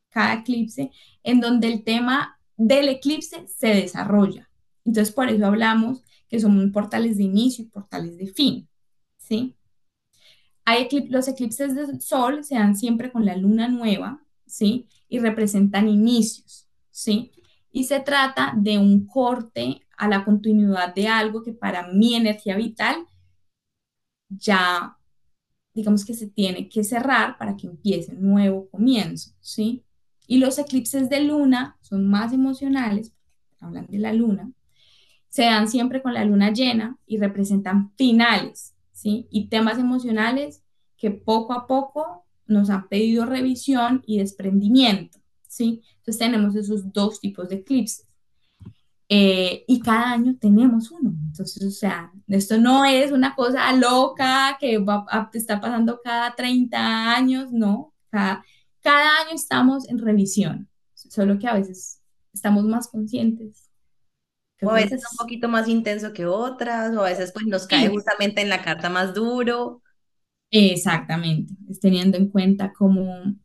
cada 0.09 0.35
eclipse, 0.35 0.91
en 1.23 1.41
donde 1.41 1.67
el 1.67 1.83
tema 1.83 2.39
del 2.55 2.89
eclipse 2.89 3.45
se 3.47 3.67
desarrolla. 3.67 4.49
Entonces, 4.85 5.13
por 5.13 5.27
eso 5.29 5.45
hablamos 5.45 6.03
que 6.29 6.39
son 6.39 6.71
portales 6.71 7.17
de 7.17 7.23
inicio 7.23 7.65
y 7.65 7.67
portales 7.67 8.17
de 8.17 8.27
fin, 8.27 8.67
¿sí? 9.17 9.55
Hay 10.65 10.87
los 11.09 11.27
eclipses 11.27 11.75
del 11.75 11.99
sol 11.99 12.43
se 12.43 12.55
dan 12.55 12.75
siempre 12.77 13.11
con 13.11 13.25
la 13.25 13.35
luna 13.35 13.67
nueva, 13.67 14.22
¿sí? 14.53 14.87
Y 15.09 15.17
representan 15.17 15.89
inicios, 15.89 16.67
¿sí? 16.91 17.31
Y 17.71 17.85
se 17.85 18.01
trata 18.01 18.53
de 18.55 18.77
un 18.77 19.07
corte 19.07 19.81
a 19.97 20.07
la 20.07 20.23
continuidad 20.23 20.93
de 20.93 21.07
algo 21.07 21.41
que 21.41 21.53
para 21.53 21.87
mi 21.87 22.13
energía 22.13 22.55
vital 22.55 23.07
ya, 24.29 24.95
digamos 25.73 26.05
que 26.05 26.13
se 26.13 26.27
tiene 26.27 26.69
que 26.69 26.83
cerrar 26.83 27.35
para 27.39 27.57
que 27.57 27.65
empiece 27.65 28.13
un 28.13 28.29
nuevo 28.29 28.69
comienzo, 28.69 29.31
¿sí? 29.39 29.83
Y 30.27 30.37
los 30.37 30.59
eclipses 30.59 31.09
de 31.09 31.21
luna 31.21 31.77
son 31.81 32.07
más 32.07 32.31
emocionales, 32.31 33.11
hablan 33.59 33.87
de 33.87 33.97
la 33.97 34.13
luna, 34.13 34.51
se 35.29 35.45
dan 35.45 35.67
siempre 35.67 36.03
con 36.03 36.13
la 36.13 36.25
luna 36.25 36.51
llena 36.51 36.99
y 37.07 37.17
representan 37.17 37.91
finales, 37.95 38.75
¿sí? 38.91 39.27
Y 39.31 39.47
temas 39.47 39.79
emocionales 39.79 40.63
que 40.95 41.09
poco 41.09 41.53
a 41.53 41.65
poco 41.65 42.23
nos 42.45 42.69
han 42.69 42.87
pedido 42.87 43.25
revisión 43.25 44.03
y 44.05 44.19
desprendimiento, 44.19 45.19
¿sí? 45.47 45.81
Entonces 45.97 46.19
tenemos 46.19 46.55
esos 46.55 46.91
dos 46.91 47.19
tipos 47.19 47.49
de 47.49 47.55
eclipses. 47.57 48.05
Eh, 49.09 49.63
y 49.67 49.79
cada 49.79 50.13
año 50.13 50.35
tenemos 50.39 50.89
uno. 50.89 51.13
Entonces, 51.27 51.63
o 51.63 51.69
sea, 51.69 52.11
esto 52.27 52.57
no 52.57 52.83
es 52.83 53.11
una 53.11 53.35
cosa 53.35 53.71
loca 53.73 54.57
que 54.59 54.79
va, 54.79 55.05
está 55.33 55.61
pasando 55.61 55.99
cada 56.03 56.33
30 56.35 57.15
años, 57.15 57.51
no. 57.51 57.93
Cada, 58.09 58.43
cada 58.81 59.21
año 59.21 59.35
estamos 59.35 59.87
en 59.87 59.99
revisión, 59.99 60.67
solo 60.95 61.37
que 61.37 61.47
a 61.47 61.53
veces 61.53 62.01
estamos 62.33 62.63
más 62.65 62.87
conscientes. 62.87 63.69
O 64.63 64.71
a 64.71 64.75
veces 64.75 65.03
un 65.11 65.17
poquito 65.17 65.47
más 65.47 65.67
intenso 65.67 66.11
que 66.11 66.25
otras, 66.25 66.95
o 66.95 67.01
a 67.01 67.09
veces 67.09 67.31
pues 67.33 67.45
nos 67.45 67.67
cae 67.67 67.89
justamente 67.89 68.41
en 68.41 68.49
la 68.49 68.63
carta 68.63 68.89
más 68.89 69.13
duro. 69.13 69.82
Exactamente, 70.55 71.55
es 71.67 71.79
teniendo 71.79 72.15
en 72.17 72.27
cuenta 72.29 72.73
como, 72.73 73.35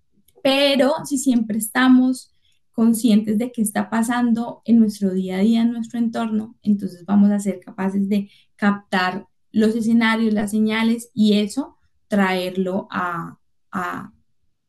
pero 0.43 0.93
si 1.07 1.17
siempre 1.17 1.57
estamos 1.57 2.31
conscientes 2.73 3.39
de 3.39 3.51
qué 3.51 3.63
está 3.63 3.89
pasando 3.89 4.61
en 4.67 4.79
nuestro 4.79 5.13
día 5.15 5.37
a 5.39 5.41
día, 5.41 5.63
en 5.63 5.73
nuestro 5.73 5.99
entorno, 5.99 6.57
entonces 6.63 7.07
vamos 7.07 7.31
a 7.31 7.39
ser 7.41 7.61
capaces 7.61 8.09
de 8.11 8.31
captar 8.57 9.27
los 9.53 9.75
escenarios, 9.75 10.35
las 10.35 10.51
señales 10.51 11.11
y 11.15 11.39
eso 11.39 11.79
traerlo 12.09 12.89
a, 12.91 13.39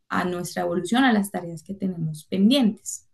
a 0.09 0.25
nuestra 0.25 0.63
evolución, 0.63 1.03
a 1.03 1.13
las 1.13 1.31
tareas 1.31 1.63
que 1.63 1.73
tenemos 1.73 2.25
pendientes. 2.25 3.07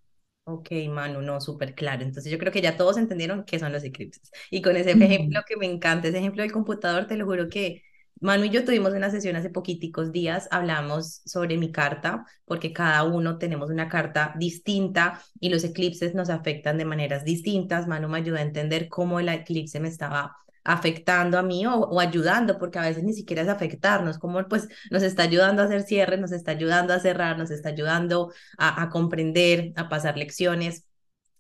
Ok, 0.48 0.70
Manu, 0.90 1.22
no, 1.22 1.42
súper 1.42 1.74
claro. 1.74 2.04
Entonces 2.04 2.32
yo 2.32 2.38
creo 2.38 2.52
que 2.52 2.62
ya 2.62 2.78
todos 2.78 2.98
entendieron 2.98 3.46
qué 3.46 3.58
son 3.58 3.72
los 3.72 3.84
eclipses. 3.84 4.30
Y 4.52 4.62
con 4.62 4.76
ese 4.78 4.92
ejemplo 4.92 5.42
que 5.48 5.58
me 5.58 5.66
encanta, 5.66 6.08
ese 6.08 6.20
ejemplo 6.20 6.44
del 6.44 6.52
computador, 6.52 7.08
te 7.08 7.18
lo 7.18 7.26
juro 7.26 7.50
que 7.50 7.82
Manu 8.22 8.46
y 8.46 8.50
yo 8.50 8.64
tuvimos 8.64 8.94
una 8.94 9.12
sesión 9.12 9.36
hace 9.36 9.50
poquiticos 9.50 10.12
días, 10.12 10.48
hablamos 10.52 11.22
sobre 11.26 11.58
mi 11.58 11.72
carta, 11.72 12.26
porque 12.46 12.72
cada 12.74 13.04
uno 13.04 13.38
tenemos 13.38 13.70
una 13.70 13.90
carta 13.90 14.34
distinta 14.38 15.22
y 15.40 15.50
los 15.50 15.64
eclipses 15.64 16.16
nos 16.16 16.30
afectan 16.30 16.78
de 16.78 16.86
maneras 16.86 17.26
distintas. 17.26 17.88
Manu 17.88 18.08
me 18.08 18.18
ayudó 18.20 18.38
a 18.38 18.42
entender 18.42 18.88
cómo 18.90 19.20
el 19.20 19.30
eclipse 19.30 19.80
me 19.80 19.90
estaba 19.90 20.38
afectando 20.64 21.38
a 21.38 21.44
mí 21.44 21.66
o, 21.68 22.00
ayudando, 22.00 22.58
porque 22.58 22.80
a 22.80 22.84
veces 22.84 23.04
ni 23.04 23.14
siquiera 23.14 23.44
es 23.44 23.50
afectarnos, 23.50 24.18
como 24.18 24.48
pues 24.48 24.68
nos 24.90 25.04
está 25.04 25.24
ayudando 25.24 25.62
a 25.62 25.66
hacer 25.66 25.84
cierres, 25.84 26.20
nos 26.20 26.32
está 26.32 26.52
ayudando 26.52 26.94
a 26.94 27.00
cerrar, 27.00 27.38
nos 27.38 27.52
está 27.52 27.70
ayudando 27.70 28.34
a, 28.58 28.82
a 28.82 28.90
comprender, 28.90 29.74
a 29.76 29.90
pasar 29.90 30.18
lecciones. 30.18 30.86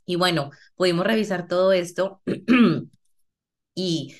Y 0.05 0.17
bueno, 0.17 0.51
pudimos 0.75 1.05
revisar 1.05 1.47
todo 1.47 1.73
esto 1.73 2.21
y 3.75 4.15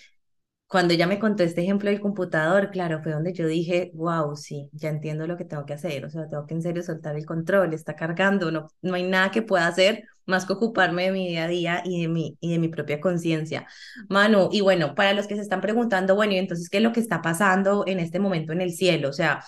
cuando 0.68 0.94
ella 0.94 1.08
me 1.08 1.20
contó 1.20 1.44
este 1.44 1.62
ejemplo 1.62 1.90
del 1.90 2.02
computador, 2.02 2.72
claro, 2.72 3.02
fue 3.04 3.12
donde 3.12 3.34
yo 3.34 3.48
dije, 3.48 3.92
wow, 3.94 4.36
sí, 4.36 4.70
ya 4.74 4.90
entiendo 4.90 5.28
lo 5.28 5.38
que 5.38 5.46
tengo 5.46 5.66
que 5.66 5.74
hacer, 5.74 6.06
o 6.06 6.10
sea, 6.10 6.28
tengo 6.28 6.46
que 6.48 6.56
en 6.56 6.62
serio 6.64 6.82
soltar 6.84 7.16
el 7.16 7.26
control, 7.26 7.74
está 7.74 7.96
cargando, 7.96 8.52
no, 8.52 8.68
no 8.82 8.96
hay 8.96 9.04
nada 9.04 9.32
que 9.32 9.42
pueda 9.44 9.68
hacer 9.68 10.04
más 10.26 10.46
que 10.46 10.54
ocuparme 10.54 11.04
de 11.06 11.12
mi 11.12 11.28
día 11.28 11.46
a 11.46 11.48
día 11.48 11.82
y 11.86 12.02
de 12.02 12.08
mi, 12.08 12.38
y 12.42 12.52
de 12.52 12.60
mi 12.60 12.68
propia 12.70 13.00
conciencia. 13.00 13.68
Manu, 14.10 14.50
y 14.52 14.62
bueno, 14.62 14.96
para 14.96 15.14
los 15.14 15.28
que 15.28 15.36
se 15.36 15.42
están 15.42 15.62
preguntando, 15.62 16.16
bueno, 16.16 16.34
y 16.34 16.38
entonces, 16.38 16.68
¿qué 16.70 16.78
es 16.78 16.84
lo 16.84 16.94
que 16.94 17.00
está 17.00 17.22
pasando 17.22 17.84
en 17.88 18.00
este 18.00 18.20
momento 18.20 18.52
en 18.52 18.62
el 18.62 18.74
cielo? 18.74 19.10
O 19.10 19.14
sea, 19.14 19.44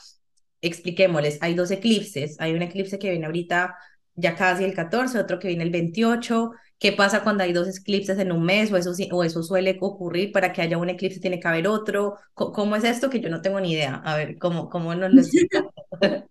expliquémosles, 0.61 1.39
hay 1.41 1.55
dos 1.55 1.71
eclipses, 1.71 2.35
hay 2.39 2.53
un 2.53 2.61
eclipse 2.61 2.99
que 2.99 3.09
viene 3.09 3.25
ahorita 3.25 3.75
ya 4.15 4.35
casi 4.35 4.63
el 4.63 4.73
14, 4.73 5.19
otro 5.19 5.39
que 5.39 5.47
viene 5.47 5.63
el 5.63 5.71
28, 5.71 6.51
¿Qué 6.79 6.91
pasa 6.91 7.23
cuando 7.23 7.43
hay 7.43 7.53
dos 7.53 7.67
eclipses 7.79 8.19
en 8.19 8.31
un 8.31 8.43
mes 8.43 8.71
o 8.71 8.77
eso, 8.77 8.91
o 9.11 9.23
eso 9.23 9.41
suele 9.41 9.77
ocurrir 9.81 10.31
para 10.31 10.53
que 10.53 10.61
haya 10.61 10.77
un 10.77 10.89
eclipse 10.89 11.19
tiene 11.19 11.39
que 11.39 11.47
haber 11.47 11.67
otro? 11.67 12.17
¿Cómo, 12.33 12.75
es 12.75 12.83
esto 12.83 13.09
que 13.09 13.19
yo 13.19 13.29
no 13.29 13.41
tengo 13.41 13.59
ni 13.59 13.71
idea? 13.71 13.95
A 13.95 14.15
ver, 14.15 14.37
¿cómo, 14.37 14.69
cómo 14.69 14.93
nos 14.93 15.13
lo 15.13 15.21
explica? 15.21 15.65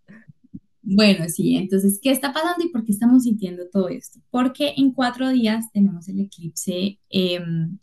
Bueno, 0.88 1.28
sí, 1.28 1.56
entonces, 1.56 1.98
¿qué 2.00 2.12
está 2.12 2.32
pasando 2.32 2.64
y 2.64 2.68
por 2.68 2.84
qué 2.84 2.92
estamos 2.92 3.24
sintiendo 3.24 3.68
todo 3.68 3.88
esto? 3.88 4.20
Porque 4.30 4.72
en 4.76 4.92
cuatro 4.92 5.30
días 5.30 5.64
tenemos 5.72 6.08
el 6.08 6.20
eclipse, 6.20 7.00
em, 7.08 7.78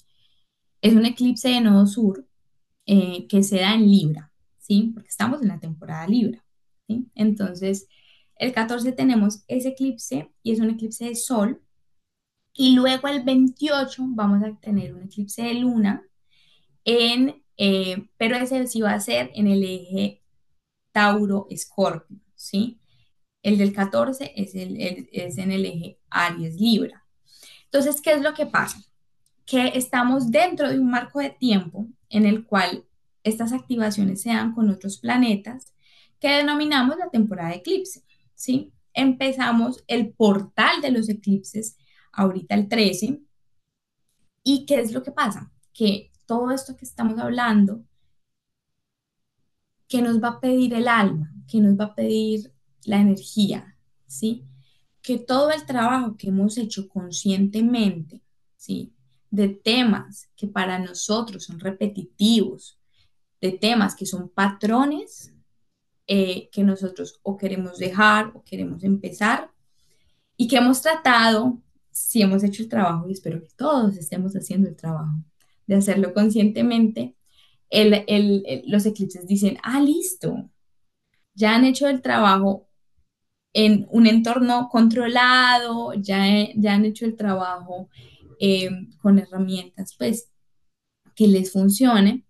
es 0.82 0.94
un 0.94 1.06
eclipse 1.06 1.50
de 1.50 1.60
nodo 1.60 1.86
sur 1.86 2.26
eh, 2.86 3.28
que 3.28 3.44
se 3.44 3.58
da 3.58 3.76
en 3.76 3.90
Libra, 3.92 4.32
¿sí? 4.60 4.92
Porque 4.94 5.10
estamos 5.10 5.42
en 5.42 5.50
la 5.50 5.60
temporada 5.60 6.08
Libra, 6.08 6.46
¿sí? 6.88 7.08
Entonces, 7.16 7.88
el 8.38 8.54
14 8.54 8.94
tenemos 8.94 9.44
ese 9.50 9.70
eclipse 9.70 10.32
y 10.42 10.54
es 10.54 10.60
un 10.62 10.70
eclipse 10.70 11.04
de 11.06 11.16
sol 11.16 11.62
y 12.54 12.76
luego 12.76 13.08
el 13.08 13.24
28 13.24 14.04
vamos 14.10 14.44
a 14.44 14.54
tener 14.60 14.94
un 14.94 15.04
eclipse 15.04 15.42
de 15.42 15.56
luna, 15.56 16.04
en, 16.86 17.44
eh, 17.58 18.08
pero 18.18 18.36
ese 18.36 18.68
sí 18.68 18.82
va 18.82 18.94
a 18.94 19.00
ser 19.00 19.32
en 19.34 19.48
el 19.48 19.64
eje 19.64 20.22
Tauro-Escorpio, 20.92 22.20
¿sí? 22.36 22.80
El 23.42 23.58
del 23.58 23.74
14 23.74 24.34
es, 24.36 24.56
el, 24.56 24.78
es 25.12 25.38
en 25.38 25.52
el 25.52 25.66
eje 25.66 26.00
Aries-Libra. 26.10 27.06
Entonces, 27.66 28.02
¿qué 28.02 28.12
es 28.12 28.22
lo 28.22 28.34
que 28.34 28.46
pasa? 28.46 28.78
Que 29.46 29.72
estamos 29.76 30.32
dentro 30.32 30.70
de 30.70 30.80
un 30.80 30.90
marco 30.90 31.20
de 31.20 31.32
tiempo 31.32 31.88
en 32.10 32.26
el 32.26 32.46
cual 32.46 32.86
estas 33.24 33.52
activaciones 33.52 34.22
se 34.22 34.30
dan 34.30 34.54
con 34.54 34.70
otros 34.70 35.00
planetas 35.00 35.74
que 36.20 36.30
denominamos 36.30 36.98
la 36.98 37.10
temporada 37.10 37.50
de 37.50 37.56
eclipse, 37.56 38.04
¿sí? 38.36 38.72
Empezamos 38.94 39.84
el 39.88 40.14
portal 40.14 40.82
de 40.82 40.92
los 40.92 41.10
eclipses 41.10 41.78
ahorita 42.14 42.56
el 42.56 42.68
13. 42.70 43.22
¿Y 44.44 44.66
qué 44.66 44.80
es 44.80 44.94
lo 44.94 45.04
que 45.04 45.12
pasa? 45.12 45.52
Que 45.74 46.12
todo 46.26 46.52
esto 46.52 46.78
que 46.78 46.86
estamos 46.86 47.20
hablando, 47.20 47.84
que 49.88 50.02
nos 50.02 50.22
va 50.22 50.30
a 50.30 50.40
pedir 50.40 50.74
el 50.74 50.88
alma, 50.88 51.34
que 51.48 51.60
nos 51.60 51.78
va 51.80 51.86
a 51.86 51.96
pedir 51.96 52.54
la 52.86 53.00
energía, 53.00 53.78
¿sí? 54.08 54.46
Que 55.02 55.18
todo 55.18 55.52
el 55.52 55.66
trabajo 55.66 56.16
que 56.18 56.30
hemos 56.30 56.58
hecho 56.58 56.88
conscientemente, 56.88 58.22
¿sí? 58.56 58.94
De 59.30 59.50
temas 59.50 60.30
que 60.36 60.48
para 60.48 60.80
nosotros 60.80 61.44
son 61.44 61.60
repetitivos, 61.60 62.80
de 63.42 63.52
temas 63.52 63.96
que 63.96 64.06
son 64.06 64.30
patrones 64.30 65.34
eh, 66.08 66.50
que 66.52 66.64
nosotros 66.64 67.20
o 67.24 67.38
queremos 67.38 67.78
dejar 67.78 68.32
o 68.36 68.44
queremos 68.44 68.84
empezar 68.84 69.52
y 70.36 70.48
que 70.48 70.58
hemos 70.58 70.82
tratado 70.82 71.62
si 71.94 72.22
hemos 72.22 72.44
hecho 72.44 72.64
el 72.64 72.70
trabajo, 72.70 73.08
y 73.08 73.14
espero 73.14 73.42
que 73.42 73.50
todos 73.56 73.96
estemos 73.98 74.34
haciendo 74.34 74.68
el 74.68 74.76
trabajo, 74.76 75.24
de 75.68 75.76
hacerlo 75.76 76.14
conscientemente, 76.14 77.16
los 78.68 78.86
eclipses 78.86 79.28
dicen, 79.28 79.58
ah, 79.64 79.80
listo, 79.80 80.50
ya 81.34 81.56
han 81.56 81.66
hecho 81.66 81.88
el 81.88 82.02
trabajo 82.02 82.68
en 83.54 83.88
un 83.92 84.08
entorno 84.08 84.70
controlado, 84.70 85.94
ya, 85.94 86.26
ya 86.56 86.74
han 86.74 86.86
hecho 86.86 87.06
el 87.06 87.16
trabajo 87.16 87.90
eh, 88.40 88.70
con 89.00 89.20
herramientas, 89.20 89.96
pues, 89.98 90.32
que 91.16 91.28
les 91.28 91.52
funcione. 91.52 92.26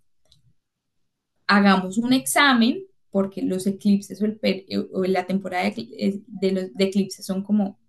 Hagamos 1.48 1.98
un 1.98 2.14
examen, 2.14 2.84
porque 3.10 3.42
los 3.42 3.68
eclipses 3.68 4.22
o, 4.22 4.26
el, 4.26 5.14
la 5.14 5.26
temporada 5.26 5.70
de 5.70 6.72
eclipses 6.80 7.26
son 7.26 7.44
como 7.44 7.80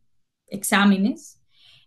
exámenes 0.46 1.40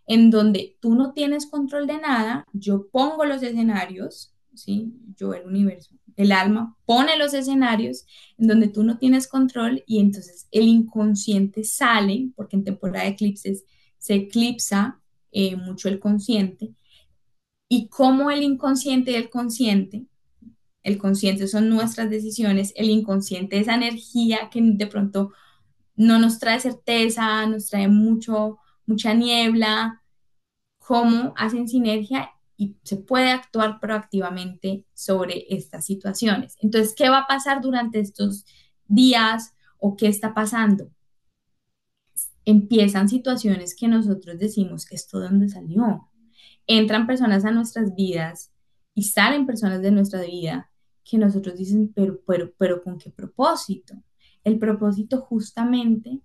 en 0.08 0.30
donde 0.30 0.76
tú 0.80 0.94
no 0.94 1.12
tienes 1.12 1.46
control 1.46 1.86
de 1.86 1.98
nada, 1.98 2.44
yo 2.54 2.88
pongo 2.88 3.26
los 3.26 3.42
escenarios, 3.42 4.34
¿sí? 4.54 4.90
Yo, 5.14 5.34
el 5.34 5.46
universo, 5.46 5.94
el 6.16 6.32
alma, 6.32 6.76
pone 6.86 7.18
los 7.18 7.34
escenarios 7.34 8.06
en 8.38 8.48
donde 8.48 8.68
tú 8.68 8.82
no 8.82 8.96
tienes 8.96 9.28
control 9.28 9.84
y 9.86 10.00
entonces 10.00 10.48
el 10.50 10.64
inconsciente 10.64 11.62
sale, 11.62 12.30
porque 12.34 12.56
en 12.56 12.64
temporada 12.64 13.04
de 13.04 13.10
eclipses 13.10 13.64
se 13.98 14.14
eclipsa 14.14 14.98
eh, 15.30 15.56
mucho 15.56 15.90
el 15.90 16.00
consciente, 16.00 16.72
y 17.68 17.88
como 17.88 18.30
el 18.30 18.42
inconsciente 18.42 19.10
y 19.10 19.16
el 19.16 19.28
consciente, 19.28 20.06
el 20.82 20.96
consciente 20.96 21.46
son 21.48 21.68
nuestras 21.68 22.08
decisiones, 22.08 22.72
el 22.76 22.88
inconsciente 22.88 23.58
es 23.58 23.68
energía 23.68 24.48
que 24.50 24.62
de 24.62 24.86
pronto 24.86 25.32
no 25.96 26.18
nos 26.18 26.38
trae 26.38 26.60
certeza, 26.60 27.44
nos 27.44 27.66
trae 27.66 27.88
mucho 27.88 28.56
mucha 28.88 29.14
niebla, 29.14 30.02
cómo 30.78 31.34
hacen 31.36 31.68
sinergia 31.68 32.30
y 32.56 32.76
se 32.82 32.96
puede 32.96 33.30
actuar 33.30 33.78
proactivamente 33.78 34.84
sobre 34.94 35.44
estas 35.50 35.84
situaciones. 35.84 36.56
Entonces, 36.60 36.94
¿qué 36.96 37.08
va 37.08 37.18
a 37.18 37.26
pasar 37.26 37.60
durante 37.60 38.00
estos 38.00 38.44
días 38.88 39.54
o 39.78 39.96
qué 39.96 40.08
está 40.08 40.34
pasando? 40.34 40.90
Empiezan 42.44 43.08
situaciones 43.08 43.76
que 43.76 43.86
nosotros 43.86 44.38
decimos, 44.38 44.90
¿esto 44.90 45.20
de 45.20 45.28
dónde 45.28 45.48
salió? 45.48 46.08
Entran 46.66 47.06
personas 47.06 47.44
a 47.44 47.50
nuestras 47.50 47.94
vidas 47.94 48.50
y 48.94 49.04
salen 49.04 49.46
personas 49.46 49.82
de 49.82 49.90
nuestra 49.92 50.22
vida 50.22 50.70
que 51.04 51.18
nosotros 51.18 51.56
dicen, 51.56 51.92
pero, 51.94 52.20
pero, 52.26 52.52
pero, 52.58 52.82
¿con 52.82 52.98
qué 52.98 53.10
propósito? 53.10 53.94
El 54.42 54.58
propósito 54.58 55.20
justamente 55.20 56.20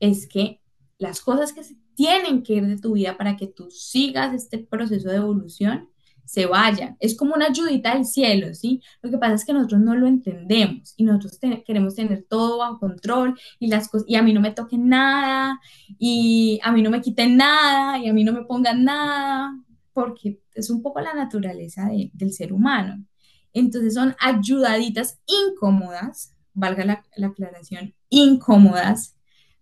es 0.00 0.26
que 0.26 0.62
las 0.98 1.20
cosas 1.20 1.52
que 1.52 1.62
se 1.62 1.76
tienen 1.96 2.42
que 2.42 2.54
ir 2.54 2.66
de 2.66 2.78
tu 2.78 2.92
vida 2.92 3.16
para 3.16 3.36
que 3.36 3.48
tú 3.48 3.70
sigas 3.70 4.34
este 4.34 4.58
proceso 4.58 5.08
de 5.08 5.16
evolución, 5.16 5.88
se 6.26 6.46
vayan. 6.46 6.96
Es 7.00 7.16
como 7.16 7.34
una 7.34 7.46
ayudita 7.46 7.94
del 7.94 8.04
cielo, 8.04 8.54
¿sí? 8.54 8.82
Lo 9.00 9.10
que 9.10 9.18
pasa 9.18 9.34
es 9.34 9.44
que 9.44 9.52
nosotros 9.52 9.80
no 9.80 9.94
lo 9.94 10.06
entendemos 10.06 10.92
y 10.96 11.04
nosotros 11.04 11.38
queremos 11.64 11.94
tener 11.94 12.26
todo 12.28 12.58
bajo 12.58 12.80
control 12.80 13.38
y 13.58 13.68
las 13.68 13.88
cosas, 13.88 14.06
y 14.08 14.16
a 14.16 14.22
mí 14.22 14.32
no 14.32 14.40
me 14.40 14.50
toquen 14.50 14.88
nada, 14.88 15.58
y 15.98 16.60
a 16.62 16.72
mí 16.72 16.82
no 16.82 16.90
me 16.90 17.00
quiten 17.00 17.36
nada, 17.36 17.98
y 17.98 18.08
a 18.08 18.12
mí 18.12 18.24
no 18.24 18.32
me 18.32 18.44
pongan 18.44 18.84
nada, 18.84 19.56
porque 19.92 20.40
es 20.54 20.68
un 20.68 20.82
poco 20.82 21.00
la 21.00 21.14
naturaleza 21.14 21.88
del 22.12 22.32
ser 22.32 22.52
humano. 22.52 23.04
Entonces 23.52 23.94
son 23.94 24.14
ayudaditas 24.18 25.18
incómodas, 25.26 26.34
valga 26.52 26.84
la, 26.84 27.04
la 27.16 27.28
aclaración, 27.28 27.94
incómodas, 28.10 29.15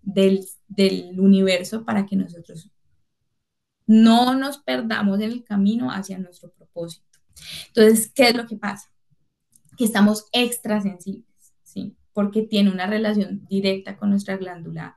del, 0.04 0.46
universo 1.18 1.84
para 1.84 2.06
que 2.06 2.16
nosotros 2.16 2.70
no 3.86 4.34
nos 4.34 4.58
perdamos 4.58 5.20
en 5.20 5.30
el 5.30 5.44
camino 5.44 5.90
hacia 5.90 6.18
nuestro 6.18 6.50
propósito. 6.52 7.18
Entonces, 7.68 8.10
¿qué 8.14 8.28
es 8.28 8.34
lo 8.34 8.46
que 8.46 8.56
pasa? 8.56 8.90
Que 9.76 9.84
estamos 9.84 10.26
extrasensibles, 10.32 11.54
¿sí? 11.62 11.96
Porque 12.12 12.42
tiene 12.42 12.70
una 12.70 12.86
relación 12.86 13.46
directa 13.46 13.96
con 13.96 14.10
nuestra 14.10 14.36
glándula 14.36 14.96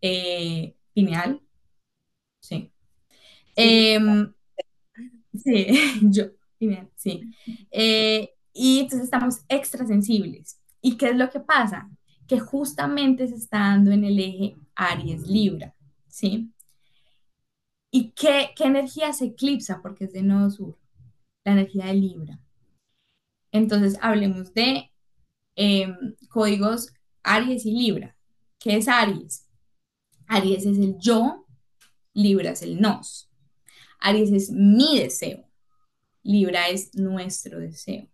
eh, 0.00 0.74
pineal, 0.94 1.40
¿sí? 2.40 2.72
Sí, 3.54 3.54
em, 3.56 4.32
yo, 6.10 6.24
pineal, 6.58 6.90
sí. 6.96 7.22
Eh, 7.70 8.34
y 8.52 8.80
entonces 8.80 9.04
estamos 9.04 9.40
extrasensibles. 9.48 10.58
¿Y 10.80 10.96
qué 10.96 11.10
es 11.10 11.16
lo 11.16 11.30
que 11.30 11.40
pasa? 11.40 11.90
Que 12.26 12.40
justamente 12.40 13.26
se 13.28 13.36
está 13.36 13.58
dando 13.58 13.90
en 13.90 14.04
el 14.04 14.18
eje 14.18 14.56
Aries-Libra, 14.74 15.74
¿sí? 16.08 16.52
¿Y 17.90 18.10
qué, 18.12 18.50
qué 18.56 18.64
energía 18.64 19.12
se 19.12 19.26
eclipsa? 19.26 19.80
Porque 19.82 20.04
es 20.04 20.12
de 20.12 20.22
nodo 20.22 20.50
sur, 20.50 20.78
la 21.44 21.52
energía 21.52 21.86
de 21.86 21.94
Libra. 21.94 22.40
Entonces, 23.50 23.98
hablemos 24.00 24.54
de 24.54 24.90
em, 25.56 26.16
códigos 26.30 26.92
Aries 27.22 27.66
y 27.66 27.72
Libra. 27.72 28.16
¿Qué 28.58 28.76
es 28.76 28.88
Aries? 28.88 29.46
Aries 30.26 30.64
es 30.64 30.78
el 30.78 30.96
yo, 30.98 31.46
Libra 32.14 32.50
es 32.50 32.62
el 32.62 32.80
nos. 32.80 33.28
Aries 34.00 34.32
es 34.32 34.50
mi 34.50 34.98
deseo, 34.98 35.44
Libra 36.22 36.68
es 36.68 36.94
nuestro 36.94 37.60
deseo. 37.60 38.08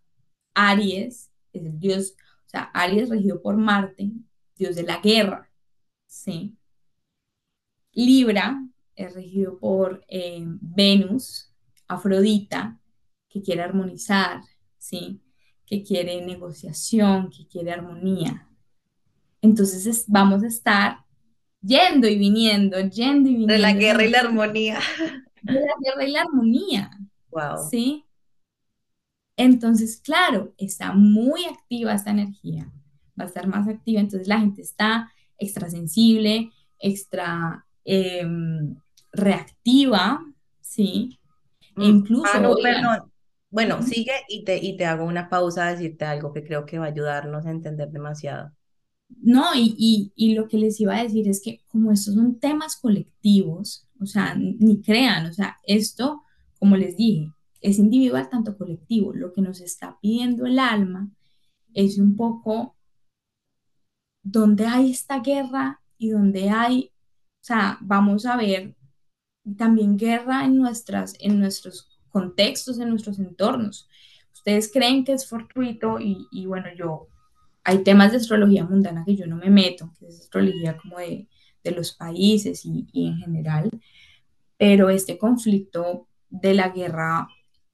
Aries 0.53 1.31
es 1.53 1.63
el 1.63 1.79
dios, 1.79 2.15
o 2.49 2.51
sea, 2.51 2.71
Aries 2.73 3.09
regido 3.09 3.43
por 3.43 3.57
Marte, 3.57 4.09
dios 4.55 4.75
de 4.75 4.81
la 4.81 4.97
guerra, 4.97 5.51
¿sí? 6.07 6.57
Libra 7.91 8.65
es 8.95 9.13
regido 9.13 9.59
por 9.59 10.03
eh, 10.07 10.43
Venus, 10.43 11.53
Afrodita, 11.87 12.79
que 13.29 13.43
quiere 13.43 13.61
armonizar, 13.61 14.41
¿sí? 14.79 15.21
Que 15.63 15.83
quiere 15.83 16.25
negociación, 16.25 17.29
que 17.29 17.47
quiere 17.47 17.71
armonía. 17.71 18.49
Entonces 19.43 20.05
vamos 20.07 20.41
a 20.41 20.47
estar 20.47 21.05
yendo 21.61 22.07
y 22.07 22.17
viniendo, 22.17 22.79
yendo 22.79 23.29
y 23.29 23.33
viniendo. 23.33 23.53
De 23.53 23.59
la 23.59 23.73
guerra 23.73 24.05
y 24.05 24.09
la 24.09 24.21
armonía. 24.21 24.79
De 25.43 25.53
la 25.53 25.75
guerra 25.83 26.03
y 26.03 26.11
la 26.13 26.21
armonía. 26.21 26.89
Wow. 27.29 27.69
¿Sí? 27.69 28.05
Entonces, 29.39 30.01
claro, 30.03 30.53
está 30.57 30.91
muy 30.91 31.45
activa 31.45 31.93
esta 31.93 32.11
energía, 32.11 32.69
va 33.17 33.23
a 33.23 33.27
estar 33.27 33.47
más 33.47 33.69
activa, 33.69 34.01
entonces 34.01 34.27
la 34.27 34.41
gente 34.41 34.61
está 34.61 35.13
extra 35.37 35.69
sensible, 35.69 36.51
extra 36.77 37.65
em, 37.85 38.75
reactiva, 39.13 40.21
¿sí? 40.59 41.17
E 41.77 41.79
mm. 41.79 41.83
incluso... 41.83 42.29
Ah, 42.33 42.41
no, 42.41 42.53
perdón. 42.61 43.09
Bueno, 43.49 43.81
sigue 43.81 44.11
y 44.27 44.43
te, 44.43 44.57
y 44.57 44.75
te 44.75 44.85
hago 44.85 45.05
una 45.05 45.29
pausa 45.29 45.67
a 45.67 45.71
decirte 45.71 46.03
algo 46.03 46.33
que 46.33 46.43
creo 46.43 46.65
que 46.65 46.77
va 46.77 46.87
a 46.87 46.89
ayudarnos 46.89 47.45
a 47.45 47.51
entender 47.51 47.91
demasiado. 47.91 48.51
No, 49.21 49.55
y, 49.55 50.11
y, 50.17 50.35
lo 50.35 50.49
que 50.49 50.57
les 50.57 50.81
iba 50.81 50.97
a 50.97 51.03
decir 51.03 51.29
es 51.29 51.41
que 51.41 51.61
como 51.69 51.93
estos 51.93 52.13
son 52.13 52.39
temas 52.41 52.75
colectivos, 52.75 53.87
o 54.01 54.05
sea, 54.05 54.35
ni 54.35 54.81
crean, 54.81 55.27
o 55.27 55.33
sea, 55.33 55.57
esto, 55.65 56.23
como 56.59 56.75
les 56.75 56.97
dije, 56.97 57.31
es 57.61 57.79
individual 57.79 58.29
tanto 58.29 58.57
colectivo. 58.57 59.13
Lo 59.13 59.33
que 59.33 59.41
nos 59.41 59.61
está 59.61 59.97
pidiendo 60.01 60.45
el 60.45 60.59
alma 60.59 61.09
es 61.73 61.97
un 61.97 62.15
poco 62.15 62.75
donde 64.23 64.65
hay 64.65 64.91
esta 64.91 65.19
guerra 65.19 65.81
y 65.97 66.09
donde 66.09 66.49
hay, 66.49 66.91
o 67.41 67.43
sea, 67.43 67.77
vamos 67.81 68.25
a 68.25 68.37
ver 68.37 68.75
también 69.57 69.97
guerra 69.97 70.45
en, 70.45 70.57
nuestras, 70.57 71.15
en 71.19 71.39
nuestros 71.39 71.99
contextos, 72.09 72.79
en 72.79 72.89
nuestros 72.89 73.19
entornos. 73.19 73.87
Ustedes 74.33 74.71
creen 74.71 75.03
que 75.03 75.13
es 75.13 75.27
fortuito 75.27 75.99
y, 75.99 76.45
bueno, 76.45 76.67
yo 76.77 77.07
hay 77.63 77.83
temas 77.83 78.11
de 78.11 78.17
astrología 78.17 78.65
mundana 78.65 79.03
que 79.05 79.15
yo 79.15 79.27
no 79.27 79.35
me 79.35 79.49
meto, 79.49 79.91
que 79.99 80.07
es 80.07 80.19
astrología 80.19 80.77
como 80.77 80.97
de, 80.99 81.27
de 81.63 81.71
los 81.71 81.93
países 81.93 82.65
y, 82.65 82.87
y, 82.93 83.07
en 83.07 83.17
general, 83.17 83.69
pero 84.57 84.89
este 84.89 85.17
conflicto 85.17 86.07
de 86.29 86.53
la 86.53 86.69
guerra 86.69 87.27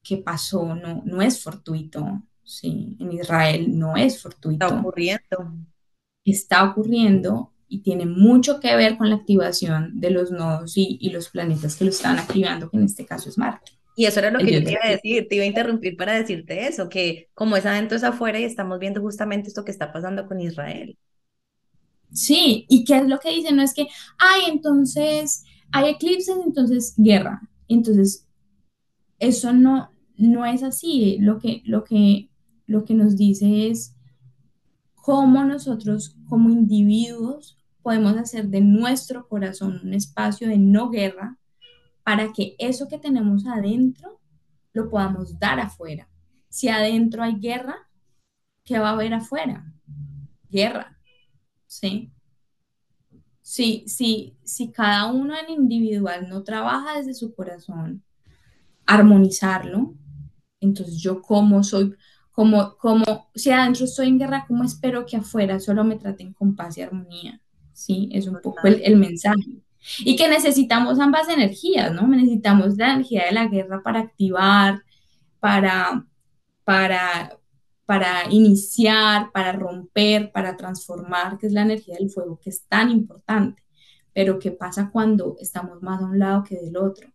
que 0.05 0.17
pasó 0.17 0.75
no, 0.75 1.01
no 1.05 1.21
es 1.21 1.41
fortuito, 1.41 2.21
¿sí? 2.43 2.95
En 2.99 3.11
Israel 3.11 3.77
no 3.77 3.97
es 3.97 4.21
fortuito. 4.21 4.65
Está 4.65 4.79
ocurriendo. 4.79 5.53
Está 6.23 6.63
ocurriendo 6.63 7.51
y 7.67 7.81
tiene 7.81 8.05
mucho 8.05 8.59
que 8.59 8.75
ver 8.75 8.97
con 8.97 9.09
la 9.09 9.15
activación 9.15 9.99
de 9.99 10.11
los 10.11 10.31
nodos 10.31 10.77
y, 10.77 10.97
y 11.01 11.09
los 11.09 11.29
planetas 11.29 11.75
que 11.75 11.85
lo 11.85 11.89
están 11.89 12.19
activando, 12.19 12.69
que 12.69 12.77
en 12.77 12.83
este 12.83 13.05
caso 13.05 13.29
es 13.29 13.37
Marte. 13.37 13.71
Y 13.97 14.05
eso 14.05 14.19
era 14.19 14.29
lo 14.29 14.39
que 14.39 14.51
yo 14.51 14.63
te 14.63 14.71
iba 14.71 14.81
a 14.83 14.89
decir, 14.89 15.27
te 15.27 15.35
iba 15.35 15.45
a 15.45 15.47
interrumpir 15.47 15.95
para 15.95 16.13
decirte 16.13 16.67
eso, 16.67 16.89
que 16.89 17.29
como 17.33 17.55
es 17.55 17.65
adentro 17.65 17.95
es 17.95 18.03
afuera 18.03 18.39
y 18.39 18.43
estamos 18.43 18.77
viendo 18.77 19.01
justamente 19.01 19.47
esto 19.47 19.63
que 19.63 19.71
está 19.71 19.93
pasando 19.93 20.27
con 20.27 20.41
Israel. 20.41 20.97
Sí, 22.11 22.65
y 22.69 22.83
qué 22.83 22.97
es 22.97 23.07
lo 23.07 23.19
que 23.19 23.31
dicen, 23.31 23.55
no 23.55 23.63
es 23.63 23.73
que, 23.73 23.87
ay, 24.17 24.43
entonces 24.49 25.45
hay 25.71 25.91
eclipses, 25.91 26.35
entonces 26.45 26.93
guerra. 26.97 27.41
Entonces, 27.69 28.27
eso 29.17 29.53
no, 29.53 29.94
no 30.17 30.45
es 30.45 30.63
así. 30.63 31.17
Lo 31.19 31.39
que, 31.39 31.61
lo 31.65 31.83
que, 31.83 32.29
lo 32.67 32.85
que 32.85 32.93
nos 32.93 33.17
dice 33.17 33.69
es 33.69 33.95
cómo 34.95 35.43
nosotros 35.43 36.15
como 36.27 36.49
individuos 36.49 37.57
podemos 37.81 38.17
hacer 38.17 38.47
de 38.47 38.61
nuestro 38.61 39.27
corazón 39.27 39.79
un 39.83 39.93
espacio 39.93 40.47
de 40.47 40.57
no 40.57 40.89
guerra, 40.89 41.37
para 42.03 42.33
que 42.33 42.55
eso 42.59 42.87
que 42.87 42.99
tenemos 42.99 43.45
adentro 43.47 44.19
lo 44.73 44.89
podamos 44.89 45.39
dar 45.39 45.59
afuera. 45.59 46.07
Si 46.49 46.67
adentro 46.67 47.23
hay 47.23 47.39
guerra, 47.39 47.75
¿qué 48.63 48.79
va 48.79 48.89
a 48.89 48.93
haber 48.93 49.13
afuera? 49.13 49.71
Guerra, 50.49 50.97
¿sí? 51.65 52.11
Si, 53.41 53.83
si, 53.87 54.37
si 54.43 54.71
cada 54.71 55.11
uno 55.11 55.35
en 55.35 55.53
individual 55.53 56.27
no 56.29 56.43
trabaja 56.43 56.97
desde 56.97 57.13
su 57.13 57.33
corazón, 57.33 58.03
armonizarlo, 58.85 59.93
entonces 60.65 60.97
yo 60.97 61.21
como 61.21 61.63
soy, 61.63 61.95
como, 62.31 62.75
como, 62.77 63.29
si 63.33 63.51
adentro 63.51 63.85
estoy 63.85 64.09
en 64.09 64.19
guerra, 64.19 64.45
¿cómo 64.47 64.63
espero 64.63 65.05
que 65.05 65.17
afuera 65.17 65.59
solo 65.59 65.83
me 65.83 65.95
traten 65.95 66.33
con 66.33 66.55
paz 66.55 66.77
y 66.77 66.81
armonía? 66.81 67.41
Sí, 67.73 68.09
es 68.11 68.27
un 68.27 68.39
poco 68.41 68.67
el, 68.67 68.81
el 68.83 68.97
mensaje. 68.97 69.63
Y 69.99 70.15
que 70.15 70.27
necesitamos 70.27 70.99
ambas 70.99 71.29
energías, 71.29 71.93
¿no? 71.93 72.07
Necesitamos 72.07 72.75
la 72.77 72.93
energía 72.93 73.25
de 73.25 73.33
la 73.33 73.47
guerra 73.47 73.83
para 73.83 73.99
activar, 73.99 74.81
para, 75.39 76.05
para, 76.63 77.37
para 77.85 78.31
iniciar, 78.31 79.31
para 79.31 79.51
romper, 79.51 80.31
para 80.31 80.57
transformar, 80.57 81.37
que 81.37 81.47
es 81.47 81.53
la 81.53 81.61
energía 81.61 81.95
del 81.99 82.09
fuego, 82.09 82.39
que 82.43 82.49
es 82.49 82.65
tan 82.67 82.89
importante. 82.89 83.63
Pero 84.13 84.39
¿qué 84.39 84.51
pasa 84.51 84.89
cuando 84.91 85.35
estamos 85.39 85.81
más 85.81 86.01
a 86.01 86.05
un 86.05 86.19
lado 86.19 86.43
que 86.43 86.55
del 86.55 86.77
otro? 86.77 87.09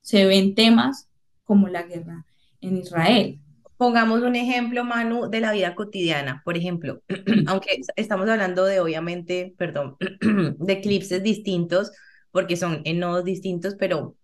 Se 0.00 0.24
ven 0.24 0.54
temas 0.54 1.08
como 1.44 1.68
la 1.68 1.82
guerra 1.82 2.24
en 2.66 2.78
Israel. 2.78 3.38
Pongamos 3.76 4.22
un 4.22 4.36
ejemplo, 4.36 4.84
Manu, 4.84 5.28
de 5.28 5.40
la 5.40 5.52
vida 5.52 5.74
cotidiana. 5.74 6.42
Por 6.44 6.56
ejemplo, 6.56 7.02
aunque 7.46 7.80
estamos 7.96 8.28
hablando 8.28 8.64
de, 8.64 8.80
obviamente, 8.80 9.54
perdón, 9.58 9.96
de 10.20 10.72
eclipses 10.72 11.22
distintos, 11.22 11.92
porque 12.30 12.56
son 12.56 12.82
en 12.84 13.00
nodos 13.00 13.24
distintos, 13.24 13.74
pero 13.78 14.16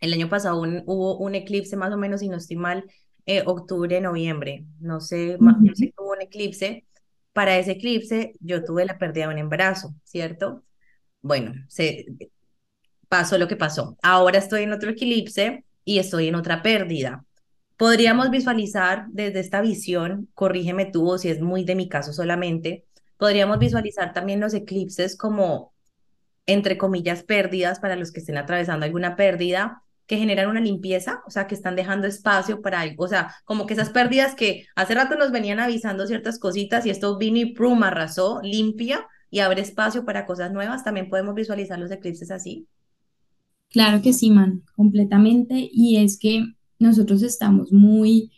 el 0.00 0.12
año 0.12 0.28
pasado 0.28 0.60
hubo 0.60 1.18
un 1.18 1.34
eclipse 1.34 1.76
más 1.76 1.92
o 1.92 1.96
menos, 1.96 2.20
si 2.20 2.28
no 2.28 2.36
estoy 2.36 2.56
mal, 2.56 2.84
eh, 3.26 3.42
octubre, 3.46 4.00
noviembre, 4.00 4.64
no 4.80 5.00
sé, 5.00 5.36
no 5.40 5.74
sé, 5.74 5.92
hubo 5.98 6.12
un 6.12 6.22
eclipse. 6.22 6.86
Para 7.32 7.58
ese 7.58 7.72
eclipse 7.72 8.34
yo 8.40 8.64
tuve 8.64 8.84
la 8.84 8.98
pérdida 8.98 9.26
de 9.26 9.34
un 9.34 9.38
embarazo, 9.38 9.94
¿cierto? 10.04 10.64
Bueno, 11.22 11.52
se 11.68 12.06
pasó 13.08 13.38
lo 13.38 13.48
que 13.48 13.56
pasó. 13.56 13.96
Ahora 14.02 14.38
estoy 14.38 14.62
en 14.62 14.72
otro 14.72 14.90
eclipse 14.90 15.64
y 15.84 15.98
estoy 15.98 16.28
en 16.28 16.34
otra 16.34 16.62
pérdida. 16.62 17.24
Podríamos 17.80 18.28
visualizar 18.28 19.06
desde 19.08 19.40
esta 19.40 19.62
visión, 19.62 20.28
corrígeme 20.34 20.84
tú 20.84 21.16
si 21.16 21.30
es 21.30 21.40
muy 21.40 21.64
de 21.64 21.74
mi 21.74 21.88
caso 21.88 22.12
solamente, 22.12 22.84
podríamos 23.16 23.58
visualizar 23.58 24.12
también 24.12 24.38
los 24.38 24.52
eclipses 24.52 25.16
como 25.16 25.72
entre 26.44 26.76
comillas, 26.76 27.22
pérdidas 27.22 27.80
para 27.80 27.96
los 27.96 28.12
que 28.12 28.20
estén 28.20 28.36
atravesando 28.36 28.84
alguna 28.84 29.16
pérdida, 29.16 29.82
que 30.06 30.18
generan 30.18 30.50
una 30.50 30.60
limpieza, 30.60 31.22
o 31.26 31.30
sea, 31.30 31.46
que 31.46 31.54
están 31.54 31.74
dejando 31.74 32.06
espacio 32.06 32.60
para 32.60 32.80
algo, 32.80 33.04
o 33.04 33.08
sea, 33.08 33.34
como 33.46 33.64
que 33.66 33.72
esas 33.72 33.88
pérdidas 33.88 34.34
que 34.34 34.66
hace 34.76 34.94
rato 34.94 35.16
nos 35.16 35.30
venían 35.32 35.58
avisando 35.58 36.06
ciertas 36.06 36.38
cositas 36.38 36.84
y 36.84 36.90
esto 36.90 37.16
vino 37.16 37.38
y 37.38 37.54
prum, 37.54 37.82
arrasó, 37.82 38.40
limpia 38.42 39.06
y 39.30 39.38
abre 39.38 39.62
espacio 39.62 40.04
para 40.04 40.26
cosas 40.26 40.52
nuevas, 40.52 40.84
también 40.84 41.08
podemos 41.08 41.34
visualizar 41.34 41.78
los 41.78 41.90
eclipses 41.90 42.30
así. 42.30 42.66
Claro 43.70 44.02
que 44.02 44.12
sí, 44.12 44.30
man, 44.30 44.64
completamente, 44.76 45.70
y 45.72 45.96
es 46.04 46.18
que 46.18 46.44
nosotros 46.80 47.22
estamos 47.22 47.72
muy 47.72 48.32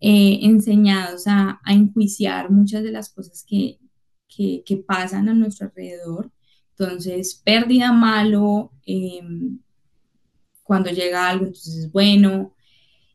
eh, 0.00 0.38
enseñados 0.42 1.24
a, 1.26 1.60
enjuiciar 1.66 2.50
muchas 2.50 2.84
de 2.84 2.92
las 2.92 3.08
cosas 3.08 3.44
que, 3.44 3.80
que, 4.28 4.62
que 4.64 4.76
pasan 4.76 5.28
a 5.28 5.34
nuestro 5.34 5.66
alrededor 5.66 6.30
entonces, 6.78 7.40
pérdida 7.42 7.90
malo, 7.92 8.72
em, 8.84 9.58
cuando 10.62 10.90
llega 10.90 11.28
algo, 11.28 11.46
entonces 11.46 11.76
es 11.76 11.92
bueno, 11.92 12.54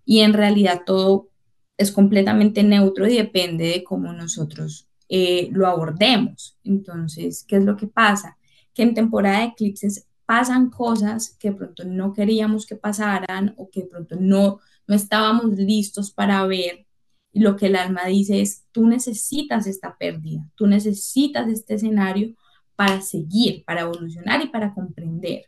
y 0.05 0.19
en 0.21 0.33
realidad 0.33 0.81
todo 0.85 1.29
es 1.77 1.91
completamente 1.91 2.63
neutro 2.63 3.07
y 3.07 3.17
depende 3.17 3.65
de 3.65 3.83
cómo 3.83 4.13
nosotros 4.13 4.89
eh, 5.09 5.49
lo 5.51 5.67
abordemos. 5.67 6.57
Entonces, 6.63 7.45
¿qué 7.47 7.57
es 7.57 7.63
lo 7.63 7.77
que 7.77 7.87
pasa? 7.87 8.37
Que 8.73 8.83
en 8.83 8.95
temporada 8.95 9.39
de 9.39 9.45
eclipses 9.45 10.07
pasan 10.25 10.69
cosas 10.69 11.35
que 11.39 11.51
de 11.51 11.57
pronto 11.57 11.83
no 11.83 12.13
queríamos 12.13 12.65
que 12.65 12.75
pasaran 12.75 13.53
o 13.57 13.69
que 13.69 13.81
de 13.81 13.87
pronto 13.87 14.15
no, 14.19 14.59
no 14.91 14.97
estábamos 14.97 15.51
listos 15.51 16.11
para 16.11 16.45
ver 16.45 16.85
lo 17.31 17.55
que 17.55 17.67
el 17.67 17.77
alma 17.77 18.07
dice 18.07 18.41
es, 18.41 18.65
tú 18.73 18.85
necesitas 18.85 19.65
esta 19.65 19.97
pérdida, 19.97 20.45
tú 20.55 20.67
necesitas 20.67 21.47
este 21.47 21.75
escenario 21.75 22.35
para 22.75 22.99
seguir, 22.99 23.63
para 23.63 23.83
evolucionar 23.83 24.43
y 24.43 24.49
para 24.49 24.73
comprender. 24.73 25.45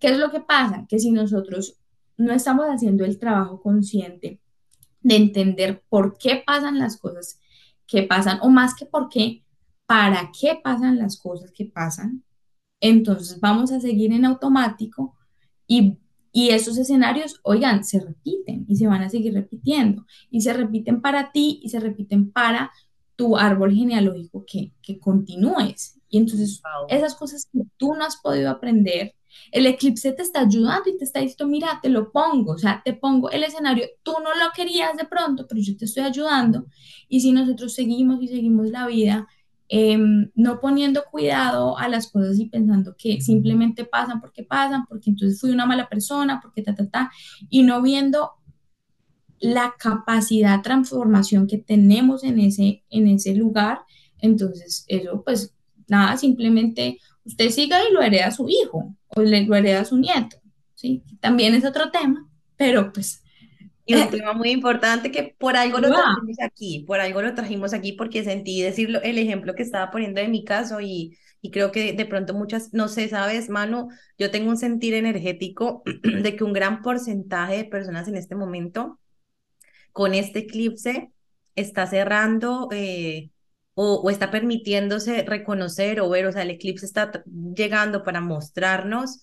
¿Qué 0.00 0.08
es 0.08 0.18
lo 0.18 0.30
que 0.30 0.40
pasa? 0.40 0.86
Que 0.88 0.98
si 0.98 1.10
nosotros 1.10 1.76
no 2.16 2.32
estamos 2.32 2.64
haciendo 2.68 3.04
el 3.04 3.18
trabajo 3.18 3.60
consciente 3.60 4.40
de 5.02 5.16
entender 5.16 5.84
por 5.90 6.16
qué 6.16 6.42
pasan 6.46 6.78
las 6.78 6.96
cosas 6.96 7.38
que 7.86 8.02
pasan, 8.02 8.38
o 8.40 8.48
más 8.48 8.74
que 8.74 8.86
por 8.86 9.10
qué, 9.10 9.44
para 9.84 10.32
qué 10.40 10.58
pasan 10.64 10.96
las 10.96 11.18
cosas 11.18 11.52
que 11.52 11.66
pasan, 11.66 12.24
entonces 12.80 13.40
vamos 13.40 13.72
a 13.72 13.80
seguir 13.80 14.14
en 14.14 14.24
automático 14.24 15.14
y, 15.66 15.98
y 16.36 16.50
esos 16.50 16.76
escenarios, 16.76 17.40
oigan, 17.44 17.82
se 17.82 17.98
repiten 17.98 18.66
y 18.68 18.76
se 18.76 18.86
van 18.86 19.00
a 19.00 19.08
seguir 19.08 19.32
repitiendo 19.32 20.04
y 20.30 20.42
se 20.42 20.52
repiten 20.52 21.00
para 21.00 21.32
ti 21.32 21.60
y 21.62 21.70
se 21.70 21.80
repiten 21.80 22.30
para 22.30 22.70
tu 23.16 23.38
árbol 23.38 23.72
genealógico 23.72 24.44
que, 24.46 24.74
que 24.82 25.00
continúes. 25.00 25.98
Y 26.10 26.18
entonces 26.18 26.60
esas 26.90 27.14
cosas 27.14 27.48
que 27.50 27.60
tú 27.78 27.94
no 27.94 28.04
has 28.04 28.18
podido 28.18 28.50
aprender, 28.50 29.14
el 29.50 29.64
eclipse 29.64 30.12
te 30.12 30.20
está 30.20 30.42
ayudando 30.42 30.90
y 30.90 30.98
te 30.98 31.04
está 31.04 31.20
diciendo, 31.20 31.46
mira, 31.46 31.80
te 31.82 31.88
lo 31.88 32.12
pongo, 32.12 32.52
o 32.52 32.58
sea, 32.58 32.82
te 32.84 32.92
pongo 32.92 33.30
el 33.30 33.42
escenario, 33.42 33.86
tú 34.02 34.12
no 34.22 34.34
lo 34.34 34.52
querías 34.54 34.94
de 34.94 35.06
pronto, 35.06 35.46
pero 35.48 35.62
yo 35.62 35.74
te 35.74 35.86
estoy 35.86 36.02
ayudando. 36.02 36.66
Y 37.08 37.22
si 37.22 37.32
nosotros 37.32 37.72
seguimos 37.72 38.22
y 38.22 38.28
seguimos 38.28 38.68
la 38.68 38.86
vida, 38.86 39.26
em, 39.68 40.30
no 40.34 40.60
poniendo 40.60 41.04
cuidado 41.10 41.76
a 41.78 41.88
las 41.88 42.10
cosas 42.10 42.38
y 42.38 42.46
pensando 42.46 42.94
que 42.96 43.20
simplemente 43.20 43.84
pasan 43.84 44.20
porque 44.20 44.42
pasan, 44.44 44.84
porque 44.88 45.10
entonces 45.10 45.40
fui 45.40 45.50
una 45.50 45.66
mala 45.66 45.88
persona, 45.88 46.40
porque 46.40 46.62
ta, 46.62 46.74
ta, 46.74 46.88
ta, 46.88 47.10
y 47.50 47.62
no 47.62 47.82
viendo 47.82 48.32
la 49.38 49.74
capacidad 49.78 50.56
de 50.56 50.62
transformación 50.62 51.46
que 51.46 51.58
tenemos 51.58 52.24
en 52.24 52.40
ese, 52.40 52.84
en 52.90 53.08
ese 53.08 53.34
lugar, 53.34 53.80
entonces 54.18 54.84
eso 54.88 55.22
pues 55.24 55.54
nada, 55.88 56.16
simplemente 56.16 56.98
usted 57.24 57.50
siga 57.50 57.78
y 57.88 57.92
lo 57.92 58.02
hereda 58.02 58.28
a 58.28 58.32
su 58.32 58.48
hijo 58.48 58.96
o 59.08 59.20
le, 59.20 59.44
lo 59.44 59.54
hereda 59.54 59.80
a 59.80 59.84
su 59.84 59.98
nieto, 59.98 60.36
¿sí? 60.74 61.02
También 61.20 61.54
es 61.54 61.64
otro 61.64 61.90
tema, 61.90 62.28
pero 62.56 62.92
pues... 62.92 63.22
Y 63.86 63.94
un 63.94 64.10
tema 64.10 64.32
muy 64.32 64.50
importante 64.50 65.12
que 65.12 65.36
por 65.38 65.56
algo 65.56 65.78
lo 65.78 65.88
trajimos 65.88 66.36
aquí, 66.42 66.84
por 66.86 67.00
algo 67.00 67.22
lo 67.22 67.34
trajimos 67.34 67.72
aquí 67.72 67.92
porque 67.92 68.24
sentí 68.24 68.60
decirlo, 68.60 69.00
el 69.02 69.16
ejemplo 69.16 69.54
que 69.54 69.62
estaba 69.62 69.92
poniendo 69.92 70.20
de 70.20 70.26
mi 70.26 70.44
caso 70.44 70.80
y, 70.80 71.16
y 71.40 71.52
creo 71.52 71.70
que 71.70 71.92
de 71.92 72.04
pronto 72.04 72.34
muchas, 72.34 72.74
no 72.74 72.88
sé, 72.88 73.08
sabes, 73.08 73.48
mano, 73.48 73.88
yo 74.18 74.32
tengo 74.32 74.50
un 74.50 74.56
sentir 74.56 74.94
energético 74.94 75.82
de 76.02 76.34
que 76.36 76.42
un 76.42 76.52
gran 76.52 76.82
porcentaje 76.82 77.58
de 77.58 77.64
personas 77.64 78.08
en 78.08 78.16
este 78.16 78.34
momento 78.34 78.98
con 79.92 80.14
este 80.14 80.40
eclipse 80.40 81.12
está 81.54 81.86
cerrando 81.86 82.68
eh, 82.72 83.30
o, 83.74 84.10
está 84.10 84.30
permitiéndose 84.30 85.22
reconocer 85.22 86.00
o 86.00 86.08
ver, 86.08 86.26
o 86.26 86.32
sea, 86.32 86.42
el 86.42 86.50
eclipse 86.50 86.86
está 86.86 87.22
llegando 87.54 88.02
para 88.02 88.20
mostrarnos 88.20 89.22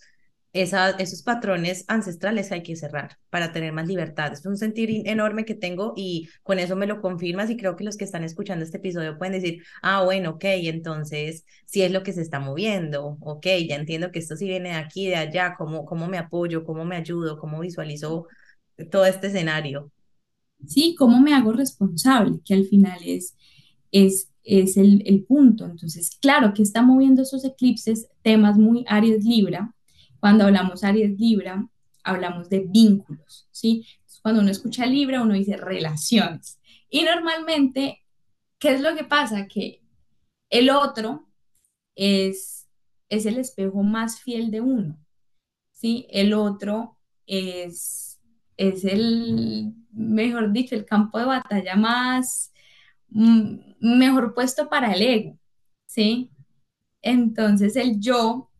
esa, 0.54 0.92
esos 0.92 1.24
patrones 1.24 1.84
ancestrales 1.88 2.52
hay 2.52 2.64
que 2.64 2.76
cerrar 2.76 3.18
para 3.30 3.52
tener 3.52 3.74
más 3.74 3.88
libertad. 3.88 4.34
Es 4.34 4.46
un 4.46 4.58
sentir 4.58 5.08
enorme 5.08 5.46
que 5.46 5.56
tengo 5.56 5.94
y 5.96 6.30
con 6.44 6.60
eso 6.60 6.76
me 6.76 6.88
lo 6.88 7.02
confirmas 7.02 7.50
y 7.50 7.58
creo 7.58 7.76
que 7.76 7.84
los 7.84 7.98
que 7.98 8.06
están 8.06 8.24
escuchando 8.24 8.64
este 8.64 8.78
episodio 8.78 9.18
pueden 9.18 9.34
decir, 9.34 9.64
ah, 9.82 10.04
bueno, 10.04 10.32
ok, 10.32 10.44
entonces 10.46 11.46
sí 11.66 11.82
es 11.82 11.92
lo 11.92 12.04
que 12.04 12.14
se 12.14 12.22
está 12.22 12.40
moviendo, 12.40 13.18
ok, 13.22 13.46
ya 13.68 13.76
entiendo 13.76 14.12
que 14.12 14.20
esto 14.20 14.36
sí 14.38 14.46
viene 14.48 14.70
de 14.70 14.76
aquí, 14.76 15.08
de 15.08 15.16
allá, 15.16 15.56
cómo, 15.58 15.86
cómo 15.86 16.08
me 16.08 16.20
apoyo, 16.20 16.64
cómo 16.64 16.86
me 16.86 16.96
ayudo, 16.98 17.40
cómo 17.40 17.60
visualizo 17.60 18.28
todo 18.92 19.06
este 19.06 19.28
escenario. 19.28 19.92
¿sí? 20.68 20.96
¿Cómo 20.98 21.20
me 21.20 21.34
hago 21.34 21.52
responsable? 21.54 22.40
Que 22.46 22.54
al 22.54 22.66
final 22.66 23.00
es, 23.06 23.36
es, 23.92 24.30
es 24.44 24.78
el, 24.78 25.04
el, 25.06 25.24
punto. 25.24 25.66
Entonces, 25.66 26.18
claro 26.22 26.54
que 26.54 26.64
está 26.64 26.82
moviendo 26.82 27.22
esos 27.22 27.44
eclipses, 27.46 28.08
temas 28.22 28.58
muy 28.58 28.86
Aries 28.88 29.24
Libra. 29.26 29.74
Cuando 30.24 30.46
hablamos 30.46 30.86
Aries 30.86 31.20
Libra, 31.20 31.68
hablamos 32.02 32.48
de 32.48 32.62
vínculos, 32.62 33.46
¿sí? 33.52 33.86
cuando 34.22 34.40
uno 34.40 34.52
escucha 34.52 34.86
Libra, 34.86 35.22
uno 35.22 35.34
dice 35.34 35.58
relaciones. 35.58 36.62
Y 36.90 37.04
normalmente, 37.04 38.06
¿qué 38.58 38.76
es 38.76 38.80
lo 38.80 38.96
que 38.96 39.04
pasa? 39.04 39.50
Que 39.50 39.82
el 40.50 40.70
otro 40.70 41.28
es, 41.94 42.70
es 43.10 43.26
el 43.26 43.38
espejo 43.38 43.84
más 43.84 44.22
fiel 44.22 44.50
de 44.50 44.62
uno, 44.62 44.98
¿sí? 45.74 46.08
El 46.10 46.34
otro 46.34 46.98
es, 47.28 48.18
es 48.56 48.86
el 48.86 49.74
mejor 49.92 50.54
dicho, 50.54 50.74
el 50.74 50.86
campo 50.86 51.20
de 51.20 51.26
batalla 51.26 51.76
más, 51.76 52.54
mm, 53.10 53.58
mejor 53.82 54.34
puesto 54.34 54.70
para 54.70 54.94
el 54.94 55.02
ego, 55.02 55.40
¿sí? 55.86 56.32
Entonces 57.02 57.76
el 57.76 58.00
yo 58.00 58.53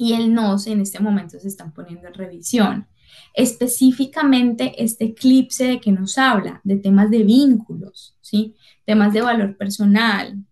y 0.00 0.14
el 0.14 0.32
nos 0.32 0.66
en 0.66 0.80
este 0.80 0.98
momento 0.98 1.38
se 1.38 1.48
están 1.48 1.74
poniendo 1.74 2.08
en 2.08 2.14
revisión. 2.14 2.86
Específicamente 3.34 4.82
este 4.82 5.04
eclipse 5.04 5.64
de 5.64 5.78
que 5.78 5.92
nos 5.92 6.16
habla 6.16 6.62
de 6.64 6.76
temas 6.76 7.10
de 7.10 7.22
vínculos, 7.22 8.16
¿sí? 8.22 8.54
Temas 8.86 9.12
de 9.12 9.20
valor 9.20 9.58
personal. 9.58 10.42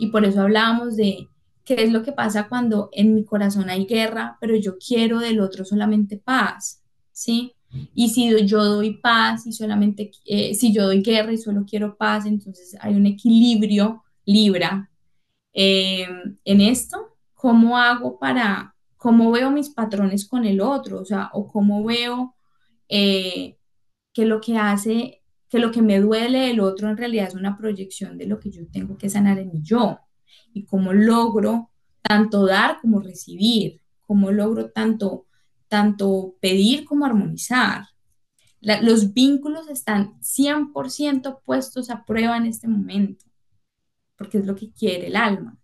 Y 0.00 0.08
por 0.08 0.24
eso 0.24 0.40
hablábamos 0.40 0.96
de 0.96 1.28
qué 1.64 1.74
es 1.74 1.92
lo 1.92 2.02
que 2.02 2.10
pasa 2.10 2.48
cuando 2.48 2.88
en 2.90 3.14
mi 3.14 3.24
corazón 3.24 3.70
hay 3.70 3.86
guerra, 3.86 4.36
pero 4.40 4.56
yo 4.56 4.76
quiero 4.84 5.20
del 5.20 5.38
otro 5.38 5.64
solamente 5.64 6.16
paz, 6.16 6.82
¿sí? 7.12 7.54
Y 7.94 8.08
si 8.08 8.34
yo 8.48 8.64
doy 8.64 8.94
paz 8.94 9.46
y 9.46 9.52
solamente, 9.52 10.10
eh, 10.26 10.56
si 10.56 10.72
yo 10.72 10.86
doy 10.86 11.02
guerra 11.02 11.32
y 11.32 11.38
solo 11.38 11.64
quiero 11.64 11.96
paz, 11.96 12.26
entonces 12.26 12.76
hay 12.80 12.96
un 12.96 13.06
equilibrio, 13.06 14.02
libra, 14.24 14.90
eh, 15.52 16.08
en 16.44 16.60
esto. 16.60 17.11
¿Cómo 17.42 17.76
hago 17.76 18.20
para, 18.20 18.76
cómo 18.96 19.32
veo 19.32 19.50
mis 19.50 19.68
patrones 19.68 20.28
con 20.28 20.44
el 20.44 20.60
otro? 20.60 21.00
O 21.00 21.04
sea, 21.04 21.28
o 21.32 21.48
cómo 21.48 21.82
veo 21.82 22.36
eh, 22.88 23.58
que 24.12 24.26
lo 24.26 24.40
que 24.40 24.56
hace, 24.58 25.24
que 25.48 25.58
lo 25.58 25.72
que 25.72 25.82
me 25.82 25.98
duele 25.98 26.38
del 26.46 26.60
otro 26.60 26.88
en 26.88 26.96
realidad 26.96 27.26
es 27.26 27.34
una 27.34 27.58
proyección 27.58 28.16
de 28.16 28.26
lo 28.26 28.38
que 28.38 28.52
yo 28.52 28.62
tengo 28.70 28.96
que 28.96 29.10
sanar 29.10 29.40
en 29.40 29.50
mi 29.50 29.60
yo. 29.60 29.98
Y 30.52 30.66
cómo 30.66 30.92
logro 30.92 31.70
tanto 32.00 32.46
dar 32.46 32.80
como 32.80 33.00
recibir, 33.00 33.80
cómo 34.06 34.30
logro 34.30 34.70
tanto 34.70 35.26
tanto 35.66 36.36
pedir 36.40 36.84
como 36.84 37.04
armonizar. 37.04 37.86
los 38.60 39.12
vínculos 39.14 39.68
están 39.68 40.20
100% 40.20 41.40
puestos 41.44 41.90
a 41.90 42.04
prueba 42.04 42.36
en 42.36 42.46
este 42.46 42.68
momento, 42.68 43.24
porque 44.16 44.38
es 44.38 44.46
lo 44.46 44.54
que 44.54 44.70
quiere 44.70 45.08
el 45.08 45.16
alma. 45.16 45.58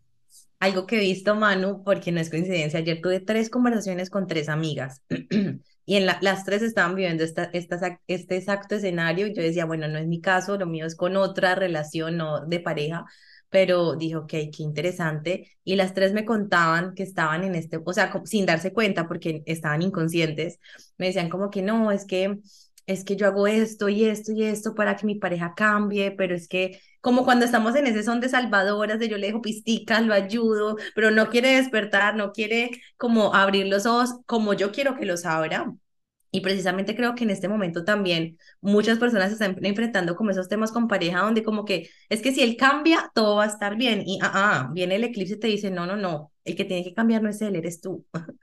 Algo 0.61 0.87
que 0.87 0.97
he 0.97 1.01
visto, 1.01 1.37
Manu, 1.37 1.85
porque 1.85 2.11
no 2.11 2.21
es 2.21 2.31
coincidencia, 2.31 2.81
ayer 2.81 3.01
tuve 3.01 3.21
tres 3.21 3.49
conversaciones 3.49 4.11
con 4.11 4.27
tres 4.27 4.49
amigas 4.49 5.03
y 5.87 5.97
en 5.97 6.05
las 6.07 6.45
tres 6.45 6.63
estaban 6.63 6.97
viviendo 6.97 7.23
esta, 7.23 7.51
este 7.53 8.37
exacto 8.37 8.75
escenario. 8.75 9.29
Yo 9.29 9.43
decía, 9.43 9.67
bueno, 9.67 9.87
no 9.87 9.99
es 9.99 10.07
mi 10.09 10.21
caso, 10.21 10.59
lo 10.59 10.67
mío 10.67 10.85
es 10.87 10.97
con 10.97 11.17
otra 11.17 11.55
relación 11.55 12.17
no 12.17 12.45
de 12.45 12.59
pareja, 12.59 13.05
pero 13.51 13.95
dijo, 13.95 14.21
ok, 14.21 14.31
qué 14.31 14.51
interesante. 14.59 15.49
Y 15.63 15.77
las 15.77 15.95
tres 15.95 16.13
me 16.13 16.25
contaban 16.25 16.95
que 16.95 17.05
estaban 17.05 17.45
en 17.45 17.55
este, 17.55 17.81
o 17.85 17.93
sea, 17.93 18.13
sin 18.25 18.45
darse 18.45 18.73
cuenta 18.73 19.07
porque 19.07 19.43
estaban 19.47 19.83
inconscientes, 19.83 20.59
me 20.99 21.07
decían 21.07 21.29
como 21.29 21.51
que 21.51 21.63
no, 21.63 21.93
es 21.93 22.05
que 22.05 22.39
es 22.87 23.05
que 23.05 23.17
yo 23.17 23.27
hago 23.27 23.47
esto 23.47 23.89
y 23.91 24.07
esto 24.07 24.33
y 24.33 24.45
esto 24.45 24.75
para 24.75 24.97
que 24.97 25.07
mi 25.07 25.15
pareja 25.17 25.53
cambie, 25.55 26.11
pero 26.13 26.35
es 26.35 26.49
que 26.49 26.81
como 27.01 27.25
cuando 27.25 27.45
estamos 27.45 27.77
en 27.77 27.87
ese 27.87 28.03
son 28.03 28.21
de 28.21 28.29
salvadoras, 28.29 28.99
de 28.99 29.09
yo 29.09 29.19
le 29.19 29.29
dejo 29.29 29.43
pisticas, 29.43 30.05
lo 30.05 30.15
ayudo, 30.15 30.77
pero 30.95 31.11
no 31.11 31.29
quiere 31.31 31.57
despertar, 31.57 32.17
no 32.17 32.33
quiere 32.33 32.71
como 32.97 33.35
abrir 33.35 33.67
los 33.67 33.87
ojos 33.87 34.17
como 34.27 34.55
yo 34.55 34.73
quiero 34.73 34.97
que 34.97 35.07
los 35.07 35.25
abra. 35.27 35.73
Y 36.31 36.41
precisamente 36.43 36.95
creo 36.95 37.15
que 37.15 37.25
en 37.25 37.31
este 37.31 37.49
momento 37.49 37.85
también 37.85 38.39
muchas 38.61 38.99
personas 38.99 39.29
se 39.29 39.35
están 39.35 39.65
enfrentando 39.65 40.15
como 40.15 40.31
esos 40.31 40.49
temas 40.49 40.73
con 40.73 40.87
pareja 40.87 41.21
donde 41.21 41.43
como 41.43 41.65
que 41.65 41.89
es 42.11 42.21
que 42.21 42.33
si 42.33 42.43
él 42.43 42.57
cambia, 42.57 43.11
todo 43.15 43.37
va 43.37 43.45
a 43.45 43.47
estar 43.47 43.77
bien. 43.77 44.03
Y 44.07 44.19
ah, 44.23 44.31
ah, 44.35 44.71
viene 44.75 44.97
el 44.97 45.05
eclipse 45.05 45.35
y 45.35 45.39
te 45.41 45.47
dice, 45.49 45.71
no, 45.71 45.87
no, 45.87 45.97
no, 45.97 46.33
el 46.45 46.55
que 46.57 46.65
tiene 46.67 46.85
que 46.85 46.95
cambiar 46.95 47.23
no 47.23 47.31
es 47.31 47.41
él, 47.41 47.57
eres 47.57 47.81
tú. 47.81 48.05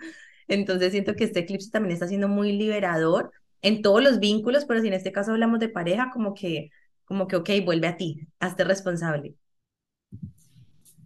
Entonces 0.48 0.92
siento 0.92 1.16
que 1.16 1.26
este 1.26 1.42
eclipse 1.42 1.70
también 1.72 1.94
está 1.94 2.08
siendo 2.08 2.28
muy 2.28 2.54
liberador 2.54 3.32
en 3.62 3.82
todos 3.82 4.04
los 4.04 4.20
vínculos, 4.20 4.66
pero 4.66 4.82
si 4.82 4.88
en 4.88 4.94
este 4.94 5.12
caso 5.12 5.32
hablamos 5.32 5.60
de 5.60 5.70
pareja, 5.70 6.12
como 6.14 6.34
que, 6.34 6.70
como 7.06 7.28
que, 7.28 7.36
ok, 7.38 7.50
vuelve 7.66 7.88
a 7.88 7.98
ti, 7.98 8.28
hazte 8.40 8.64
responsable. 8.64 9.36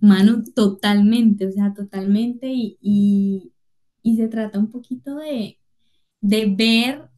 Manu, 0.02 0.44
totalmente, 0.56 1.48
o 1.48 1.52
sea, 1.52 1.74
totalmente, 1.74 2.48
y, 2.52 2.78
y, 4.04 4.16
se 4.16 4.28
trata 4.28 4.60
un 4.60 4.72
poquito 4.72 5.16
de, 5.18 5.60
de 6.22 6.46
ver 6.58 7.10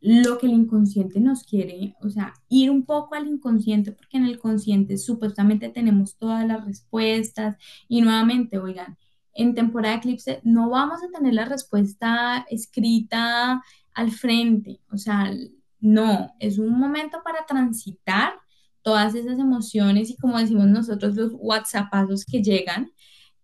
lo 0.00 0.38
que 0.38 0.46
el 0.46 0.52
inconsciente 0.52 1.20
nos 1.20 1.42
quiere, 1.44 1.96
o 2.00 2.10
sea, 2.10 2.34
ir 2.48 2.70
un 2.70 2.84
poco 2.84 3.14
al 3.14 3.26
inconsciente, 3.26 3.92
porque 3.92 4.18
en 4.18 4.26
el 4.26 4.38
consciente 4.38 4.96
supuestamente 4.98 5.70
tenemos 5.70 6.16
todas 6.16 6.46
las 6.46 6.64
respuestas 6.64 7.56
y 7.88 8.00
nuevamente, 8.02 8.58
oigan, 8.58 8.96
en 9.34 9.54
temporada 9.54 9.96
eclipse 9.96 10.40
no 10.44 10.70
vamos 10.70 11.00
a 11.02 11.10
tener 11.16 11.34
la 11.34 11.44
respuesta 11.46 12.46
escrita 12.50 13.62
al 13.94 14.10
frente, 14.12 14.80
o 14.90 14.98
sea, 14.98 15.32
No, 15.80 16.34
es 16.40 16.58
un 16.58 16.78
momento 16.78 17.18
para 17.24 17.46
transitar 17.46 18.34
todas 18.82 19.14
esas 19.14 19.38
emociones 19.38 20.10
y 20.10 20.16
como 20.16 20.38
decimos 20.38 20.66
nosotros, 20.66 21.14
los 21.14 21.32
WhatsAppazos 21.34 22.24
que 22.24 22.42
llegan 22.42 22.90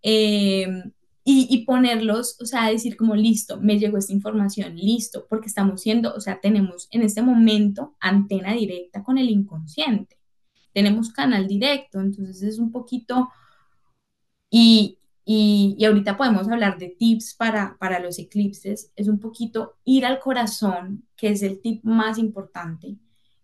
eh, 0.03 0.66
y, 1.24 1.47
y 1.51 1.64
ponerlos, 1.64 2.37
o 2.41 2.47
sea, 2.47 2.68
decir 2.68 2.97
como 2.97 3.14
listo, 3.14 3.61
me 3.61 3.78
llegó 3.78 3.99
esta 3.99 4.12
información, 4.12 4.76
listo, 4.76 5.26
porque 5.28 5.49
estamos 5.49 5.80
siendo, 5.80 6.14
o 6.14 6.20
sea, 6.20 6.41
tenemos 6.41 6.89
en 6.91 7.03
este 7.03 7.22
momento 7.22 7.97
antena 8.01 8.53
directa 8.53 9.03
con 9.03 9.18
el 9.18 9.30
inconsciente, 9.30 10.18
tenemos 10.72 11.11
canal 11.11 11.47
directo, 11.47 12.01
entonces 12.01 12.43
es 12.43 12.59
un 12.59 12.72
poquito, 12.72 13.28
y, 14.51 14.99
y, 15.25 15.75
y 15.79 15.85
ahorita 15.85 16.16
podemos 16.16 16.49
hablar 16.49 16.79
de 16.79 16.89
tips 16.89 17.35
para, 17.35 17.77
para 17.79 17.99
los 17.99 18.18
eclipses, 18.18 18.93
es 18.95 19.09
un 19.09 19.18
poquito 19.18 19.79
ir 19.85 20.05
al 20.05 20.20
corazón, 20.20 21.07
que 21.16 21.29
es 21.29 21.43
el 21.43 21.61
tip 21.61 21.83
más 21.85 22.18
importante 22.18 22.99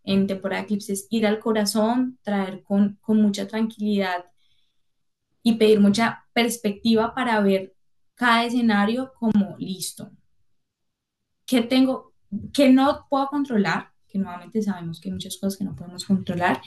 en 0.05 0.27
temporada 0.27 0.63
de 0.63 0.67
eclipses, 0.67 1.07
ir 1.11 1.27
al 1.27 1.39
corazón, 1.39 2.19
traer 2.23 2.63
con, 2.63 2.99
con 3.01 3.21
mucha 3.21 3.47
tranquilidad 3.47 4.27
y 5.43 5.55
pedir 5.55 5.81
mucha 5.81 6.25
perspectiva 6.33 7.15
para 7.15 7.41
ver 7.41 7.75
cada 8.15 8.45
escenario 8.45 9.13
como 9.19 9.57
listo. 9.59 10.11
¿Qué 11.47 11.63
tengo? 11.63 12.13
¿Qué 12.53 12.71
no 12.71 13.07
puedo 13.09 13.27
controlar? 13.29 13.91
Que 14.07 14.19
nuevamente 14.19 14.63
sabemos 14.63 15.01
que 15.01 15.09
hay 15.09 15.15
muchas 15.15 15.39
cosas 15.39 15.57
que 15.57 15.65
no 15.65 15.75
podemos 15.75 16.05
controlar. 16.05 16.61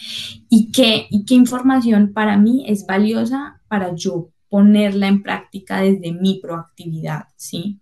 ¿Y 0.49 0.71
qué, 0.71 1.07
y 1.09 1.25
qué 1.25 1.35
información 1.35 2.13
para 2.13 2.37
mí 2.37 2.65
es 2.67 2.85
valiosa 2.85 3.61
para 3.67 3.93
yo 3.95 4.29
ponerla 4.53 5.07
en 5.07 5.23
práctica 5.23 5.81
desde 5.81 6.11
mi 6.11 6.39
proactividad? 6.39 7.23
¿Sí? 7.35 7.79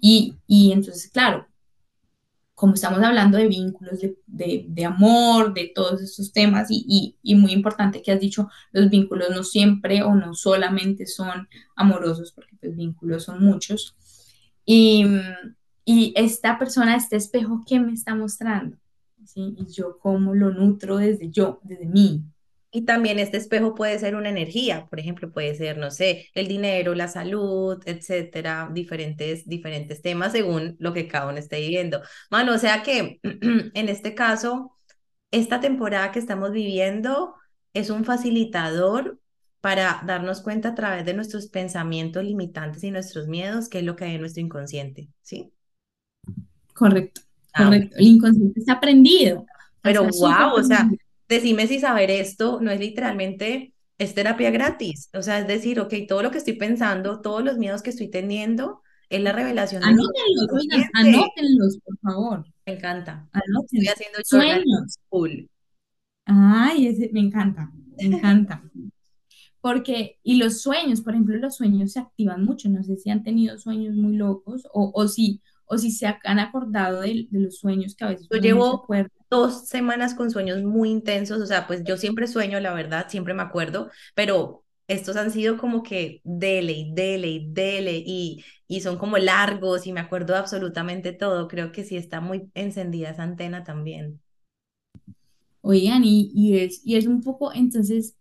Y, 0.00 0.36
y 0.46 0.70
entonces, 0.70 1.10
claro, 1.10 1.48
como 2.54 2.74
estamos 2.74 3.02
hablando 3.02 3.36
de 3.36 3.48
vínculos, 3.48 3.98
de, 4.00 4.64
de, 4.68 4.84
amor, 4.84 5.52
de 5.52 5.72
todos 5.74 6.00
estos 6.00 6.32
temas, 6.32 6.70
y, 6.70 6.84
y, 6.88 7.16
y, 7.20 7.34
muy 7.34 7.50
importante 7.50 8.00
que 8.00 8.12
has 8.12 8.20
dicho, 8.20 8.48
los 8.70 8.90
vínculos 8.90 9.30
no 9.30 9.42
siempre 9.42 10.04
o 10.04 10.14
no 10.14 10.34
solamente 10.34 11.04
son 11.04 11.48
amorosos, 11.74 12.30
porque 12.30 12.54
pues 12.60 12.76
vínculos 12.76 13.24
son 13.24 13.44
muchos. 13.44 13.96
Y, 14.64 15.04
y 15.84 16.12
esta 16.14 16.60
persona, 16.60 16.94
este 16.94 17.16
espejo, 17.16 17.64
¿qué 17.66 17.80
me 17.80 17.92
está 17.92 18.14
mostrando? 18.14 18.76
¿Sí? 19.24 19.56
Y 19.58 19.66
yo 19.72 19.98
cómo 19.98 20.32
lo 20.32 20.52
nutro 20.52 20.98
desde 20.98 21.28
yo, 21.32 21.58
desde 21.64 21.86
mí. 21.86 22.22
Y 22.76 22.82
también 22.82 23.20
este 23.20 23.36
espejo 23.36 23.72
puede 23.76 24.00
ser 24.00 24.16
una 24.16 24.30
energía, 24.30 24.86
por 24.90 24.98
ejemplo, 24.98 25.30
puede 25.30 25.54
ser, 25.54 25.78
no 25.78 25.92
sé, 25.92 26.26
el 26.34 26.48
dinero, 26.48 26.96
la 26.96 27.06
salud, 27.06 27.80
etcétera, 27.86 28.68
diferentes, 28.72 29.48
diferentes 29.48 30.02
temas 30.02 30.32
según 30.32 30.74
lo 30.80 30.92
que 30.92 31.06
cada 31.06 31.28
uno 31.28 31.38
esté 31.38 31.60
viviendo. 31.60 32.02
Mano, 32.32 32.52
o 32.52 32.58
sea 32.58 32.82
que 32.82 33.20
en 33.22 33.88
este 33.88 34.16
caso, 34.16 34.74
esta 35.30 35.60
temporada 35.60 36.10
que 36.10 36.18
estamos 36.18 36.50
viviendo 36.50 37.36
es 37.74 37.90
un 37.90 38.04
facilitador 38.04 39.20
para 39.60 40.02
darnos 40.04 40.40
cuenta 40.40 40.70
a 40.70 40.74
través 40.74 41.06
de 41.06 41.14
nuestros 41.14 41.46
pensamientos 41.46 42.24
limitantes 42.24 42.82
y 42.82 42.90
nuestros 42.90 43.28
miedos, 43.28 43.68
qué 43.68 43.78
es 43.78 43.84
lo 43.84 43.94
que 43.94 44.06
hay 44.06 44.16
en 44.16 44.20
nuestro 44.20 44.42
inconsciente, 44.42 45.08
¿sí? 45.22 45.52
Correcto, 46.74 47.20
ah, 47.52 47.66
correcto. 47.66 47.96
El 48.00 48.06
inconsciente 48.08 48.58
está 48.58 48.72
aprendido. 48.72 49.46
Pero 49.80 50.02
wow, 50.02 50.54
o 50.56 50.62
sea, 50.64 50.90
decime 51.28 51.66
si 51.66 51.80
saber 51.80 52.10
esto 52.10 52.60
no 52.60 52.70
es 52.70 52.80
literalmente, 52.80 53.74
es 53.98 54.14
terapia 54.14 54.50
gratis. 54.50 55.10
O 55.14 55.22
sea, 55.22 55.38
es 55.38 55.46
decir, 55.46 55.80
ok, 55.80 55.94
todo 56.08 56.22
lo 56.22 56.30
que 56.30 56.38
estoy 56.38 56.54
pensando, 56.54 57.20
todos 57.20 57.44
los 57.44 57.58
miedos 57.58 57.82
que 57.82 57.90
estoy 57.90 58.08
teniendo, 58.08 58.82
es 59.08 59.22
la 59.22 59.32
revelación 59.32 59.82
de 59.82 59.88
Anótenlos, 59.88 60.48
oigan, 60.52 60.90
anótenlos, 60.94 61.78
por 61.84 61.98
favor. 61.98 62.46
Me 62.66 62.74
encanta. 62.74 63.28
Anótenlos. 63.32 63.64
Estoy 63.72 63.88
haciendo 63.88 64.18
sueños. 64.24 64.98
Cool. 65.08 65.48
Ay, 66.24 66.88
ese, 66.88 67.10
me 67.12 67.20
encanta, 67.20 67.70
me 67.96 68.04
encanta. 68.04 68.62
Porque, 69.60 70.18
y 70.22 70.36
los 70.36 70.60
sueños, 70.62 71.00
por 71.00 71.14
ejemplo, 71.14 71.36
los 71.36 71.56
sueños 71.56 71.92
se 71.92 72.00
activan 72.00 72.44
mucho. 72.44 72.68
No 72.68 72.82
sé 72.82 72.96
si 72.96 73.10
han 73.10 73.22
tenido 73.22 73.58
sueños 73.58 73.94
muy 73.94 74.16
locos 74.16 74.66
o, 74.72 74.90
o 74.94 75.08
si 75.08 75.40
o 75.66 75.78
si 75.78 75.90
se 75.90 76.06
han 76.06 76.38
acordado 76.38 77.00
de, 77.00 77.26
de 77.30 77.40
los 77.40 77.58
sueños 77.58 77.94
que 77.94 78.04
a 78.04 78.08
veces 78.08 78.28
yo 78.30 78.38
llevo 78.38 78.84
dos 79.30 79.68
semanas 79.68 80.14
con 80.14 80.30
sueños 80.30 80.62
muy 80.62 80.90
intensos, 80.90 81.40
o 81.40 81.46
sea, 81.46 81.66
pues 81.66 81.82
yo 81.84 81.96
siempre 81.96 82.26
sueño, 82.26 82.60
la 82.60 82.72
verdad, 82.74 83.06
siempre 83.08 83.34
me 83.34 83.42
acuerdo, 83.42 83.90
pero 84.14 84.64
estos 84.88 85.16
han 85.16 85.30
sido 85.30 85.56
como 85.58 85.82
que 85.82 86.20
dele 86.24 86.72
y 86.72 86.92
dele 86.94 87.28
y 87.28 87.46
dele 87.52 88.02
y, 88.04 88.44
y 88.68 88.80
son 88.82 88.98
como 88.98 89.16
largos 89.18 89.86
y 89.86 89.92
me 89.92 90.00
acuerdo 90.00 90.36
absolutamente 90.36 91.12
todo. 91.12 91.48
Creo 91.48 91.72
que 91.72 91.84
sí 91.84 91.96
está 91.96 92.20
muy 92.20 92.50
encendida 92.54 93.10
esa 93.10 93.22
antena 93.22 93.64
también. 93.64 94.20
Oigan, 95.62 96.04
y, 96.04 96.30
y, 96.34 96.58
es, 96.58 96.80
y 96.84 96.96
es 96.96 97.06
un 97.06 97.22
poco, 97.22 97.52
entonces, 97.54 98.16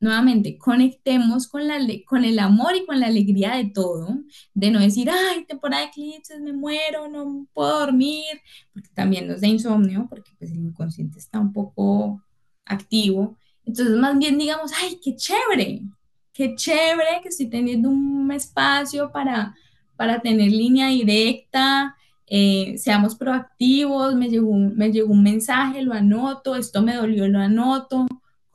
nuevamente, 0.00 0.58
conectemos 0.58 1.48
con, 1.48 1.66
la, 1.66 1.78
con 2.06 2.24
el 2.24 2.38
amor 2.38 2.76
y 2.76 2.86
con 2.86 3.00
la 3.00 3.06
alegría 3.06 3.56
de 3.56 3.66
todo, 3.66 4.18
de 4.54 4.70
no 4.70 4.80
decir, 4.80 5.10
ay, 5.10 5.44
temporada 5.44 5.82
de 5.82 5.88
eclipses, 5.88 6.40
me 6.40 6.52
muero, 6.52 7.08
no 7.08 7.46
puedo 7.52 7.80
dormir, 7.80 8.40
porque 8.72 8.88
también 8.94 9.26
nos 9.26 9.40
da 9.40 9.48
insomnio, 9.48 10.06
porque 10.08 10.30
pues 10.38 10.52
el 10.52 10.58
inconsciente 10.58 11.18
está 11.18 11.40
un 11.40 11.52
poco 11.52 12.22
activo. 12.64 13.36
Entonces, 13.64 13.96
más 13.96 14.16
bien 14.18 14.38
digamos, 14.38 14.72
ay, 14.80 15.00
qué 15.02 15.16
chévere, 15.16 15.82
qué 16.32 16.54
chévere 16.54 17.20
que 17.22 17.28
estoy 17.28 17.48
teniendo 17.50 17.90
un 17.90 18.30
espacio 18.32 19.10
para, 19.10 19.54
para 19.96 20.20
tener 20.20 20.50
línea 20.52 20.88
directa, 20.88 21.96
eh, 22.26 22.76
seamos 22.78 23.16
proactivos, 23.16 24.14
me 24.14 24.28
llegó, 24.28 24.54
me 24.54 24.92
llegó 24.92 25.12
un 25.12 25.22
mensaje, 25.22 25.82
lo 25.82 25.94
anoto, 25.94 26.56
esto 26.56 26.82
me 26.82 26.94
dolió, 26.94 27.26
lo 27.26 27.40
anoto 27.40 28.06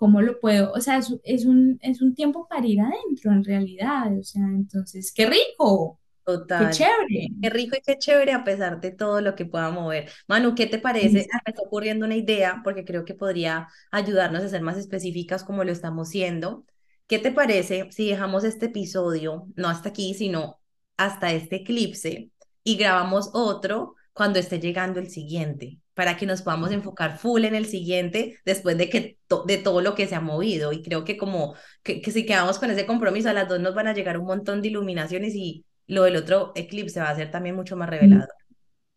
¿cómo 0.03 0.21
lo 0.21 0.37
puedo? 0.41 0.73
O 0.73 0.81
sea, 0.81 0.97
es, 0.97 1.15
es, 1.23 1.45
un, 1.45 1.79
es 1.81 2.01
un 2.01 2.13
tiempo 2.13 2.45
para 2.49 2.67
ir 2.67 2.81
adentro 2.81 3.31
en 3.31 3.41
realidad, 3.41 4.19
o 4.19 4.21
sea, 4.21 4.41
entonces, 4.43 5.13
qué 5.15 5.27
rico. 5.27 5.97
Total. 6.25 6.67
Qué 6.67 6.75
chévere. 6.75 7.27
Qué 7.41 7.49
rico 7.49 7.77
y 7.77 7.81
qué 7.81 7.97
chévere 7.97 8.33
a 8.33 8.43
pesar 8.43 8.81
de 8.81 8.91
todo 8.91 9.21
lo 9.21 9.33
que 9.33 9.45
pueda 9.45 9.71
mover. 9.71 10.11
Manu, 10.27 10.55
¿qué 10.55 10.67
te 10.67 10.77
parece? 10.77 11.13
Me 11.13 11.19
está 11.21 11.63
ocurriendo 11.65 12.05
una 12.05 12.17
idea 12.17 12.59
porque 12.65 12.83
creo 12.83 13.05
que 13.05 13.13
podría 13.13 13.69
ayudarnos 13.91 14.43
a 14.43 14.49
ser 14.49 14.61
más 14.61 14.77
específicas 14.77 15.45
como 15.45 15.63
lo 15.63 15.71
estamos 15.71 16.09
siendo. 16.09 16.65
¿Qué 17.07 17.17
te 17.17 17.31
parece 17.31 17.89
si 17.91 18.09
dejamos 18.09 18.43
este 18.43 18.65
episodio, 18.65 19.47
no 19.55 19.69
hasta 19.69 19.87
aquí, 19.89 20.15
sino 20.15 20.59
hasta 20.97 21.31
este 21.31 21.57
eclipse 21.57 22.29
y 22.61 22.75
grabamos 22.75 23.29
otro 23.33 23.95
cuando 24.11 24.39
esté 24.39 24.59
llegando 24.59 24.99
el 24.99 25.09
siguiente? 25.09 25.79
Para 25.93 26.17
que 26.17 26.25
nos 26.25 26.41
podamos 26.41 26.71
enfocar 26.71 27.17
full 27.17 27.45
en 27.45 27.55
el 27.55 27.65
siguiente 27.65 28.39
después 28.45 28.77
de 28.77 28.89
que 28.89 29.17
de 29.45 29.57
todo 29.57 29.81
lo 29.81 29.95
que 29.95 30.07
se 30.07 30.15
ha 30.15 30.21
movido 30.21 30.73
y 30.73 30.81
creo 30.81 31.03
que 31.03 31.17
como 31.17 31.55
que, 31.83 32.01
que, 32.01 32.11
si 32.11 32.25
quedamos 32.25 32.59
con 32.59 32.71
ese 32.71 32.85
compromiso 32.85 33.29
a 33.29 33.33
las 33.33 33.47
dos 33.47 33.59
nos 33.59 33.75
van 33.75 33.87
a 33.87 33.93
llegar 33.93 34.17
un 34.17 34.25
montón 34.25 34.61
de 34.61 34.69
iluminaciones 34.69 35.35
y 35.35 35.65
lo 35.87 36.03
del 36.03 36.15
otro 36.15 36.51
eclipse 36.55 36.99
va 36.99 37.09
a 37.09 37.15
ser 37.15 37.31
también 37.31 37.55
mucho 37.55 37.75
más 37.75 37.89
revelador. 37.89 38.29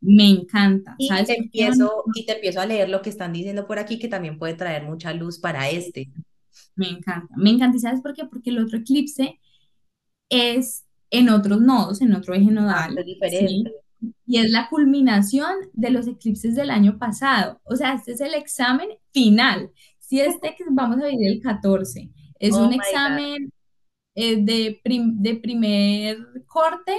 Me 0.01 0.28
encanta. 0.28 0.94
Y 0.99 1.09
te 1.24 1.36
empiezo 1.36 2.05
y 2.14 2.26
te 2.26 2.34
empiezo 2.34 2.61
a 2.61 2.66
leer 2.66 2.88
lo 2.88 3.03
que 3.03 3.11
están 3.11 3.32
diciendo 3.32 3.66
por 3.66 3.78
aquí 3.78 3.99
que 3.99 4.09
también 4.09 4.38
puede 4.38 4.55
traer 4.55 4.84
mucha 4.84 5.12
luz 5.12 5.38
para 5.38 5.68
este. 5.68 6.11
Me 6.74 6.88
encanta. 6.88 7.34
Me 7.36 7.51
encanta, 7.51 7.76
¿y 7.76 7.80
sabes 7.80 8.03
por 8.03 8.14
qué? 8.14 8.24
Porque 8.24 8.51
el 8.51 8.59
otro 8.59 8.78
eclipse 8.78 9.40
es 10.28 10.84
en 11.11 11.28
otros 11.28 11.61
nodos, 11.61 12.01
en 12.01 12.14
otro 12.14 12.34
eje 12.34 12.51
nodal. 12.51 12.97
Es 12.99 13.07
diferente 13.07 13.72
y 14.26 14.38
es 14.38 14.50
la 14.50 14.68
culminación 14.68 15.54
de 15.72 15.90
los 15.90 16.06
eclipses 16.08 16.54
del 16.56 16.70
año 16.70 16.98
pasado. 16.98 17.60
O 17.64 17.76
sea, 17.76 17.94
este 17.94 18.12
es 18.12 18.20
el 18.20 18.34
examen 18.34 18.88
final. 19.12 19.70
Si 19.98 20.20
este 20.20 20.54
que 20.56 20.64
vamos 20.70 21.00
a 21.02 21.06
vivir 21.06 21.32
el 21.32 21.40
14 21.40 22.10
es 22.38 22.54
oh 22.54 22.66
un 22.66 22.72
examen 22.72 23.52
eh, 24.14 24.36
de, 24.42 24.80
de 24.84 25.34
primer 25.36 26.18
corte, 26.46 26.96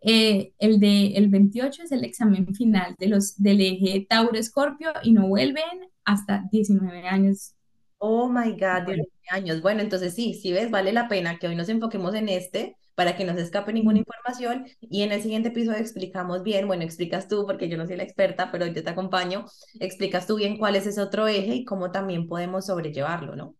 eh, 0.00 0.52
el 0.58 0.80
de 0.80 1.12
el 1.14 1.28
28 1.28 1.84
es 1.84 1.92
el 1.92 2.04
examen 2.04 2.52
final 2.54 2.96
de 2.98 3.06
los, 3.06 3.40
del 3.40 3.60
eje 3.60 4.04
Tauro-Escorpio 4.08 4.92
y 5.04 5.12
no 5.12 5.28
vuelven 5.28 5.90
hasta 6.04 6.44
19 6.50 7.06
años. 7.06 7.54
Oh 7.98 8.28
my 8.28 8.50
God, 8.50 8.86
19 8.86 9.08
años. 9.30 9.62
Bueno, 9.62 9.80
entonces 9.80 10.14
sí, 10.14 10.34
si 10.34 10.52
ves, 10.52 10.72
vale 10.72 10.92
la 10.92 11.08
pena 11.08 11.38
que 11.38 11.46
hoy 11.46 11.54
nos 11.54 11.68
enfoquemos 11.68 12.14
en 12.14 12.28
este 12.28 12.76
para 12.94 13.16
que 13.16 13.24
no 13.24 13.34
se 13.34 13.42
escape 13.42 13.72
ninguna 13.72 13.98
información 13.98 14.66
y 14.80 15.02
en 15.02 15.12
el 15.12 15.22
siguiente 15.22 15.48
episodio 15.48 15.78
explicamos 15.78 16.42
bien, 16.42 16.66
bueno, 16.66 16.82
explicas 16.82 17.28
tú 17.28 17.46
porque 17.46 17.68
yo 17.68 17.76
no 17.76 17.86
soy 17.86 17.96
la 17.96 18.02
experta, 18.02 18.50
pero 18.52 18.66
yo 18.66 18.82
te 18.82 18.90
acompaño, 18.90 19.46
explicas 19.80 20.26
tú 20.26 20.36
bien 20.36 20.58
cuál 20.58 20.76
es 20.76 20.86
ese 20.86 21.00
otro 21.00 21.26
eje 21.28 21.54
y 21.54 21.64
cómo 21.64 21.90
también 21.90 22.28
podemos 22.28 22.66
sobrellevarlo, 22.66 23.36
¿no? 23.36 23.56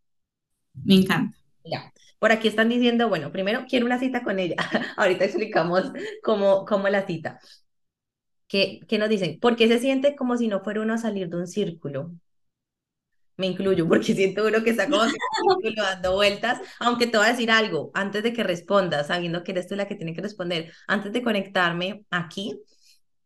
Me 0.74 0.94
encanta. 0.96 1.36
Ya. 1.64 1.92
Por 2.18 2.32
aquí 2.32 2.48
están 2.48 2.68
diciendo, 2.68 3.08
bueno, 3.08 3.32
primero 3.32 3.64
quiero 3.68 3.86
una 3.86 3.98
cita 3.98 4.22
con 4.22 4.38
ella. 4.38 4.56
Ahorita 4.96 5.24
explicamos 5.24 5.92
cómo, 6.22 6.64
cómo 6.64 6.88
la 6.88 7.06
cita. 7.06 7.40
¿Qué, 8.46 8.80
¿Qué 8.86 8.98
nos 8.98 9.08
dicen? 9.08 9.38
Porque 9.40 9.68
se 9.68 9.78
siente 9.78 10.14
como 10.14 10.36
si 10.36 10.48
no 10.48 10.62
fuera 10.62 10.82
uno 10.82 10.94
a 10.94 10.98
salir 10.98 11.28
de 11.28 11.36
un 11.38 11.46
círculo 11.46 12.12
me 13.42 13.48
incluyo, 13.48 13.88
porque 13.88 14.14
siento 14.14 14.46
uno 14.46 14.62
que 14.62 14.70
está 14.70 14.88
como 14.88 15.02
dando 15.76 16.14
vueltas, 16.14 16.60
aunque 16.78 17.08
te 17.08 17.18
voy 17.18 17.26
a 17.26 17.30
decir 17.30 17.50
algo, 17.50 17.90
antes 17.92 18.22
de 18.22 18.32
que 18.32 18.44
respondas, 18.44 19.08
sabiendo 19.08 19.42
que 19.42 19.52
eres 19.52 19.66
tú 19.66 19.74
la 19.74 19.88
que 19.88 19.96
tiene 19.96 20.14
que 20.14 20.22
responder, 20.22 20.72
antes 20.86 21.12
de 21.12 21.22
conectarme 21.22 22.04
aquí, 22.10 22.60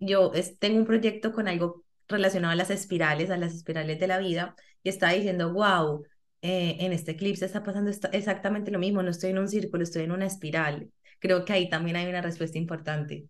yo 0.01 0.33
tengo 0.59 0.79
un 0.79 0.87
proyecto 0.87 1.33
con 1.33 1.49
algo 1.49 1.85
relacionado 2.09 2.53
a 2.53 2.57
las 2.57 2.71
espirales, 2.71 3.31
a 3.31 3.37
las 3.37 3.55
espirales 3.55 4.01
de 4.01 4.07
la 4.07 4.19
vida, 4.19 4.55
y 4.83 4.89
estaba 4.89 5.13
diciendo, 5.13 5.53
wow, 5.53 6.05
eh, 6.43 6.77
en 6.81 6.93
este 6.93 7.13
eclipse 7.13 7.45
está 7.45 7.63
pasando 7.63 7.91
exactamente 8.13 8.71
lo 8.71 8.79
mismo, 8.79 9.03
no 9.03 9.11
estoy 9.11 9.31
en 9.31 9.39
un 9.39 9.49
círculo, 9.49 9.83
estoy 9.83 10.05
en 10.05 10.13
una 10.13 10.27
espiral. 10.27 10.91
Creo 11.19 11.45
que 11.45 11.53
ahí 11.53 11.69
también 11.69 11.97
hay 11.97 12.07
una 12.09 12.23
respuesta 12.23 12.59
importante. 12.59 13.27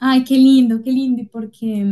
Ay, 0.00 0.24
qué 0.24 0.34
lindo, 0.36 0.80
qué 0.82 0.92
lindo, 0.92 1.24
porque 1.32 1.84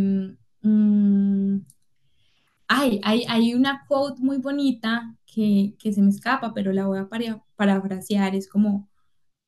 mm, 2.68 3.00
hay, 3.02 3.24
hay, 3.28 3.54
una 3.54 3.84
quote 3.88 4.20
muy 4.22 4.38
bonita 4.38 5.16
que, 5.26 5.74
se 5.80 6.02
me 6.02 6.10
escapa, 6.10 6.52
pero 6.54 6.72
la 6.72 6.86
voy 6.86 6.98
a 6.98 7.08
parafrasear, 7.56 8.34
es 8.34 8.48
como, 8.48 8.88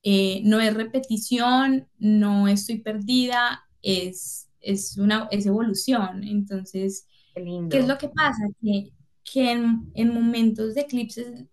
eh, 0.03 0.43
no 0.45 0.61
es 0.61 0.75
repetición, 0.75 1.89
no 1.99 2.49
estoy 2.49 2.79
perdida, 2.79 3.64
es, 3.83 4.51
es, 4.61 4.97
una, 4.99 5.29
es 5.31 5.47
evolución. 5.47 6.25
Entonces, 6.25 7.07
qué, 7.35 7.79
es 7.79 7.89
lo 7.89 7.99
que 7.99 8.09
pasa? 8.09 8.45
Que, 8.61 8.93
que 9.25 9.53
en, 9.53 9.91
en 9.95 10.14
momentos 10.14 10.75
de 10.75 10.83
eclipses, 10.83 11.45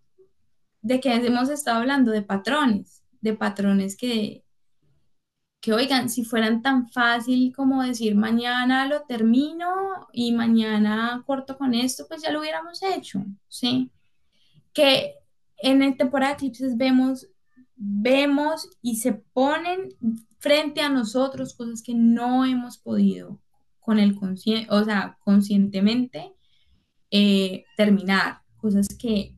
de 0.81 0.99
que 0.99 1.13
hemos 1.13 1.49
estado 1.49 1.79
hablando 1.79 2.11
de 2.11 2.21
patrones, 2.21 3.03
de 3.21 3.33
patrones 3.33 3.97
que, 3.97 4.44
que 5.65 5.73
oigan, 5.73 6.11
si 6.11 6.23
fueran 6.23 6.61
tan 6.61 6.87
fácil 6.89 7.51
como 7.51 7.81
decir 7.81 8.13
mañana 8.13 8.87
lo 8.87 9.01
termino 9.01 9.65
y 10.13 10.31
mañana 10.31 11.23
corto 11.25 11.57
con 11.57 11.73
esto, 11.73 12.05
pues 12.07 12.21
ya 12.21 12.29
lo 12.29 12.41
hubiéramos 12.41 12.83
hecho, 12.83 13.25
¿sí? 13.47 13.89
Que 14.73 15.15
en 15.57 15.81
el 15.81 15.97
temporada 15.97 16.33
de 16.33 16.35
eclipses 16.35 16.77
vemos, 16.77 17.27
vemos 17.75 18.69
y 18.83 18.97
se 18.97 19.13
ponen 19.13 19.89
frente 20.37 20.81
a 20.81 20.89
nosotros 20.89 21.55
cosas 21.55 21.81
que 21.81 21.95
no 21.95 22.45
hemos 22.45 22.77
podido 22.77 23.41
con 23.79 23.97
el 23.97 24.15
consciente, 24.15 24.67
o 24.69 24.83
sea, 24.83 25.17
conscientemente 25.23 26.31
eh, 27.09 27.65
terminar, 27.75 28.43
cosas 28.57 28.87
que 28.87 29.34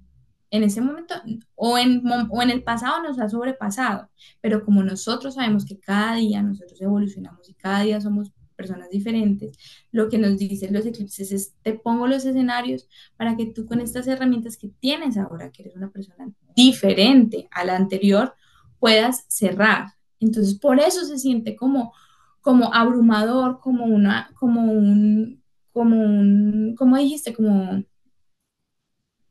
en 0.49 0.63
ese 0.63 0.81
momento 0.81 1.15
o 1.55 1.77
en, 1.77 2.03
o 2.29 2.41
en 2.41 2.49
el 2.49 2.63
pasado 2.63 3.03
nos 3.03 3.19
ha 3.19 3.29
sobrepasado, 3.29 4.09
pero 4.41 4.63
como 4.63 4.83
nosotros 4.83 5.35
sabemos 5.35 5.65
que 5.65 5.79
cada 5.79 6.15
día 6.15 6.41
nosotros 6.41 6.81
evolucionamos 6.81 7.49
y 7.49 7.53
cada 7.53 7.81
día 7.81 7.99
somos 8.01 8.31
personas 8.55 8.89
diferentes, 8.89 9.57
lo 9.91 10.09
que 10.09 10.17
nos 10.17 10.37
dicen 10.37 10.73
los 10.73 10.85
eclipses 10.85 11.31
es, 11.31 11.53
te 11.61 11.73
pongo 11.73 12.07
los 12.07 12.25
escenarios 12.25 12.89
para 13.15 13.37
que 13.37 13.45
tú 13.45 13.65
con 13.65 13.79
estas 13.79 14.07
herramientas 14.07 14.57
que 14.57 14.69
tienes 14.79 15.17
ahora, 15.17 15.51
que 15.51 15.61
eres 15.61 15.75
una 15.75 15.91
persona 15.91 16.29
diferente 16.55 17.47
a 17.51 17.63
la 17.63 17.75
anterior, 17.75 18.33
puedas 18.79 19.25
cerrar. 19.29 19.93
Entonces, 20.19 20.55
por 20.55 20.79
eso 20.79 21.05
se 21.05 21.19
siente 21.19 21.55
como, 21.55 21.93
como 22.41 22.73
abrumador, 22.73 23.59
como 23.59 23.85
una, 23.85 24.31
como 24.33 24.71
un, 24.71 25.43
como 25.71 26.01
un, 26.01 26.75
como 26.75 26.97
dijiste, 26.97 27.33
como 27.33 27.83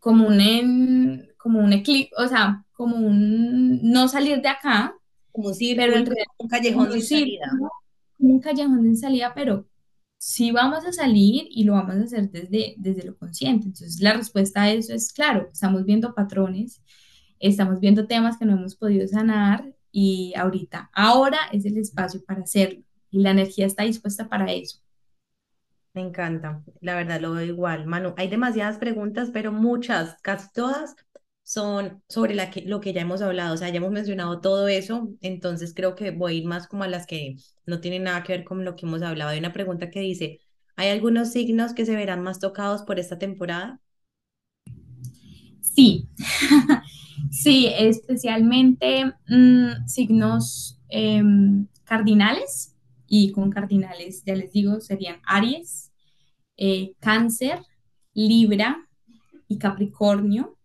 como 0.07 0.29
un, 0.29 1.27
como 1.37 1.59
un 1.59 1.73
eclipse, 1.73 2.13
o 2.17 2.29
sea, 2.29 2.65
como 2.75 2.97
un 2.97 3.81
no 3.91 4.07
salir 4.07 4.41
de 4.41 4.47
acá. 4.47 4.95
Como 5.33 5.53
si 5.53 5.75
pero 5.75 5.97
un 6.39 6.49
callejón 6.49 6.93
sin 6.93 7.03
salida. 7.03 7.51
Como 8.17 8.35
un 8.35 8.39
callejón 8.39 8.83
sin 8.85 8.97
salida, 8.97 9.33
pero 9.35 9.67
sí 10.17 10.53
vamos 10.53 10.85
a 10.85 10.93
salir 10.93 11.49
y 11.51 11.65
lo 11.65 11.73
vamos 11.73 11.97
a 11.97 12.05
hacer 12.05 12.31
desde, 12.31 12.77
desde 12.79 13.03
lo 13.03 13.19
consciente. 13.19 13.67
Entonces, 13.67 14.01
la 14.01 14.13
respuesta 14.13 14.63
a 14.63 14.71
eso 14.71 14.95
es 14.95 15.13
claro, 15.13 15.49
estamos 15.53 15.85
viendo 15.85 16.15
patrones, 16.15 16.81
estamos 17.41 17.81
viendo 17.81 18.07
temas 18.07 18.39
que 18.39 18.45
no 18.45 18.53
hemos 18.53 18.77
podido 18.77 19.09
sanar 19.09 19.75
y 19.91 20.35
ahorita, 20.37 20.89
ahora 20.93 21.39
es 21.51 21.65
el 21.65 21.79
espacio 21.79 22.25
para 22.25 22.43
hacerlo 22.43 22.85
y 23.11 23.19
la 23.19 23.33
energía 23.33 23.67
está 23.67 23.83
dispuesta 23.83 24.29
para 24.29 24.53
eso. 24.53 24.79
Me 25.97 26.03
encanta, 26.03 26.63
la 26.83 26.95
verdad 26.95 27.21
lo 27.23 27.33
veo 27.33 27.45
igual. 27.47 27.87
Manu, 27.87 28.13
hay 28.19 28.29
demasiadas 28.29 28.77
preguntas, 28.79 29.31
pero 29.33 29.51
muchas, 29.51 30.17
casi 30.23 30.49
todas 30.53 30.95
son 31.43 32.03
sobre 32.09 32.35
lo 32.67 32.81
que 32.81 32.93
ya 32.93 33.01
hemos 33.01 33.23
hablado, 33.23 33.55
o 33.55 33.57
sea, 33.57 33.71
ya 33.71 33.77
hemos 33.79 33.93
mencionado 33.93 34.41
todo 34.43 34.69
eso, 34.69 35.09
entonces 35.23 35.73
creo 35.75 35.95
que 35.95 36.11
voy 36.11 36.35
a 36.35 36.37
ir 36.37 36.45
más 36.47 36.69
como 36.69 36.85
a 36.85 36.89
las 36.89 37.07
que 37.07 37.37
no 37.65 37.81
tienen 37.81 38.05
nada 38.05 38.23
que 38.25 38.35
ver 38.35 38.45
con 38.45 38.63
lo 38.65 38.77
que 38.77 38.85
hemos 38.87 39.01
hablado. 39.03 39.31
Hay 39.31 39.39
una 39.39 39.55
pregunta 39.55 39.91
que 39.91 40.01
dice, 40.01 40.41
¿hay 40.77 40.91
algunos 40.91 41.33
signos 41.33 41.73
que 41.73 41.87
se 41.87 41.97
verán 41.97 42.23
más 42.23 42.41
tocados 42.41 42.83
por 42.83 42.99
esta 43.01 43.19
temporada? 43.19 43.81
Sí, 45.63 46.09
sí, 47.31 47.69
especialmente 47.79 49.15
mm, 49.29 49.87
signos 49.87 50.79
em, 50.89 51.67
cardinales, 51.85 52.77
y 53.09 53.33
con 53.33 53.51
cardinales, 53.51 54.23
ya 54.25 54.35
les 54.35 54.53
digo, 54.53 54.81
serían 54.81 55.21
Aries, 55.27 55.86
eh, 56.57 56.95
cáncer, 57.01 57.61
Libra 58.15 58.87
y 59.49 59.59
Capricornio. 59.59 60.57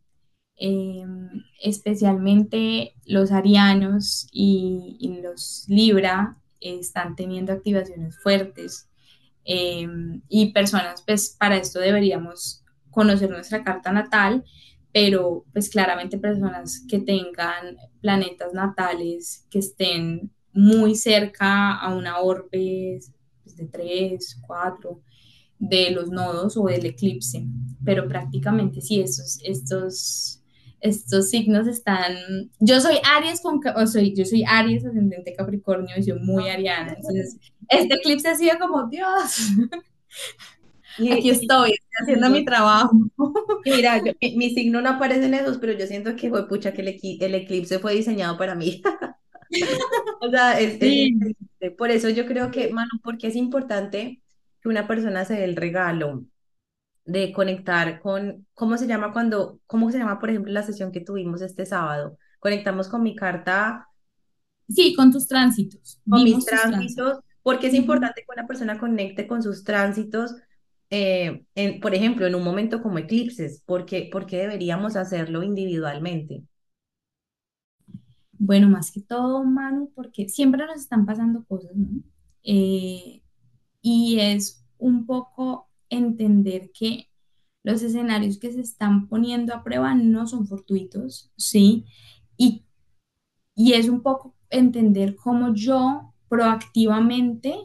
Em, 0.64 1.44
especialmente 1.60 2.94
los 3.06 3.32
arianos 3.32 4.28
y, 4.32 5.20
los 5.24 5.66
Libra 5.68 6.38
están 6.60 7.16
teniendo 7.16 7.52
activaciones 7.52 8.16
fuertes 8.22 8.88
em, 9.44 10.22
y 10.30 10.52
personas, 10.54 11.02
pues 11.02 11.36
para 11.40 11.58
esto 11.58 11.80
deberíamos 11.80 12.64
conocer 12.92 13.32
nuestra 13.32 13.64
carta 13.64 13.92
natal, 13.92 14.44
pero 14.94 15.46
pues 15.52 15.70
claramente 15.70 16.20
personas 16.20 16.86
que 16.88 17.00
tengan 17.00 17.78
planetas 18.02 18.54
natales 18.54 19.48
que 19.50 19.60
estén 19.60 20.32
muy 20.54 20.96
cerca 20.96 21.74
a 21.76 21.94
una 21.96 22.20
orbe 22.20 23.00
pues, 23.44 23.56
de 23.56 23.66
3, 23.66 24.42
4, 24.46 25.02
de 25.62 25.92
los 25.92 26.10
nodos 26.10 26.58
o 26.58 26.66
del 26.66 26.86
eclipse, 26.88 27.46
pero 27.86 28.08
prácticamente 28.08 28.82
sí, 28.82 29.00
estos, 29.00 29.40
estos, 29.44 30.42
estos 30.80 31.30
signos 31.30 31.68
están, 31.68 32.16
yo 32.60 32.82
soy 32.82 32.96
Aries 33.16 33.42
con, 33.42 33.62
o 33.76 33.86
soy, 33.86 34.16
yo 34.16 34.26
soy 34.26 34.44
Aries 34.44 34.84
ascendente 34.84 35.36
Capricornio 35.36 35.96
y 35.96 36.04
soy 36.04 36.20
muy 36.20 36.50
ariana, 36.50 36.94
entonces 36.98 37.38
este 37.70 37.94
eclipse 37.94 38.28
ha 38.28 38.36
sido 38.36 38.58
como, 38.60 38.88
Dios, 38.88 39.52
y, 40.98 41.12
aquí 41.12 41.30
estoy, 41.30 41.76
haciendo 42.02 42.30
mi 42.32 42.44
trabajo. 42.44 42.92
mira, 43.64 44.02
mi, 44.36 44.50
signo 44.56 44.82
no 44.82 44.90
aparece 44.90 45.26
en 45.26 45.36
esos, 45.36 45.60
pero 45.60 45.74
yo 45.74 45.86
siento 45.86 46.16
que 46.16 46.30
fue 46.30 46.48
pucha 46.48 46.74
que 46.74 46.82
el, 46.82 47.00
el 47.22 47.36
eclipse 47.36 47.78
fue 47.78 47.94
diseñado 47.94 48.36
para 48.36 48.56
mí. 48.56 48.82
o 50.22 50.30
sea, 50.30 50.60
es, 50.60 50.80
por 51.78 51.92
eso 51.92 52.10
yo 52.10 52.26
creo 52.26 52.50
que, 52.50 52.74
Manu, 52.74 53.00
porque 53.04 53.28
es 53.28 53.36
importante 53.36 54.22
que 54.62 54.70
una 54.70 54.88
persona 54.88 55.26
se 55.26 55.36
dé 55.36 55.44
el 55.46 55.56
regalo 55.56 56.24
de 57.06 57.34
conectar 57.34 58.00
con, 58.00 58.46
¿cómo 58.54 58.78
se 58.78 58.88
llama 58.88 59.12
cuando, 59.12 59.60
cómo 59.66 59.92
se 59.92 59.98
llama, 59.98 60.20
por 60.20 60.30
ejemplo, 60.30 60.52
la 60.52 60.64
sesión 60.64 60.92
que 60.92 61.02
tuvimos 61.02 61.42
este 61.42 61.66
sábado? 61.66 62.18
Conectamos 62.40 62.88
con 62.88 63.04
mi 63.04 63.16
carta. 63.16 63.88
Sí, 64.70 64.96
con 64.96 65.12
tus 65.12 65.28
tránsitos. 65.28 66.00
Con 66.10 66.24
mis 66.24 66.46
tránsitos, 66.46 67.20
porque 67.44 67.68
es 67.68 67.74
importante 67.74 68.22
que 68.22 68.34
una 68.34 68.48
persona 68.48 68.80
conecte 68.80 69.28
con 69.28 69.44
sus 69.44 69.64
tránsitos, 69.64 70.36
eh, 70.90 71.44
en, 71.56 71.80
por 71.80 71.96
ejemplo, 71.96 72.28
en 72.28 72.36
un 72.36 72.44
momento 72.44 72.82
como 72.82 73.00
eclipses, 73.00 73.64
porque, 73.66 74.10
porque 74.12 74.38
deberíamos 74.38 74.96
hacerlo 74.96 75.44
individualmente. 75.44 76.44
Bueno, 78.34 78.70
más 78.70 78.92
que 78.92 79.02
todo, 79.02 79.44
Manu, 79.44 79.92
porque 79.96 80.28
siempre 80.28 80.66
nos 80.66 80.78
están 80.82 81.06
pasando 81.06 81.44
cosas, 81.46 81.76
¿no? 81.76 82.02
Eh, 82.44 83.22
y 83.82 84.20
es 84.20 84.66
un 84.78 85.06
poco 85.06 85.70
entender 85.90 86.72
que 86.74 87.10
los 87.64 87.82
escenarios 87.84 88.40
que 88.40 88.52
se 88.52 88.62
están 88.62 89.08
poniendo 89.08 89.54
a 89.54 89.64
prueba 89.64 89.94
no 89.96 90.28
son 90.28 90.48
fortuitos, 90.48 91.32
¿sí? 91.38 91.86
Y, 92.38 92.66
y 93.56 93.74
es 93.74 93.90
un 93.90 94.02
poco 94.04 94.36
entender 94.50 95.16
cómo 95.16 95.54
yo 95.54 96.14
proactivamente 96.30 97.56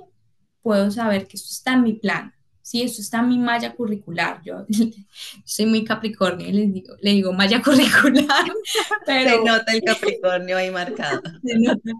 puedo 0.62 0.91
saber 0.91 1.29
que 1.29 1.37
esto 1.37 1.51
está 1.53 1.75
en 1.75 1.83
mi 1.85 1.95
plan, 1.95 2.35
Sí, 2.67 2.83
eso 2.83 3.01
está 3.01 3.21
en 3.21 3.29
mi 3.29 3.39
malla 3.39 3.77
curricular. 3.77 4.43
Yo, 4.45 4.67
soy 5.45 5.67
muy 5.67 5.85
Capricornio 5.85 6.49
y 6.49 6.53
le 6.53 6.67
digo, 6.67 6.97
le 7.01 7.12
digo 7.12 7.33
malla 7.33 7.62
curricular. 7.64 8.45
Pero, 9.07 9.31
Se 9.31 9.45
nota 9.45 9.73
el 9.73 9.83
Capricornio 9.83 10.57
ahí 10.57 10.73
marcado. 10.73 11.23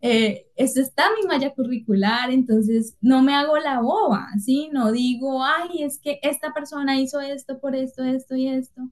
Eh, 0.00 0.46
eso 0.54 0.80
está 0.80 1.06
en 1.06 1.14
mi 1.20 1.26
malla 1.26 1.52
curricular, 1.52 2.30
entonces 2.30 2.96
no 3.00 3.22
me 3.22 3.34
hago 3.34 3.58
la 3.58 3.80
boba, 3.80 4.28
¿sí? 4.38 4.70
No 4.72 4.92
digo, 4.92 5.42
ay, 5.44 5.82
es 5.82 5.98
que 5.98 6.20
esta 6.22 6.52
persona 6.52 7.00
hizo 7.00 7.20
esto 7.20 7.58
por 7.58 7.74
esto, 7.74 8.04
esto 8.04 8.36
y 8.36 8.48
esto. 8.48 8.82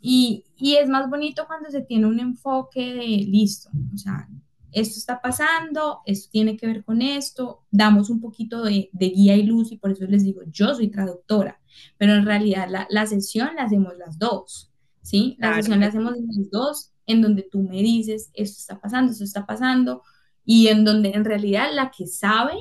Y, 0.00 0.44
y 0.56 0.74
es 0.76 0.88
más 0.88 1.08
bonito 1.08 1.46
cuando 1.46 1.70
se 1.70 1.82
tiene 1.82 2.06
un 2.06 2.18
enfoque 2.18 2.94
de 2.94 3.06
listo, 3.06 3.70
o 3.94 3.96
sea, 3.98 4.28
esto 4.72 4.98
está 4.98 5.20
pasando, 5.20 6.00
esto 6.06 6.28
tiene 6.30 6.56
que 6.56 6.66
ver 6.66 6.84
con 6.84 7.02
esto, 7.02 7.64
damos 7.70 8.10
un 8.10 8.20
poquito 8.20 8.62
de, 8.62 8.90
guía 8.92 9.36
y 9.36 9.42
luz 9.42 9.72
y 9.72 9.78
por 9.78 9.90
eso 9.90 10.04
les 10.06 10.24
digo, 10.24 10.42
yo 10.46 10.74
soy 10.74 10.88
traductora, 10.88 11.60
pero 11.96 12.14
en 12.14 12.24
realidad 12.24 12.68
la, 12.88 13.06
sesión 13.06 13.56
la 13.56 13.64
hacemos 13.64 13.96
las 13.96 14.18
dos, 14.18 14.70
¿sí? 15.02 15.36
La 15.38 15.54
sesión 15.54 15.80
la 15.80 15.86
hacemos 15.86 16.12
las 16.12 16.50
dos, 16.50 16.92
en 17.06 17.22
donde 17.22 17.42
tú 17.42 17.62
me 17.62 17.82
dices, 17.82 18.30
esto 18.34 18.58
está 18.58 18.80
pasando, 18.80 19.12
esto 19.12 19.24
está 19.24 19.46
pasando, 19.46 20.02
y 20.44 20.68
en 20.68 20.84
donde 20.84 21.10
en 21.10 21.24
realidad 21.24 21.70
la 21.72 21.90
que 21.90 22.06
sabe 22.06 22.54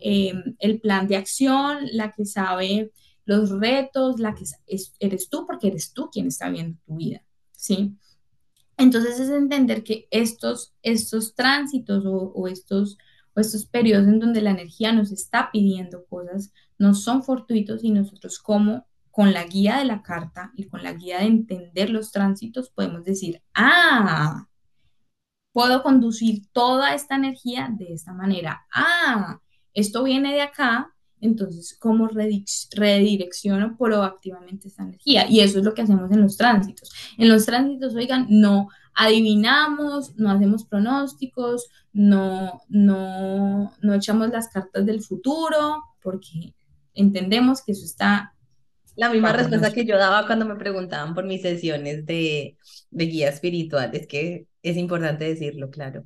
em, 0.00 0.56
el 0.58 0.80
plan 0.80 1.06
de 1.06 1.16
acción, 1.16 1.78
la 1.92 2.12
que 2.12 2.24
sabe 2.24 2.92
los 3.24 3.50
retos, 3.50 4.20
la 4.20 4.34
que 4.34 4.44
eres 4.98 5.28
tú, 5.28 5.46
porque 5.46 5.68
eres 5.68 5.92
tú 5.92 6.10
quien 6.10 6.26
está 6.26 6.50
viendo 6.50 6.78
tu 6.86 6.96
vida, 6.96 7.22
¿sí? 7.52 7.96
Entonces 8.76 9.20
es 9.20 9.30
entender 9.30 9.84
que 9.84 10.08
estos, 10.10 10.74
estos 10.82 11.34
tránsitos 11.34 12.04
o, 12.06 12.48
estos, 12.48 12.98
o 13.34 13.40
estos 13.40 13.66
periodos 13.66 14.08
en 14.08 14.20
donde 14.20 14.42
la 14.42 14.50
energía 14.50 14.92
nos 14.92 15.12
está 15.12 15.50
pidiendo 15.52 16.04
cosas 16.06 16.52
no 16.78 16.94
son 16.94 17.22
fortuitos 17.22 17.84
y 17.84 17.90
nosotros 17.90 18.38
como 18.38 18.86
con 19.10 19.32
la 19.32 19.44
guía 19.44 19.78
de 19.78 19.84
la 19.84 20.02
carta 20.02 20.50
y 20.56 20.66
con 20.66 20.82
la 20.82 20.92
guía 20.92 21.18
de 21.18 21.26
entender 21.26 21.90
los 21.90 22.10
tránsitos 22.10 22.70
podemos 22.70 23.04
decir, 23.04 23.42
ah, 23.54 24.48
puedo 25.52 25.84
conducir 25.84 26.48
toda 26.52 26.94
esta 26.94 27.14
energía 27.14 27.68
de 27.70 27.92
esta 27.94 28.12
manera. 28.12 28.66
Ah, 28.72 29.38
esto 29.72 30.02
viene 30.02 30.32
de 30.34 30.42
acá, 30.42 30.93
entonces, 31.24 31.76
¿cómo 31.78 32.08
redirecciono 32.08 33.76
proactivamente 33.78 34.68
esta 34.68 34.82
energía? 34.82 35.26
Y 35.28 35.40
eso 35.40 35.58
es 35.58 35.64
lo 35.64 35.72
que 35.72 35.82
hacemos 35.82 36.10
en 36.10 36.20
los 36.20 36.36
tránsitos. 36.36 36.92
En 37.16 37.30
los 37.30 37.46
tránsitos, 37.46 37.94
oigan, 37.94 38.26
no 38.28 38.68
adivinamos, 38.94 40.14
no 40.16 40.30
hacemos 40.30 40.66
pronósticos, 40.66 41.68
no, 41.92 42.60
no, 42.68 43.72
no 43.80 43.94
echamos 43.94 44.28
las 44.28 44.48
cartas 44.48 44.84
del 44.84 45.00
futuro, 45.00 45.82
porque 46.02 46.54
entendemos 46.92 47.62
que 47.64 47.72
eso 47.72 47.84
está... 47.84 48.34
La 48.94 49.10
misma 49.10 49.32
respuesta 49.32 49.72
que 49.72 49.86
yo 49.86 49.96
daba 49.96 50.26
cuando 50.26 50.44
me 50.44 50.54
preguntaban 50.56 51.14
por 51.14 51.24
mis 51.24 51.42
sesiones 51.42 52.04
de, 52.06 52.58
de 52.90 53.06
guía 53.06 53.30
espiritual, 53.30 53.90
es 53.94 54.06
que 54.06 54.46
es 54.62 54.76
importante 54.76 55.24
decirlo, 55.24 55.70
claro. 55.70 56.04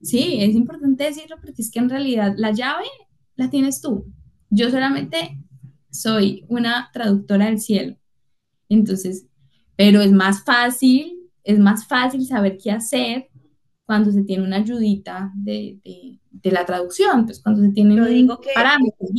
Sí, 0.00 0.38
es 0.40 0.54
importante 0.54 1.04
decirlo 1.04 1.36
porque 1.42 1.62
es 1.62 1.70
que 1.70 1.80
en 1.80 1.90
realidad 1.90 2.34
la 2.36 2.52
llave 2.52 2.86
la 3.34 3.50
tienes 3.50 3.80
tú. 3.80 4.06
Yo 4.56 4.70
solamente 4.70 5.38
soy 5.90 6.46
una 6.48 6.88
traductora 6.90 7.44
del 7.44 7.60
cielo. 7.60 7.94
Entonces, 8.70 9.26
pero 9.76 10.00
es 10.00 10.12
más 10.12 10.44
fácil, 10.44 11.28
es 11.44 11.58
más 11.58 11.86
fácil 11.86 12.26
saber 12.26 12.56
qué 12.56 12.70
hacer 12.70 13.28
cuando 13.84 14.10
se 14.10 14.24
tiene 14.24 14.44
una 14.44 14.56
ayudita 14.56 15.30
de, 15.34 15.78
la 16.42 16.64
traducción, 16.64 17.26
pues 17.26 17.42
cuando 17.42 17.60
se 17.60 17.68
tiene 17.72 18.00
digo 18.08 18.40
que, 18.40 18.48
parámetros. 18.54 19.10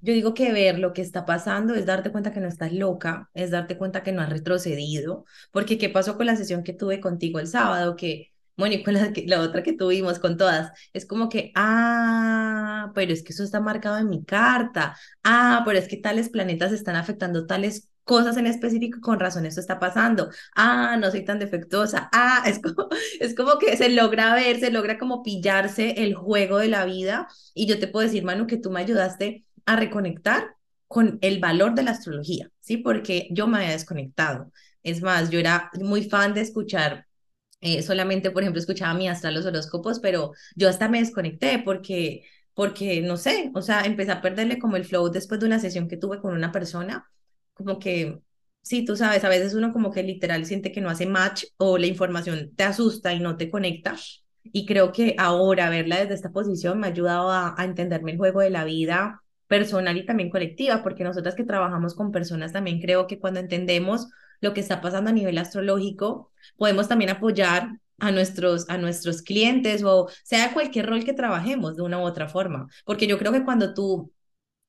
Yo 0.00 0.12
digo 0.14 0.32
que 0.32 0.50
ver 0.52 0.78
lo 0.78 0.94
que 0.94 1.02
está 1.02 1.26
pasando 1.26 1.74
es 1.74 1.84
darte 1.84 2.10
cuenta 2.10 2.32
que 2.32 2.40
no 2.40 2.48
estás 2.48 2.72
loca, 2.72 3.28
es 3.34 3.50
darte 3.50 3.76
cuenta 3.76 4.02
que 4.02 4.12
no 4.12 4.22
has 4.22 4.30
retrocedido, 4.30 5.26
porque 5.52 5.76
¿qué 5.76 5.90
pasó 5.90 6.16
con 6.16 6.24
la 6.24 6.36
sesión 6.36 6.62
que 6.62 6.72
tuve 6.72 6.98
contigo 6.98 7.40
el 7.40 7.46
sábado? 7.46 7.94
Que 7.94 8.32
bueno, 8.56 8.74
y 8.74 8.82
con 8.82 8.94
la, 8.94 9.40
otra 9.40 9.62
que 9.62 9.72
tuvimos, 9.74 10.18
con 10.18 10.36
todas, 10.36 10.72
es 10.92 11.06
como 11.06 11.28
que, 11.28 11.52
ah, 11.54 12.90
pero 12.94 13.12
es 13.12 13.22
que 13.22 13.32
eso 13.32 13.44
está 13.44 13.60
marcado 13.60 13.98
en 13.98 14.08
mi 14.08 14.24
carta, 14.24 14.96
ah, 15.24 15.62
pero 15.66 15.78
es 15.78 15.88
que 15.88 15.98
tales 15.98 16.30
planetas 16.30 16.72
están 16.72 16.96
afectando 16.96 17.46
tales 17.46 17.88
cosas 18.04 18.36
en 18.36 18.46
específico, 18.46 19.00
con 19.00 19.20
razón 19.20 19.46
esto 19.46 19.60
está 19.60 19.78
pasando, 19.78 20.30
ah, 20.54 20.96
no 20.98 21.10
soy 21.10 21.24
tan 21.24 21.38
defectuosa, 21.38 22.08
ah, 22.12 22.44
es 22.46 22.60
como, 22.60 22.88
es 23.20 23.34
como 23.34 23.58
que 23.58 23.76
se 23.76 23.90
logra 23.90 24.34
ver, 24.34 24.60
se 24.60 24.70
logra 24.70 24.98
como 24.98 25.22
pillarse 25.22 25.94
el 26.02 26.14
juego 26.14 26.58
de 26.58 26.68
la 26.68 26.84
vida, 26.84 27.28
y 27.54 27.66
yo 27.66 27.78
te 27.78 27.88
puedo 27.88 28.06
decir, 28.06 28.24
Manu, 28.24 28.46
que 28.46 28.58
tú 28.58 28.70
me 28.70 28.80
ayudaste 28.80 29.44
a 29.66 29.76
reconectar 29.76 30.56
con 30.88 31.18
el 31.20 31.40
valor 31.40 31.74
de 31.74 31.82
la 31.82 31.90
astrología, 31.92 32.50
¿sí? 32.60 32.76
Porque 32.78 33.28
yo 33.32 33.46
me 33.48 33.58
había 33.58 33.70
desconectado. 33.70 34.52
Es 34.82 35.02
más, 35.02 35.30
yo 35.30 35.40
era 35.40 35.70
muy 35.80 36.08
fan 36.08 36.32
de 36.32 36.42
escuchar 36.42 37.06
eh, 37.60 37.82
solamente, 37.82 38.30
por 38.30 38.42
ejemplo, 38.42 38.60
escuchaba 38.60 38.94
mi 38.94 39.08
astral 39.08 39.34
los 39.34 39.46
horóscopos, 39.46 40.00
pero 40.00 40.32
yo 40.54 40.68
hasta 40.68 40.88
me 40.88 40.98
desconecté 41.00 41.58
porque, 41.64 42.24
porque, 42.54 43.00
no 43.02 43.16
sé, 43.16 43.50
o 43.54 43.62
sea, 43.62 43.82
empecé 43.84 44.12
a 44.12 44.22
perderle 44.22 44.58
como 44.58 44.76
el 44.76 44.84
flow 44.84 45.10
después 45.10 45.40
de 45.40 45.46
una 45.46 45.58
sesión 45.58 45.88
que 45.88 45.96
tuve 45.96 46.20
con 46.20 46.34
una 46.34 46.52
persona, 46.52 47.10
como 47.54 47.78
que, 47.78 48.20
sí, 48.62 48.84
tú 48.84 48.96
sabes, 48.96 49.24
a 49.24 49.28
veces 49.28 49.54
uno 49.54 49.72
como 49.72 49.90
que 49.92 50.02
literal 50.02 50.44
siente 50.46 50.72
que 50.72 50.80
no 50.80 50.90
hace 50.90 51.06
match 51.06 51.44
o 51.56 51.78
la 51.78 51.86
información 51.86 52.52
te 52.56 52.64
asusta 52.64 53.12
y 53.14 53.20
no 53.20 53.36
te 53.36 53.50
conecta. 53.50 53.96
Y 54.44 54.64
creo 54.66 54.92
que 54.92 55.16
ahora 55.18 55.70
verla 55.70 55.98
desde 56.00 56.14
esta 56.14 56.30
posición 56.30 56.78
me 56.78 56.86
ha 56.86 56.90
ayudado 56.90 57.30
a, 57.30 57.54
a 57.60 57.64
entenderme 57.64 58.12
el 58.12 58.18
juego 58.18 58.40
de 58.40 58.50
la 58.50 58.64
vida 58.64 59.22
personal 59.48 59.96
y 59.96 60.06
también 60.06 60.30
colectiva, 60.30 60.82
porque 60.82 61.04
nosotras 61.04 61.34
que 61.34 61.44
trabajamos 61.44 61.94
con 61.94 62.12
personas 62.12 62.52
también 62.52 62.80
creo 62.80 63.06
que 63.06 63.18
cuando 63.18 63.40
entendemos 63.40 64.08
lo 64.40 64.54
que 64.54 64.60
está 64.60 64.80
pasando 64.80 65.10
a 65.10 65.12
nivel 65.12 65.38
astrológico, 65.38 66.32
podemos 66.56 66.88
también 66.88 67.10
apoyar 67.10 67.78
a 67.98 68.10
nuestros, 68.12 68.68
a 68.68 68.76
nuestros 68.78 69.22
clientes 69.22 69.82
o 69.82 70.08
sea 70.22 70.52
cualquier 70.52 70.86
rol 70.86 71.04
que 71.04 71.14
trabajemos 71.14 71.76
de 71.76 71.82
una 71.82 71.98
u 71.98 72.02
otra 72.02 72.28
forma. 72.28 72.68
Porque 72.84 73.06
yo 73.06 73.18
creo 73.18 73.32
que 73.32 73.44
cuando 73.44 73.74
tú, 73.74 74.12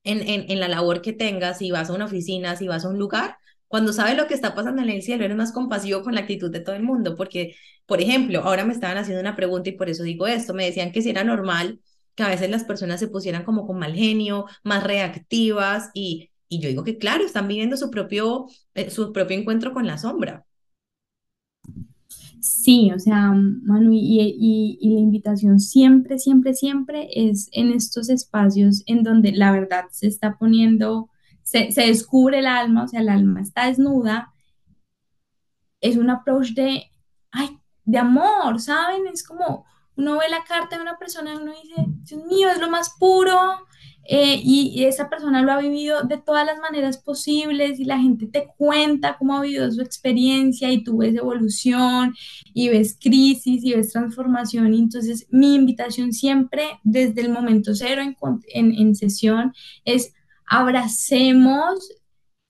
en, 0.04 0.22
en, 0.28 0.50
en 0.52 0.60
la 0.60 0.68
labor 0.68 1.02
que 1.02 1.14
tengas, 1.14 1.58
si 1.60 1.72
vas 1.72 1.90
a 1.90 1.94
una 1.94 2.06
oficina, 2.06 2.56
si 2.56 2.68
vas 2.68 2.86
a 2.86 2.90
un 2.90 2.98
lugar, 3.00 3.38
cuando 3.68 3.92
sabes 3.94 4.16
lo 4.18 4.28
que 4.28 4.34
está 4.34 4.56
pasando 4.56 4.82
en 4.82 4.90
el 4.90 5.02
cielo, 5.02 5.26
eres 5.26 5.36
más 5.38 5.52
compasivo 5.52 6.02
con 6.04 6.16
la 6.16 6.22
actitud 6.22 6.52
de 6.52 6.62
todo 6.62 6.76
el 6.76 6.84
mundo. 6.84 7.16
Porque, 7.16 7.56
por 7.86 8.02
ejemplo, 8.02 8.42
ahora 8.44 8.64
me 8.66 8.74
estaban 8.74 8.98
haciendo 8.98 9.22
una 9.22 9.36
pregunta 9.36 9.70
y 9.70 9.74
por 9.74 9.90
eso 9.90 10.04
digo 10.04 10.28
esto. 10.28 10.54
Me 10.54 10.66
decían 10.66 10.92
que 10.92 11.02
si 11.02 11.10
era 11.10 11.24
normal 11.24 11.82
que 12.16 12.24
a 12.24 12.30
veces 12.30 12.50
las 12.50 12.64
personas 12.64 13.00
se 13.00 13.08
pusieran 13.10 13.44
como 13.44 13.68
con 13.68 13.78
mal 13.80 13.94
genio, 13.94 14.46
más 14.64 14.84
reactivas 14.84 15.92
y 15.94 16.32
y 16.50 16.60
yo 16.62 16.70
digo 16.70 16.84
que 16.84 16.98
claro, 16.98 17.26
están 17.26 17.48
viviendo 17.48 17.78
su 17.78 17.90
propio, 17.92 18.48
eh, 18.74 18.90
su 18.90 19.12
propio 19.12 19.38
encuentro 19.38 19.74
con 19.74 19.86
la 19.88 19.98
sombra. 19.98 20.46
Sí, 22.40 22.92
o 22.96 23.00
sea, 23.00 23.32
Manu, 23.34 23.92
y, 23.94 24.78
y, 24.80 24.94
la 24.94 25.00
invitación 25.00 25.60
siempre, 25.60 26.20
siempre, 26.20 26.54
siempre 26.54 27.10
es 27.12 27.50
en 27.52 27.72
estos 27.72 28.10
espacios 28.10 28.84
en 28.86 29.04
donde 29.04 29.32
la 29.32 29.52
verdad 29.52 29.86
se 29.92 30.08
está 30.08 30.38
poniendo, 30.38 31.10
se, 31.44 31.72
se 31.72 31.82
descubre 31.88 32.40
el 32.40 32.48
alma, 32.48 32.84
o 32.84 32.88
sea, 32.88 33.02
el 33.02 33.10
alma 33.10 33.42
está 33.42 33.68
desnuda. 33.68 34.34
Es 35.82 35.98
un 35.98 36.10
approach 36.10 36.54
de, 36.54 36.84
ay, 37.32 37.60
de 37.86 37.98
amor, 37.98 38.60
¿saben? 38.60 39.08
Es 39.08 39.24
como 39.24 39.66
uno 39.96 40.20
ve 40.20 40.30
la 40.30 40.44
carta 40.44 40.76
de 40.76 40.82
una 40.84 40.98
persona 40.98 41.34
y 41.34 41.38
uno 41.38 41.54
dice, 41.62 41.86
Dios 42.04 42.24
mío, 42.26 42.50
es 42.50 42.60
lo 42.60 42.70
más 42.70 42.96
puro, 43.00 43.66
eh, 44.10 44.40
y, 44.42 44.86
esa 44.86 45.10
persona 45.10 45.42
lo 45.42 45.52
ha 45.52 45.60
vivido 45.60 46.04
de 46.04 46.18
todas 46.18 46.46
las 46.46 46.60
maneras 46.60 46.98
posibles 46.98 47.78
y 47.78 47.84
la 47.84 48.00
gente 48.00 48.26
te 48.26 48.48
cuenta 48.56 49.18
cómo 49.18 49.36
ha 49.36 49.42
vivido 49.42 49.70
su 49.70 49.82
experiencia 49.82 50.72
y 50.72 50.82
tú 50.82 51.00
ves 51.00 51.14
evolución 51.16 52.16
y 52.54 52.70
ves 52.70 52.98
crisis 52.98 53.66
y 53.66 53.74
ves 53.74 53.92
transformación. 53.92 54.74
Entonces 54.74 55.28
mi 55.30 55.56
invitación 55.56 56.14
siempre 56.14 56.80
desde 56.84 57.20
el 57.20 57.32
momento 57.32 57.76
cero 57.76 58.02
en, 58.02 58.74
en, 58.76 58.96
sesión 58.96 59.54
es 59.84 60.14
abracemos 60.50 61.92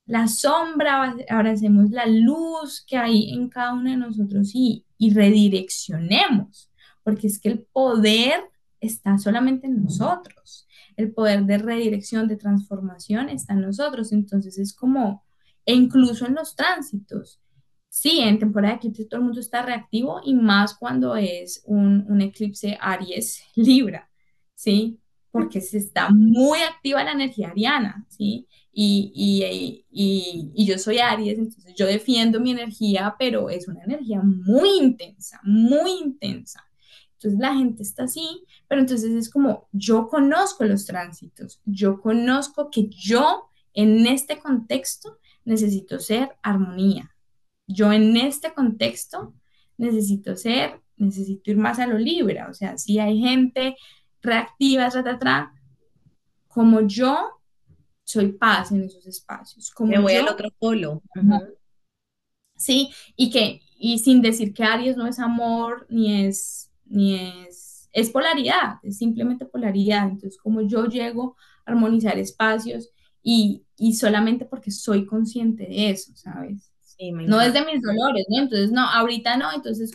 la 0.05 0.27
sombra, 0.27 1.15
abracemos 1.27 1.89
la 1.89 2.05
luz 2.05 2.85
que 2.87 2.97
hay 2.97 3.31
en 3.33 3.49
cada 3.49 3.73
uno 3.73 3.89
de 3.89 3.97
nosotros 3.97 4.51
y, 4.53 4.85
y 4.99 5.11
redireccionemos, 5.11 6.71
porque 7.03 7.25
es 7.25 7.39
que 7.39 7.49
el 7.49 7.59
poder 7.73 8.41
está 8.79 9.17
solamente 9.17 9.65
en 9.65 9.83
nosotros 9.83 10.66
el 10.97 11.13
poder 11.13 11.45
de 11.45 11.59
redirección, 11.59 12.27
de 12.27 12.35
transformación 12.35 13.29
está 13.29 13.53
en 13.53 13.61
nosotros. 13.61 14.11
Entonces 14.11 14.57
es 14.57 14.75
como, 14.75 15.23
e 15.65 15.73
incluso 15.73 16.25
en 16.25 16.35
los 16.35 16.55
tránsitos. 16.55 17.39
Sí, 17.87 18.19
en 18.19 18.37
temporada 18.37 18.73
de 18.73 18.77
eclipse 18.77 19.05
todo 19.05 19.19
el 19.21 19.25
mundo 19.25 19.39
está 19.39 19.61
reactivo 19.61 20.21
y 20.23 20.33
más 20.33 20.75
cuando 20.75 21.15
es 21.15 21.63
un, 21.65 22.21
eclipse 22.21 22.77
Aries 22.81 23.41
Libra, 23.55 24.09
¿sí? 24.55 24.99
Porque 25.31 25.61
se 25.61 25.77
está 25.77 26.09
muy 26.09 26.59
activa 26.59 27.03
la 27.03 27.13
energía 27.13 27.49
ariana, 27.49 28.05
¿sí? 28.09 28.47
Y, 28.71 29.11
y, 29.15 29.85
y, 29.89 30.51
y, 30.53 30.65
yo 30.67 30.77
soy 30.77 30.99
Aries, 30.99 31.39
entonces 31.39 31.73
yo 31.75 31.87
defiendo 31.87 32.39
mi 32.39 32.51
energía, 32.51 33.15
pero 33.17 33.49
es 33.49 33.67
una 33.67 33.83
energía 33.83 34.21
muy 34.21 34.69
intensa, 34.77 35.39
muy 35.43 35.91
intensa. 36.03 36.66
Entonces 37.17 37.39
la 37.39 37.55
gente 37.55 37.81
está 37.81 38.03
así, 38.03 38.45
pero 38.67 38.81
entonces 38.81 39.11
es 39.11 39.29
como, 39.29 39.67
yo 39.71 40.07
conozco 40.07 40.63
los 40.65 40.85
tránsitos, 40.85 41.61
yo 41.65 41.99
conozco 41.99 42.69
que 42.69 42.87
yo 42.89 43.49
en 43.73 44.05
este 44.05 44.39
contexto 44.39 45.17
necesito 45.43 45.99
ser 45.99 46.29
armonía. 46.43 47.15
Yo 47.67 47.91
en 47.91 48.15
este 48.17 48.53
contexto 48.53 49.33
necesito 49.77 50.35
ser, 50.35 50.81
necesito 50.95 51.51
ir 51.51 51.57
más 51.57 51.79
a 51.79 51.87
lo 51.87 51.97
libre. 51.97 52.43
O 52.43 52.53
sea, 52.53 52.77
si 52.77 52.99
hay 52.99 53.19
gente 53.19 53.75
reactiva, 54.21 54.85
atrás, 54.87 55.49
como 56.47 56.81
yo 56.81 57.17
soy 58.03 58.31
paz 58.33 58.71
en 58.71 58.83
esos 58.83 59.05
espacios. 59.05 59.71
Como 59.71 59.91
Me 59.91 59.99
voy 59.99 60.13
al 60.13 60.29
otro 60.29 60.49
polo. 60.59 61.01
Sí, 62.55 62.89
y 63.15 63.29
que, 63.29 63.61
y 63.77 63.99
sin 63.99 64.21
decir 64.21 64.53
que 64.53 64.63
Aries 64.63 64.97
no 64.97 65.07
es 65.07 65.19
amor, 65.19 65.85
ni 65.89 66.25
es 66.25 66.66
ni 66.89 67.15
es, 67.47 67.89
es 67.91 68.09
polaridad, 68.09 68.75
es 68.83 68.97
simplemente 68.97 69.45
polaridad. 69.45 70.09
Entonces, 70.09 70.37
como 70.37 70.61
yo 70.61 70.85
llego 70.85 71.35
a 71.65 71.71
armonizar 71.71 72.17
espacios 72.17 72.89
y, 73.21 73.65
y 73.77 73.93
solamente 73.93 74.45
porque 74.45 74.71
soy 74.71 75.05
consciente 75.05 75.63
de 75.63 75.89
eso, 75.89 76.15
¿sabes? 76.15 76.71
no 76.99 77.39
es 77.41 77.53
de 77.53 77.63
mis 77.63 77.81
dolores, 77.81 78.25
¿no? 78.29 78.39
Entonces, 78.39 78.71
no, 78.71 78.81
ahorita 78.81 79.37
no, 79.37 79.53
entonces, 79.53 79.91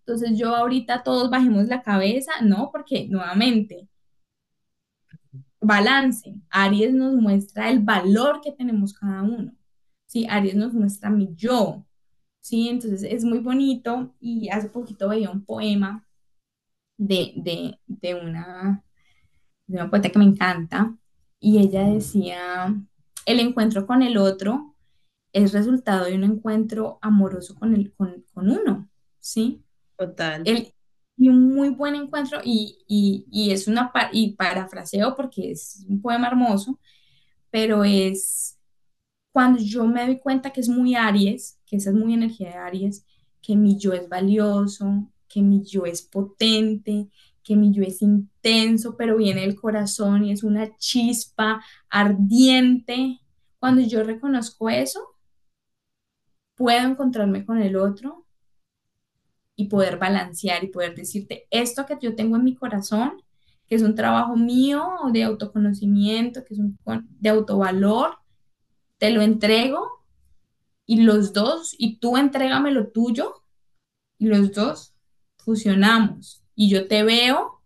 entonces 0.00 0.38
yo 0.38 0.54
ahorita 0.54 1.02
todos 1.02 1.30
bajemos 1.30 1.66
la 1.66 1.82
cabeza, 1.82 2.32
no, 2.42 2.70
porque 2.70 3.08
nuevamente 3.08 3.88
balance. 5.62 6.34
Aries 6.50 6.92
nos 6.92 7.14
muestra 7.14 7.70
el 7.70 7.80
valor 7.80 8.40
que 8.42 8.52
tenemos 8.52 8.92
cada 8.92 9.22
uno. 9.22 9.52
¿sí? 10.06 10.26
Aries 10.28 10.56
nos 10.56 10.74
muestra 10.74 11.10
mi 11.10 11.34
yo. 11.34 11.86
¿sí? 12.40 12.68
Entonces 12.68 13.02
es 13.04 13.24
muy 13.24 13.38
bonito 13.38 14.14
y 14.20 14.48
hace 14.50 14.68
poquito 14.68 15.08
veía 15.08 15.30
un 15.30 15.44
poema 15.44 16.06
de, 17.06 17.32
de, 17.36 17.78
de 17.86 18.14
una, 18.14 18.84
de 19.66 19.76
una 19.78 19.90
poeta 19.90 20.10
que 20.10 20.18
me 20.18 20.24
encanta 20.26 20.96
y 21.40 21.58
ella 21.58 21.84
decía, 21.84 22.74
el 23.26 23.40
encuentro 23.40 23.86
con 23.86 24.02
el 24.02 24.16
otro 24.16 24.76
es 25.32 25.52
resultado 25.52 26.06
de 26.06 26.14
un 26.14 26.24
encuentro 26.24 26.98
amoroso 27.02 27.54
con, 27.56 27.74
el, 27.74 27.92
con, 27.94 28.24
con 28.34 28.50
uno, 28.50 28.88
¿sí? 29.20 29.64
Total. 29.96 30.42
El, 30.44 30.74
y 31.16 31.28
un 31.28 31.54
muy 31.54 31.70
buen 31.70 31.94
encuentro 31.94 32.40
y, 32.44 32.84
y, 32.88 33.26
y 33.30 33.52
es 33.52 33.68
una, 33.68 33.92
y 34.12 34.34
parafraseo 34.36 35.14
porque 35.16 35.52
es 35.52 35.84
un 35.88 36.00
poema 36.02 36.28
hermoso, 36.28 36.80
pero 37.50 37.84
es 37.84 38.58
cuando 39.32 39.60
yo 39.62 39.86
me 39.86 40.06
doy 40.06 40.18
cuenta 40.20 40.50
que 40.52 40.60
es 40.60 40.68
muy 40.68 40.94
Aries, 40.94 41.58
que 41.66 41.76
esa 41.76 41.90
es 41.90 41.96
muy 41.96 42.14
energía 42.14 42.50
de 42.50 42.56
Aries, 42.56 43.06
que 43.42 43.56
mi 43.56 43.78
yo 43.78 43.92
es 43.92 44.08
valioso, 44.08 45.10
que 45.32 45.40
mi 45.40 45.64
yo 45.64 45.86
es 45.86 46.02
potente, 46.02 47.08
que 47.42 47.56
mi 47.56 47.72
yo 47.72 47.82
es 47.82 48.02
intenso, 48.02 48.96
pero 48.96 49.16
viene 49.16 49.40
del 49.40 49.56
corazón 49.56 50.24
y 50.24 50.32
es 50.32 50.44
una 50.44 50.76
chispa 50.76 51.64
ardiente. 51.88 53.20
Cuando 53.58 53.80
yo 53.80 54.04
reconozco 54.04 54.68
eso, 54.68 55.00
puedo 56.54 56.86
encontrarme 56.86 57.46
con 57.46 57.58
el 57.62 57.76
otro 57.76 58.26
y 59.56 59.68
poder 59.68 59.98
balancear 59.98 60.64
y 60.64 60.68
poder 60.68 60.94
decirte 60.94 61.46
esto 61.50 61.86
que 61.86 61.96
yo 62.00 62.14
tengo 62.14 62.36
en 62.36 62.44
mi 62.44 62.54
corazón, 62.54 63.22
que 63.66 63.76
es 63.76 63.82
un 63.82 63.94
trabajo 63.94 64.36
mío 64.36 64.86
de 65.12 65.24
autoconocimiento, 65.24 66.44
que 66.44 66.54
es 66.54 66.60
un 66.60 66.78
de 67.20 67.28
autovalor, 67.30 68.18
te 68.98 69.10
lo 69.10 69.22
entrego 69.22 70.04
y 70.84 71.02
los 71.02 71.32
dos, 71.32 71.74
y 71.78 71.98
tú 71.98 72.18
entrégame 72.18 72.70
lo 72.70 72.88
tuyo 72.88 73.42
y 74.18 74.26
los 74.26 74.52
dos 74.52 74.91
fusionamos 75.44 76.42
y 76.54 76.70
yo 76.70 76.88
te 76.88 77.02
veo 77.04 77.62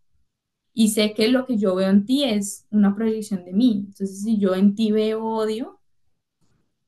y 0.75 0.91
sé 0.91 1.15
que 1.15 1.29
lo 1.29 1.47
que 1.47 1.59
yo 1.59 1.75
veo 1.75 1.91
en 1.91 2.07
ti 2.07 2.25
es 2.25 2.67
una 2.71 2.95
proyección 2.95 3.45
de 3.45 3.53
mí. 3.53 3.85
Entonces, 3.89 4.23
si 4.23 4.39
yo 4.39 4.55
en 4.55 4.75
ti 4.75 4.93
veo 4.93 5.25
odio, 5.25 5.81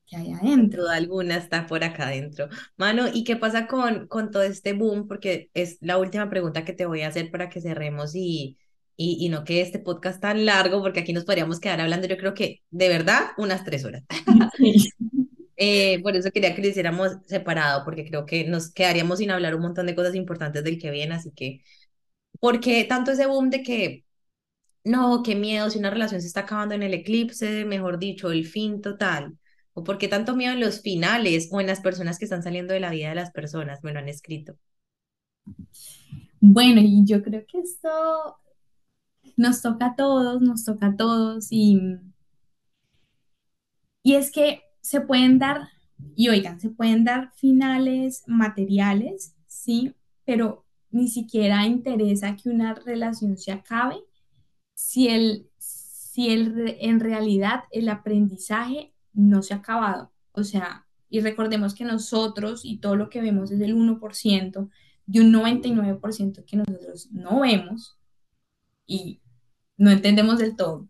¿qué 0.06 0.16
hay 0.16 0.32
adentro? 0.32 0.88
Alguna 0.88 1.36
está 1.36 1.66
por 1.66 1.84
acá 1.84 2.06
adentro. 2.08 2.48
Mano, 2.76 3.06
¿y 3.12 3.24
qué 3.24 3.36
pasa 3.36 3.66
con, 3.66 4.06
con 4.08 4.30
todo 4.30 4.42
este 4.42 4.72
boom? 4.72 5.06
Porque 5.08 5.50
es 5.54 5.78
la 5.80 5.98
última 5.98 6.30
pregunta 6.30 6.64
que 6.64 6.72
te 6.72 6.86
voy 6.86 7.02
a 7.02 7.08
hacer 7.08 7.30
para 7.30 7.48
que 7.50 7.60
cerremos 7.60 8.14
y, 8.14 8.58
y, 8.96 9.18
y 9.24 9.28
no 9.28 9.44
que 9.44 9.60
este 9.60 9.78
podcast 9.78 10.20
tan 10.20 10.44
largo, 10.46 10.82
porque 10.82 11.00
aquí 11.00 11.12
nos 11.12 11.24
podríamos 11.24 11.60
quedar 11.60 11.80
hablando, 11.80 12.06
yo 12.08 12.16
creo 12.16 12.34
que 12.34 12.62
de 12.70 12.88
verdad, 12.88 13.28
unas 13.38 13.64
tres 13.64 13.84
horas. 13.84 14.04
Eh, 15.60 16.00
por 16.02 16.16
eso 16.16 16.30
quería 16.30 16.54
que 16.54 16.62
lo 16.62 16.68
hiciéramos 16.68 17.18
separado, 17.26 17.84
porque 17.84 18.04
creo 18.06 18.24
que 18.26 18.44
nos 18.44 18.70
quedaríamos 18.72 19.18
sin 19.18 19.30
hablar 19.32 19.54
un 19.56 19.62
montón 19.62 19.86
de 19.86 19.94
cosas 19.96 20.14
importantes 20.14 20.62
del 20.64 20.78
que 20.78 20.90
viene, 20.92 21.14
así 21.16 21.32
que, 21.32 21.62
¿por 22.40 22.60
qué 22.60 22.84
tanto 22.84 23.12
ese 23.12 23.26
boom 23.26 23.50
de 23.50 23.62
que, 23.62 24.04
no, 24.84 25.22
qué 25.24 25.34
miedo, 25.36 25.70
si 25.70 25.78
una 25.78 25.90
relación 25.90 26.20
se 26.20 26.28
está 26.28 26.40
acabando 26.40 26.74
en 26.74 26.82
el 26.84 26.94
eclipse, 26.94 27.64
mejor 27.64 27.98
dicho, 27.98 28.30
el 28.32 28.46
fin 28.46 28.82
total? 28.82 29.38
¿O 29.74 29.84
por 29.84 29.98
qué 29.98 30.08
tanto 30.08 30.36
miedo 30.36 30.52
en 30.54 30.60
los 30.60 30.82
finales 30.82 31.48
o 31.52 31.60
en 31.60 31.68
las 31.68 31.80
personas 31.80 32.18
que 32.18 32.26
están 32.26 32.42
saliendo 32.42 32.74
de 32.74 32.80
la 32.80 32.90
vida 32.90 33.10
de 33.10 33.14
las 33.16 33.32
personas? 33.32 33.84
Me 33.84 33.92
lo 33.92 34.00
han 34.00 34.08
escrito. 34.08 34.56
Bueno, 36.40 36.80
y 36.82 37.04
yo 37.04 37.22
creo 37.22 37.44
que 37.46 37.60
esto 37.60 37.88
nos 39.36 39.62
toca 39.62 39.86
a 39.86 39.96
todos, 39.96 40.42
nos 40.42 40.64
toca 40.64 40.88
a 40.88 40.96
todos, 40.96 41.48
y, 41.50 41.80
y 44.02 44.14
es 44.14 44.30
que 44.30 44.62
se 44.80 45.00
pueden 45.00 45.38
dar, 45.38 45.68
y 46.14 46.28
oigan, 46.28 46.60
se 46.60 46.70
pueden 46.70 47.04
dar 47.04 47.32
finales 47.34 48.24
materiales, 48.26 49.34
¿sí? 49.46 49.94
Pero 50.24 50.64
ni 50.90 51.08
siquiera 51.08 51.66
interesa 51.66 52.36
que 52.36 52.48
una 52.48 52.74
relación 52.74 53.36
se 53.36 53.52
acabe 53.52 53.96
si, 54.74 55.08
el, 55.08 55.48
si 55.58 56.30
el, 56.30 56.76
en 56.80 57.00
realidad 57.00 57.64
el 57.70 57.88
aprendizaje 57.88 58.92
no 59.12 59.42
se 59.42 59.54
ha 59.54 59.58
acabado. 59.58 60.12
O 60.32 60.44
sea, 60.44 60.86
y 61.10 61.20
recordemos 61.20 61.74
que 61.74 61.84
nosotros 61.84 62.64
y 62.64 62.78
todo 62.78 62.96
lo 62.96 63.10
que 63.10 63.20
vemos 63.20 63.50
es 63.50 63.58
del 63.58 63.74
1% 63.74 64.70
de 65.06 65.20
un 65.20 65.32
99% 65.32 66.44
que 66.44 66.56
nosotros 66.58 67.08
no 67.10 67.40
vemos 67.40 67.98
y 68.86 69.20
no 69.78 69.90
entendemos 69.90 70.38
del 70.38 70.54
todo. 70.54 70.86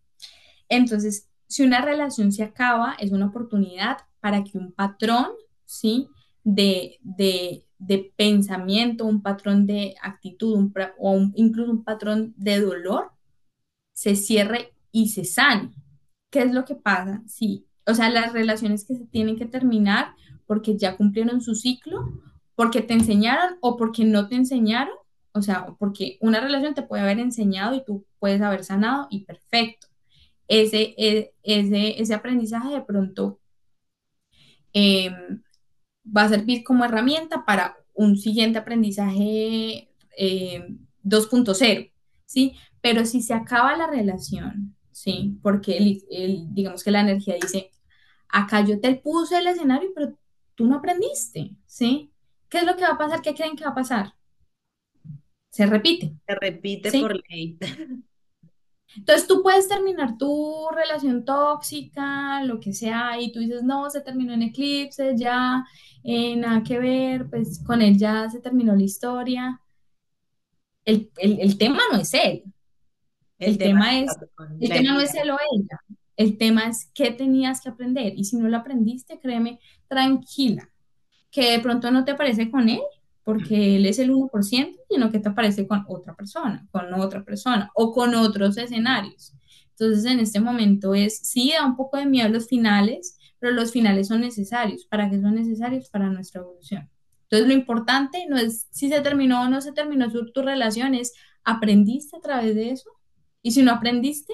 Entonces, 0.68 1.27
si 1.48 1.64
una 1.64 1.80
relación 1.80 2.30
se 2.32 2.44
acaba, 2.44 2.94
es 2.98 3.10
una 3.12 3.26
oportunidad 3.26 3.98
para 4.20 4.44
que 4.44 4.58
un 4.58 4.72
patrón, 4.72 5.28
¿sí? 5.64 6.08
De, 6.44 6.98
de, 7.02 7.66
de 7.78 8.12
pensamiento, 8.16 9.04
un 9.04 9.22
patrón 9.22 9.66
de 9.66 9.94
actitud 10.02 10.70
o 10.98 11.18
incluso 11.34 11.70
un 11.70 11.84
patrón 11.84 12.34
de 12.36 12.60
dolor 12.60 13.12
se 13.92 14.16
cierre 14.16 14.74
y 14.92 15.08
se 15.08 15.24
sane. 15.24 15.72
¿Qué 16.30 16.42
es 16.42 16.52
lo 16.52 16.64
que 16.64 16.74
pasa? 16.76 17.22
Sí, 17.26 17.66
o 17.86 17.94
sea, 17.94 18.10
las 18.10 18.32
relaciones 18.32 18.84
que 18.84 18.94
se 18.94 19.06
tienen 19.06 19.36
que 19.36 19.46
terminar 19.46 20.14
porque 20.46 20.76
ya 20.76 20.96
cumplieron 20.96 21.40
su 21.40 21.54
ciclo, 21.54 22.12
porque 22.54 22.82
te 22.82 22.94
enseñaron 22.94 23.58
o 23.60 23.76
porque 23.76 24.04
no 24.04 24.28
te 24.28 24.36
enseñaron, 24.36 24.94
o 25.32 25.42
sea, 25.42 25.74
porque 25.78 26.18
una 26.20 26.40
relación 26.40 26.74
te 26.74 26.82
puede 26.82 27.02
haber 27.02 27.18
enseñado 27.18 27.74
y 27.74 27.84
tú 27.84 28.06
puedes 28.18 28.40
haber 28.42 28.64
sanado 28.64 29.08
y 29.10 29.24
perfecto 29.24 29.87
ese, 30.48 30.94
e, 30.96 31.34
ese, 31.42 32.00
ese 32.00 32.14
aprendizaje 32.14 32.70
de 32.70 32.80
pronto 32.82 33.40
em, 34.72 35.42
va 36.04 36.22
a 36.24 36.28
servir 36.28 36.64
como 36.64 36.84
herramienta 36.84 37.44
para 37.44 37.76
un 37.94 38.16
siguiente 38.16 38.58
aprendizaje 38.58 39.90
2.0, 41.04 41.62
em, 41.62 41.90
¿sí? 42.24 42.56
Pero 42.80 43.04
si 43.04 43.20
se 43.22 43.34
acaba 43.34 43.76
la 43.76 43.88
relación, 43.88 44.74
¿sí? 44.90 45.38
Porque 45.42 45.76
el, 46.10 46.54
digamos 46.54 46.82
que 46.82 46.90
la 46.90 47.00
energía 47.00 47.34
dice, 47.34 47.70
acá 48.28 48.64
yo 48.64 48.80
te 48.80 48.94
puse 48.96 49.38
el 49.38 49.48
escenario, 49.48 49.90
pero 49.94 50.16
tú 50.54 50.66
no 50.66 50.76
aprendiste, 50.76 51.56
¿sí? 51.66 52.10
¿Qué 52.48 52.58
es 52.58 52.64
lo 52.64 52.76
que 52.76 52.82
va 52.82 52.90
a 52.90 52.98
pasar? 52.98 53.20
¿Qué 53.20 53.34
creen 53.34 53.56
que 53.56 53.64
va 53.64 53.70
a 53.70 53.74
pasar? 53.74 54.14
Se 55.50 55.66
repite. 55.66 56.14
Se 56.26 56.34
repite 56.34 57.00
por 57.00 57.20
ley. 57.28 57.58
Entonces 58.96 59.26
tú 59.26 59.42
puedes 59.42 59.68
terminar 59.68 60.16
tu 60.16 60.68
relación 60.74 61.24
tóxica, 61.24 62.42
lo 62.44 62.58
que 62.58 62.72
sea, 62.72 63.20
y 63.20 63.32
tú 63.32 63.40
dices, 63.40 63.62
no, 63.62 63.88
se 63.90 64.00
terminó 64.00 64.32
en 64.32 64.42
eclipse, 64.42 65.14
ya, 65.16 65.64
eh, 66.04 66.36
nada 66.36 66.62
que 66.62 66.78
ver, 66.78 67.28
pues 67.28 67.62
con 67.64 67.82
él 67.82 67.98
ya 67.98 68.28
se 68.30 68.40
terminó 68.40 68.74
la 68.74 68.82
historia. 68.82 69.60
El, 70.84 71.10
tema 71.58 71.80
no 71.92 71.98
es 71.98 72.14
él. 72.14 72.44
El, 73.38 73.58
tema, 73.58 73.98
es, 74.00 74.10
el 74.58 74.68
tema 74.70 74.94
no 74.94 75.00
es 75.00 75.14
él 75.14 75.30
o 75.30 75.36
ella. 75.52 75.80
El 76.16 76.38
tema 76.38 76.66
es 76.66 76.90
qué 76.94 77.10
tenías 77.10 77.60
que 77.60 77.68
aprender. 77.68 78.14
Y 78.16 78.24
si 78.24 78.36
no 78.36 78.48
lo 78.48 78.56
aprendiste, 78.56 79.20
créeme, 79.20 79.60
tranquila, 79.86 80.70
que 81.30 81.52
de 81.52 81.60
pronto 81.60 81.90
no 81.90 82.04
te 82.04 82.12
aparece 82.12 82.50
con 82.50 82.70
él, 82.70 82.80
porque 83.28 83.76
él 83.76 83.84
es 83.84 83.98
el 83.98 84.10
1%, 84.10 84.74
sino 84.88 85.10
que 85.10 85.18
te 85.18 85.28
aparece 85.28 85.66
con 85.66 85.84
otra 85.86 86.16
persona, 86.16 86.66
con 86.70 86.94
otra 86.94 87.22
persona 87.24 87.70
o 87.74 87.92
con 87.92 88.14
otros 88.14 88.56
escenarios. 88.56 89.34
Entonces, 89.72 90.10
en 90.10 90.18
este 90.20 90.40
momento 90.40 90.94
es, 90.94 91.18
sí, 91.18 91.52
da 91.52 91.66
un 91.66 91.76
poco 91.76 91.98
de 91.98 92.06
miedo 92.06 92.30
los 92.30 92.48
finales, 92.48 93.18
pero 93.38 93.52
los 93.52 93.70
finales 93.70 94.08
son 94.08 94.22
necesarios. 94.22 94.86
¿Para 94.86 95.10
qué 95.10 95.20
son 95.20 95.34
necesarios? 95.34 95.90
Para 95.90 96.08
nuestra 96.08 96.40
evolución. 96.40 96.88
Entonces, 97.24 97.46
lo 97.46 97.52
importante 97.52 98.24
no 98.30 98.38
es 98.38 98.66
si 98.70 98.88
se 98.88 99.02
terminó 99.02 99.42
o 99.42 99.48
no 99.48 99.60
se 99.60 99.72
terminó 99.72 100.10
tu, 100.10 100.32
tu 100.32 100.40
relación, 100.40 100.94
es 100.94 101.12
aprendiste 101.44 102.16
a 102.16 102.20
través 102.20 102.54
de 102.54 102.70
eso. 102.70 102.88
Y 103.42 103.50
si 103.50 103.60
no 103.60 103.72
aprendiste, 103.72 104.32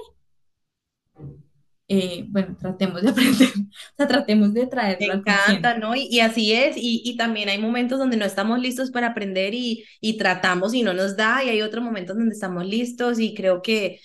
eh, 1.88 2.24
bueno, 2.28 2.56
tratemos 2.58 3.02
de 3.02 3.08
aprender, 3.10 3.48
o 3.48 3.96
sea, 3.96 4.08
tratemos 4.08 4.54
de 4.54 4.66
traerlo. 4.66 5.06
Me 5.06 5.14
encanta, 5.14 5.78
¿no? 5.78 5.94
Y, 5.94 6.20
así 6.20 6.52
es, 6.52 6.76
y, 6.76 7.02
y, 7.04 7.16
también 7.16 7.48
hay 7.48 7.58
momentos 7.58 7.98
donde 7.98 8.16
no 8.16 8.24
estamos 8.24 8.58
listos 8.58 8.90
para 8.90 9.08
aprender 9.08 9.54
y, 9.54 9.84
y 10.00 10.16
tratamos 10.16 10.74
y 10.74 10.82
no 10.82 10.94
nos 10.94 11.16
da, 11.16 11.44
y 11.44 11.50
hay 11.50 11.62
otros 11.62 11.84
momentos 11.84 12.16
donde 12.16 12.34
estamos 12.34 12.66
listos 12.66 13.20
y 13.20 13.34
creo 13.34 13.62
que 13.62 14.00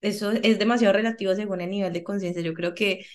eso 0.00 0.32
es 0.32 0.58
demasiado 0.58 0.92
relativo 0.92 1.34
según 1.34 1.60
el 1.60 1.70
nivel 1.70 1.92
de 1.92 2.04
conciencia. 2.04 2.42
Yo 2.42 2.54
creo 2.54 2.74
que, 2.74 3.06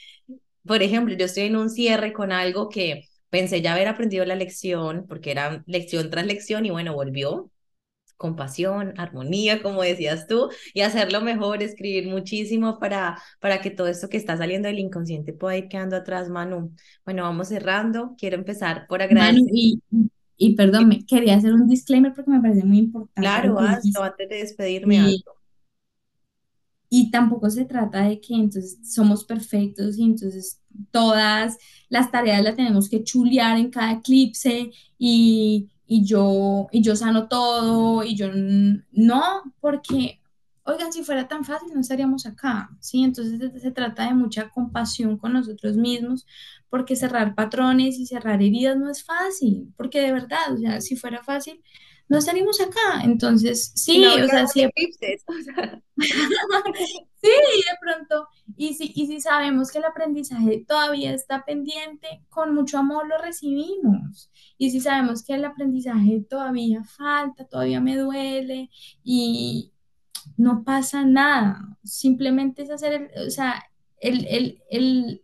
por 0.66 0.82
ejemplo, 0.84 1.16
yo 1.16 1.26
estoy 1.26 1.44
en 1.44 1.58
un 1.58 1.70
cierre 1.70 2.14
con 2.14 2.32
algo 2.32 2.70
que 2.70 3.04
pensé 3.30 3.62
ya 3.62 3.74
haber 3.74 3.88
aprendido 3.88 4.26
la 4.26 4.36
lección, 4.36 5.06
porque 5.08 5.32
era 5.32 5.64
lección 5.68 6.10
tras 6.10 6.26
lección 6.26 6.66
y 6.66 6.72
bueno, 6.72 6.94
volvió, 6.94 7.52
compasión, 8.18 8.94
armonía, 8.98 9.62
como 9.62 9.84
decías 9.84 10.28
tú, 10.28 10.50
y 10.74 10.82
hacerlo 10.82 11.22
mejor, 11.22 11.62
escribir 11.62 12.08
muchísimo 12.08 12.80
para, 12.80 13.22
para 13.40 13.62
que 13.62 13.70
todo 13.70 13.88
esto 13.88 14.10
que 14.10 14.18
está 14.18 14.36
saliendo 14.36 14.68
del 14.68 14.80
inconsciente 14.80 15.34
pueda 15.34 15.58
ir 15.58 15.68
quedando 15.68 15.96
atrás, 15.96 16.30
Manu. 16.30 16.74
Bueno, 17.06 17.24
vamos 17.24 17.48
cerrando. 17.50 18.16
Quiero 18.18 18.36
empezar 18.36 18.88
por 18.88 19.02
agradecer. 19.02 19.36
Manu, 19.36 19.48
y, 19.54 19.82
y 20.36 20.56
perdón, 20.56 20.88
me 20.88 21.06
quería 21.06 21.36
hacer 21.36 21.54
un 21.54 21.68
disclaimer 21.68 22.14
porque 22.14 22.32
me 22.32 22.42
parece 22.42 22.66
muy 22.66 22.80
importante. 22.80 23.22
Claro, 23.22 23.60
hazlo 23.60 24.04
antes 24.04 24.28
de 24.28 24.36
despedirme. 24.38 25.16
y 26.90 27.12
tampoco 27.12 27.50
se 27.50 27.66
trata 27.66 28.08
de 28.08 28.20
que 28.20 28.34
entonces 28.34 28.80
somos 28.84 29.26
perfectos 29.26 29.98
y 29.98 30.04
entonces 30.06 30.62
todas 30.92 31.58
las 31.90 32.12
tareas 32.12 32.44
las 32.44 32.56
tenemos 32.56 32.90
que 32.90 33.04
chulear 33.04 33.58
en 33.58 33.70
cada 33.70 33.94
eclipse 33.94 34.72
y, 34.98 35.70
y 35.88 36.06
yo, 36.06 36.68
y 36.72 36.82
yo 36.82 36.96
sano 36.96 37.28
todo 37.28 38.04
y 38.04 38.16
yo 38.16 38.30
no, 38.92 39.54
porque, 39.62 40.22
oigan, 40.64 40.92
si 40.92 41.04
fuera 41.04 41.28
tan 41.28 41.46
fácil 41.46 41.70
no 41.74 41.80
estaríamos 41.80 42.26
acá, 42.26 42.70
¿sí? 42.80 43.04
Entonces 43.04 43.62
se 43.62 43.72
trata 43.72 44.08
de 44.08 44.14
mucha 44.14 44.50
compasión 44.50 45.18
con 45.18 45.34
nosotros 45.34 45.78
mismos, 45.78 46.28
porque 46.70 46.98
cerrar 46.98 47.36
patrones 47.36 47.98
y 47.98 48.06
cerrar 48.06 48.42
heridas 48.42 48.78
no 48.78 48.90
es 48.90 49.04
fácil, 49.04 49.74
porque 49.78 50.02
de 50.02 50.12
verdad, 50.12 50.54
o 50.54 50.58
sea, 50.58 50.82
si 50.82 50.98
fuera 50.98 51.24
fácil, 51.24 51.64
no 52.10 52.18
estaríamos 52.18 52.60
acá. 52.62 53.02
Entonces, 53.04 53.72
sí, 53.76 54.06
o 54.06 54.28
sea, 54.28 54.48
sí. 54.48 54.68
sí, 54.78 56.02
de 57.22 57.78
pronto, 57.82 58.28
y 58.56 58.74
si, 58.76 58.92
y 58.96 59.08
si 59.08 59.20
sabemos 59.20 59.72
que 59.72 59.80
el 59.80 59.86
aprendizaje 59.86 60.64
todavía 60.68 61.14
está 61.14 61.44
pendiente, 61.46 62.24
con 62.30 62.54
mucho 62.54 62.78
amor 62.78 63.08
lo 63.08 63.18
recibimos. 63.18 64.32
Y 64.58 64.72
si 64.72 64.80
sabemos 64.80 65.24
que 65.24 65.34
el 65.34 65.46
aprendizaje 65.46 66.26
todavía 66.30 66.84
falta, 66.84 67.46
todavía 67.46 67.82
me 67.82 67.98
duele 67.98 68.70
y 69.04 69.74
no 70.36 70.64
pasa 70.64 71.06
nada, 71.06 71.78
simplemente 71.84 72.64
es 72.64 72.70
hacer, 72.70 73.10
el, 73.14 73.28
o 73.28 73.30
sea, 73.30 73.64
el, 74.00 74.26
el, 74.28 74.62
el 74.70 75.22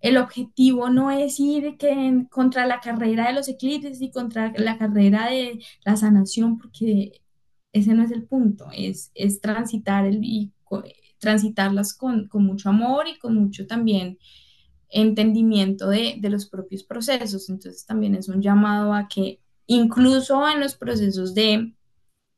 el 0.00 0.16
objetivo 0.16 0.90
no 0.90 1.10
es 1.10 1.38
ir 1.40 1.76
que 1.76 2.26
contra 2.30 2.66
la 2.66 2.80
carrera 2.80 3.28
de 3.28 3.34
los 3.34 3.48
eclipses 3.48 4.00
y 4.00 4.10
contra 4.10 4.52
la 4.56 4.78
carrera 4.78 5.28
de 5.28 5.60
la 5.84 5.96
sanación, 5.96 6.58
porque 6.58 7.20
ese 7.72 7.94
no 7.94 8.02
es 8.02 8.10
el 8.10 8.24
punto, 8.24 8.68
es, 8.72 9.10
es 9.14 9.40
transitar 9.40 10.06
el, 10.06 10.24
y 10.24 10.52
transitarlas 11.18 11.94
con, 11.94 12.28
con, 12.28 12.44
mucho 12.44 12.70
amor 12.70 13.06
y 13.08 13.18
con 13.18 13.34
mucho 13.34 13.66
también 13.66 14.18
entendimiento 14.88 15.88
de, 15.88 16.16
de 16.18 16.30
los 16.30 16.46
propios 16.46 16.82
procesos. 16.82 17.48
Entonces 17.50 17.86
también 17.86 18.14
es 18.14 18.28
un 18.28 18.42
llamado 18.42 18.94
a 18.94 19.08
que 19.08 19.40
incluso 19.66 20.48
en 20.48 20.60
los 20.60 20.74
procesos 20.76 21.34
de 21.34 21.74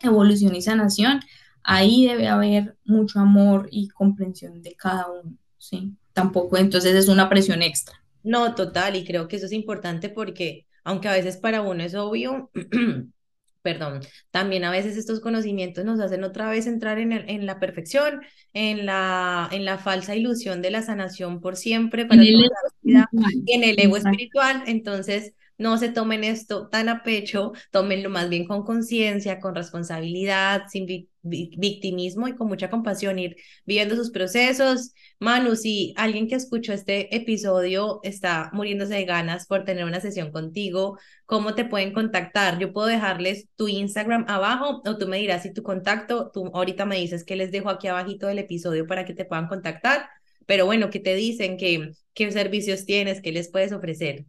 evolución 0.00 0.54
y 0.54 0.62
sanación, 0.62 1.20
ahí 1.62 2.06
debe 2.06 2.28
haber 2.28 2.76
mucho 2.84 3.20
amor 3.20 3.68
y 3.70 3.88
comprensión 3.88 4.62
de 4.62 4.74
cada 4.74 5.06
uno, 5.10 5.36
¿sí? 5.58 5.96
Tampoco, 6.12 6.56
entonces 6.56 6.94
es 6.94 7.08
una 7.08 7.28
presión 7.28 7.62
extra. 7.62 8.02
No, 8.22 8.54
total, 8.54 8.96
y 8.96 9.04
creo 9.04 9.28
que 9.28 9.36
eso 9.36 9.46
es 9.46 9.52
importante 9.52 10.08
porque, 10.08 10.66
aunque 10.84 11.08
a 11.08 11.12
veces 11.12 11.36
para 11.36 11.62
uno 11.62 11.82
es 11.82 11.94
obvio, 11.94 12.50
perdón, 13.62 14.00
también 14.30 14.64
a 14.64 14.70
veces 14.70 14.96
estos 14.96 15.20
conocimientos 15.20 15.84
nos 15.84 16.00
hacen 16.00 16.24
otra 16.24 16.48
vez 16.50 16.66
entrar 16.66 16.98
en, 16.98 17.12
el, 17.12 17.28
en 17.28 17.46
la 17.46 17.58
perfección, 17.58 18.20
en 18.52 18.86
la, 18.86 19.48
en 19.52 19.64
la 19.64 19.78
falsa 19.78 20.14
ilusión 20.14 20.62
de 20.62 20.70
la 20.70 20.82
sanación 20.82 21.40
por 21.40 21.56
siempre, 21.56 22.06
para 22.06 22.22
en 22.22 22.28
vida, 22.28 23.08
en 23.46 23.64
el 23.64 23.78
ego 23.78 23.96
espiritual. 23.96 24.64
Entonces, 24.66 25.32
no 25.58 25.78
se 25.78 25.88
tomen 25.88 26.24
esto 26.24 26.68
tan 26.68 26.88
a 26.88 27.02
pecho, 27.02 27.52
tómenlo 27.70 28.10
más 28.10 28.28
bien 28.28 28.46
con 28.46 28.64
conciencia, 28.64 29.40
con 29.40 29.54
responsabilidad, 29.54 30.62
sin 30.68 30.86
victimismo 31.22 32.28
y 32.28 32.34
con 32.34 32.48
mucha 32.48 32.70
compasión, 32.70 33.18
ir 33.18 33.36
viviendo 33.64 33.94
sus 33.96 34.10
procesos. 34.10 34.92
Manu, 35.18 35.56
si 35.56 35.94
alguien 35.96 36.28
que 36.28 36.34
escuchó 36.34 36.72
este 36.72 37.14
episodio 37.14 38.00
está 38.02 38.50
muriéndose 38.52 38.94
de 38.94 39.04
ganas 39.04 39.46
por 39.46 39.64
tener 39.64 39.84
una 39.84 40.00
sesión 40.00 40.32
contigo, 40.32 40.98
¿cómo 41.26 41.54
te 41.54 41.64
pueden 41.64 41.92
contactar? 41.92 42.58
Yo 42.58 42.72
puedo 42.72 42.88
dejarles 42.88 43.48
tu 43.56 43.68
Instagram 43.68 44.24
abajo 44.28 44.82
o 44.84 44.98
tú 44.98 45.06
me 45.08 45.18
dirás 45.18 45.42
si 45.42 45.52
tu 45.52 45.62
contacto, 45.62 46.30
tú 46.32 46.50
ahorita 46.54 46.86
me 46.86 46.96
dices 46.96 47.24
que 47.24 47.36
les 47.36 47.52
dejo 47.52 47.70
aquí 47.70 47.88
abajito 47.88 48.26
del 48.26 48.38
episodio 48.40 48.86
para 48.86 49.04
que 49.04 49.14
te 49.14 49.24
puedan 49.24 49.48
contactar, 49.48 50.08
pero 50.46 50.66
bueno, 50.66 50.90
¿qué 50.90 51.00
te 51.00 51.14
dicen? 51.14 51.56
¿Qué, 51.56 51.92
qué 52.14 52.30
servicios 52.32 52.84
tienes? 52.84 53.20
¿Qué 53.22 53.32
les 53.32 53.50
puedes 53.50 53.72
ofrecer? 53.72 54.26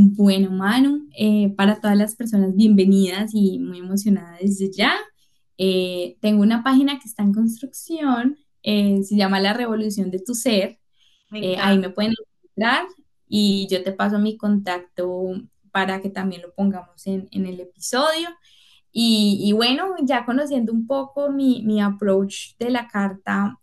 Bueno, 0.00 0.52
Manu, 0.52 1.08
eh, 1.18 1.52
para 1.56 1.80
todas 1.80 1.96
las 1.98 2.14
personas 2.14 2.54
bienvenidas 2.54 3.32
y 3.34 3.58
muy 3.58 3.80
emocionadas 3.80 4.38
desde 4.40 4.70
ya. 4.70 4.92
Eh, 5.56 6.16
tengo 6.20 6.42
una 6.42 6.62
página 6.62 7.00
que 7.00 7.08
está 7.08 7.24
en 7.24 7.32
construcción, 7.34 8.38
eh, 8.62 9.02
se 9.02 9.16
llama 9.16 9.40
La 9.40 9.54
Revolución 9.54 10.12
de 10.12 10.20
tu 10.20 10.36
Ser. 10.36 10.78
ahí 11.32 11.78
me 11.78 11.90
pueden 11.90 12.12
encontrar 12.12 12.86
y 13.26 13.66
yo 13.68 13.82
te 13.82 13.90
paso 13.90 14.20
mi 14.20 14.36
contacto 14.36 15.32
para 15.72 16.00
que 16.00 16.10
también 16.10 16.42
lo 16.42 16.54
pongamos 16.54 17.04
en, 17.08 17.26
en 17.32 17.46
el 17.46 17.58
episodio. 17.58 18.28
Y, 18.92 19.40
y, 19.42 19.52
bueno, 19.52 19.96
ya 20.04 20.24
conociendo 20.24 20.72
un 20.72 20.86
poco 20.86 21.32
mi, 21.32 21.62
mi 21.64 21.80
approach 21.80 22.56
de 22.60 22.70
la 22.70 22.86
carta, 22.86 23.58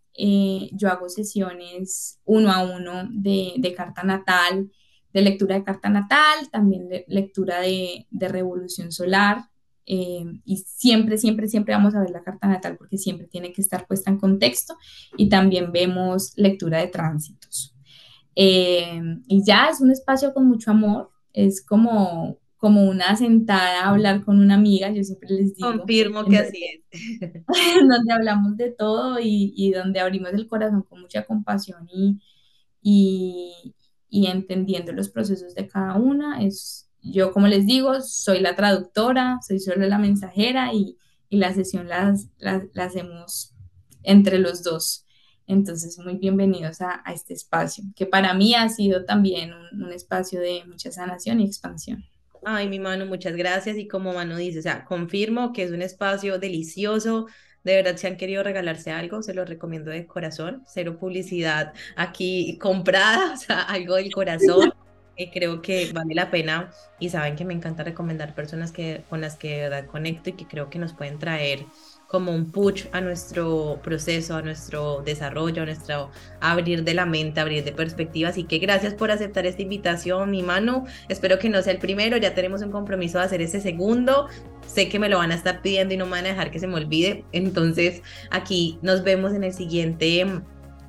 yo 0.73 0.89
hago 0.89 1.07
sesiones 1.07 2.19
uno 2.25 2.51
a 2.51 2.61
uno 2.61 3.07
de, 3.09 3.53
de 3.57 3.73
carta 3.73 4.03
natal 4.03 4.69
de 5.15 5.21
lectura 5.21 5.55
de 5.55 5.63
carta 5.63 5.87
natal, 5.87 6.49
también 6.51 6.89
de 6.89 7.05
lectura 7.07 7.61
de, 7.61 8.05
revolución 8.11 8.91
solar. 8.91 9.45
Eh, 9.85 10.25
y 10.43 10.57
siempre, 10.57 11.17
siempre, 11.17 11.47
siempre 11.47 11.73
vamos 11.73 11.95
a 11.95 12.01
ver 12.01 12.09
la 12.09 12.21
carta 12.21 12.49
natal 12.49 12.75
porque 12.77 12.97
siempre 12.97 13.25
tiene 13.25 13.53
que 13.53 13.61
estar 13.61 13.87
puesta 13.87 14.11
en 14.11 14.17
contexto. 14.17 14.75
Y 15.15 15.29
también 15.29 15.71
vemos 15.71 16.33
lectura 16.35 16.79
de 16.79 16.87
tránsitos. 16.87 17.73
Eh, 18.35 19.01
y 19.27 19.41
ya 19.45 19.69
es 19.69 19.79
un 19.79 19.89
espacio 19.89 20.33
con 20.33 20.47
mucho 20.47 20.71
amor, 20.71 21.09
es 21.31 21.65
como, 21.65 22.37
como 22.57 22.83
una 22.83 23.15
sentada 23.15 23.85
a 23.85 23.89
hablar 23.91 24.25
con 24.25 24.41
una 24.41 24.55
amiga, 24.55 24.91
yo 24.91 25.01
siempre 25.01 25.29
les 25.29 25.55
digo. 25.55 25.77
Confirmo 25.77 26.25
que 26.25 26.39
así 26.39 26.61
es. 26.61 27.41
donde 27.87 28.11
hablamos 28.11 28.57
de 28.57 28.71
todo 28.71 29.17
y, 29.21 29.53
y, 29.55 29.71
donde 29.71 30.01
abrimos 30.01 30.33
el 30.33 30.45
corazón 30.49 30.83
con 30.83 30.99
mucha 30.99 31.23
compasión 31.23 31.87
y, 31.89 32.19
y, 32.81 33.73
y 34.09 34.27
entendiendo 34.27 34.91
los 34.91 35.09
procesos 35.09 35.55
de 35.55 35.67
cada 35.67 35.95
una. 35.95 36.41
Es, 36.43 36.89
yo, 37.01 37.31
como 37.31 37.47
les 37.47 37.65
digo, 37.65 38.01
soy 38.01 38.39
la 38.39 38.55
traductora, 38.55 39.39
soy 39.45 39.59
solo 39.59 39.87
la 39.87 39.97
mensajera 39.97 40.73
y, 40.73 40.97
y 41.29 41.37
la 41.37 41.53
sesión 41.53 41.87
la 41.87 42.15
las, 42.37 42.63
hacemos 42.77 43.53
entre 44.03 44.39
los 44.39 44.63
dos. 44.63 45.05
Entonces, 45.47 45.99
muy 45.99 46.15
bienvenidos 46.15 46.81
a, 46.81 47.01
a, 47.05 47.13
este 47.13 47.33
espacio, 47.33 47.83
que 47.95 48.07
para 48.07 48.33
mí 48.33 48.55
ha 48.55 48.67
sido 48.69 49.05
también 49.05 49.51
un, 49.53 49.83
un, 49.83 49.93
espacio 49.93 50.39
de 50.39 50.63
mucha 50.65 50.91
sanación 50.91 51.39
y 51.39 51.45
expansión. 51.45 52.03
Ay, 52.43 52.67
mi 52.67 52.79
mano, 52.79 53.05
muchas 53.05 53.35
gracias. 53.35 53.77
Y 53.77 53.87
como 53.87 54.13
mano 54.13 54.37
dice, 54.37 54.59
o 54.59 54.61
sea, 54.61 54.85
confirmo 54.85 55.53
que 55.53 55.63
es 55.63 55.71
un 55.71 55.81
espacio 55.81 56.39
delicioso, 56.39 57.27
de 57.65 57.75
verdad, 57.75 57.97
si 57.97 58.05
han 58.05 58.15
querido 58.15 58.43
regalarse 58.43 58.91
algo, 58.91 59.23
se 59.23 59.33
lo 59.33 59.43
recomiendo 59.43 59.89
de 59.89 60.05
corazón. 60.05 60.63
Cero 60.67 60.97
publicidad 60.99 61.73
aquí 61.95 62.59
comprada, 62.59 63.33
o 63.33 63.37
sea, 63.37 63.61
algo 63.63 63.95
del 63.95 64.11
corazón. 64.11 64.71
Eh, 65.17 65.31
creo 65.33 65.61
que 65.61 65.91
vale 65.93 66.13
la 66.13 66.29
pena 66.29 66.71
y 66.99 67.09
saben 67.09 67.35
que 67.35 67.45
me 67.45 67.53
encanta 67.53 67.83
recomendar 67.83 68.35
personas 68.35 68.71
que, 68.71 69.03
con 69.09 69.21
las 69.21 69.37
que 69.37 69.49
de 69.49 69.69
verdad 69.69 69.85
conecto 69.87 70.29
y 70.29 70.33
que 70.33 70.45
creo 70.45 70.69
que 70.69 70.77
nos 70.77 70.93
pueden 70.93 71.19
traer 71.19 71.65
como 72.07 72.31
un 72.33 72.51
push 72.51 72.85
a 72.91 73.01
nuestro 73.01 73.79
proceso, 73.81 74.35
a 74.35 74.41
nuestro 74.41 75.01
desarrollo, 75.01 75.63
a 75.63 75.65
nuestro 75.65 76.11
abrir 76.39 76.83
de 76.83 76.93
la 76.93 77.05
mente, 77.05 77.39
abrir 77.39 77.63
de 77.63 77.71
perspectiva. 77.71 78.29
Así 78.29 78.43
que 78.43 78.59
gracias 78.59 78.93
por 78.93 79.09
aceptar 79.09 79.45
esta 79.45 79.61
invitación, 79.61 80.29
mi 80.31 80.43
mano. 80.43 80.85
Espero 81.09 81.39
que 81.39 81.49
no 81.49 81.61
sea 81.61 81.73
el 81.73 81.79
primero, 81.79 82.17
ya 82.17 82.35
tenemos 82.35 82.61
un 82.61 82.71
compromiso 82.71 83.17
de 83.17 83.25
hacer 83.25 83.41
ese 83.41 83.59
segundo. 83.59 84.27
Sé 84.67 84.89
que 84.89 84.99
me 84.99 85.09
lo 85.09 85.17
van 85.17 85.31
a 85.31 85.35
estar 85.35 85.61
pidiendo 85.61 85.93
y 85.93 85.97
no 85.97 86.05
me 86.05 86.11
van 86.11 86.25
a 86.25 86.29
dejar 86.29 86.51
que 86.51 86.59
se 86.59 86.67
me 86.67 86.75
olvide. 86.75 87.23
Entonces, 87.31 88.01
aquí 88.31 88.79
nos 88.81 89.03
vemos 89.03 89.33
en 89.33 89.43
el 89.43 89.53
siguiente 89.53 90.25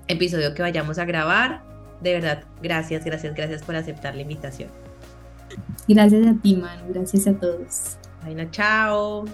episodio 0.09 0.55
que 0.55 0.63
vayamos 0.63 0.99
a 0.99 1.05
grabar. 1.05 1.63
De 2.01 2.13
verdad, 2.13 2.45
gracias, 2.63 3.05
gracias, 3.05 3.35
gracias 3.35 3.63
por 3.63 3.77
aceptar 3.77 4.15
la 4.15 4.23
invitación. 4.23 4.71
Gracias 5.89 6.27
a 6.27 6.35
ti, 6.43 6.57
Manu. 6.57 6.93
Gracias 6.93 7.27
a 7.27 7.35
todos. 7.35 7.97
Bueno, 8.23 8.49
chao. 8.51 9.25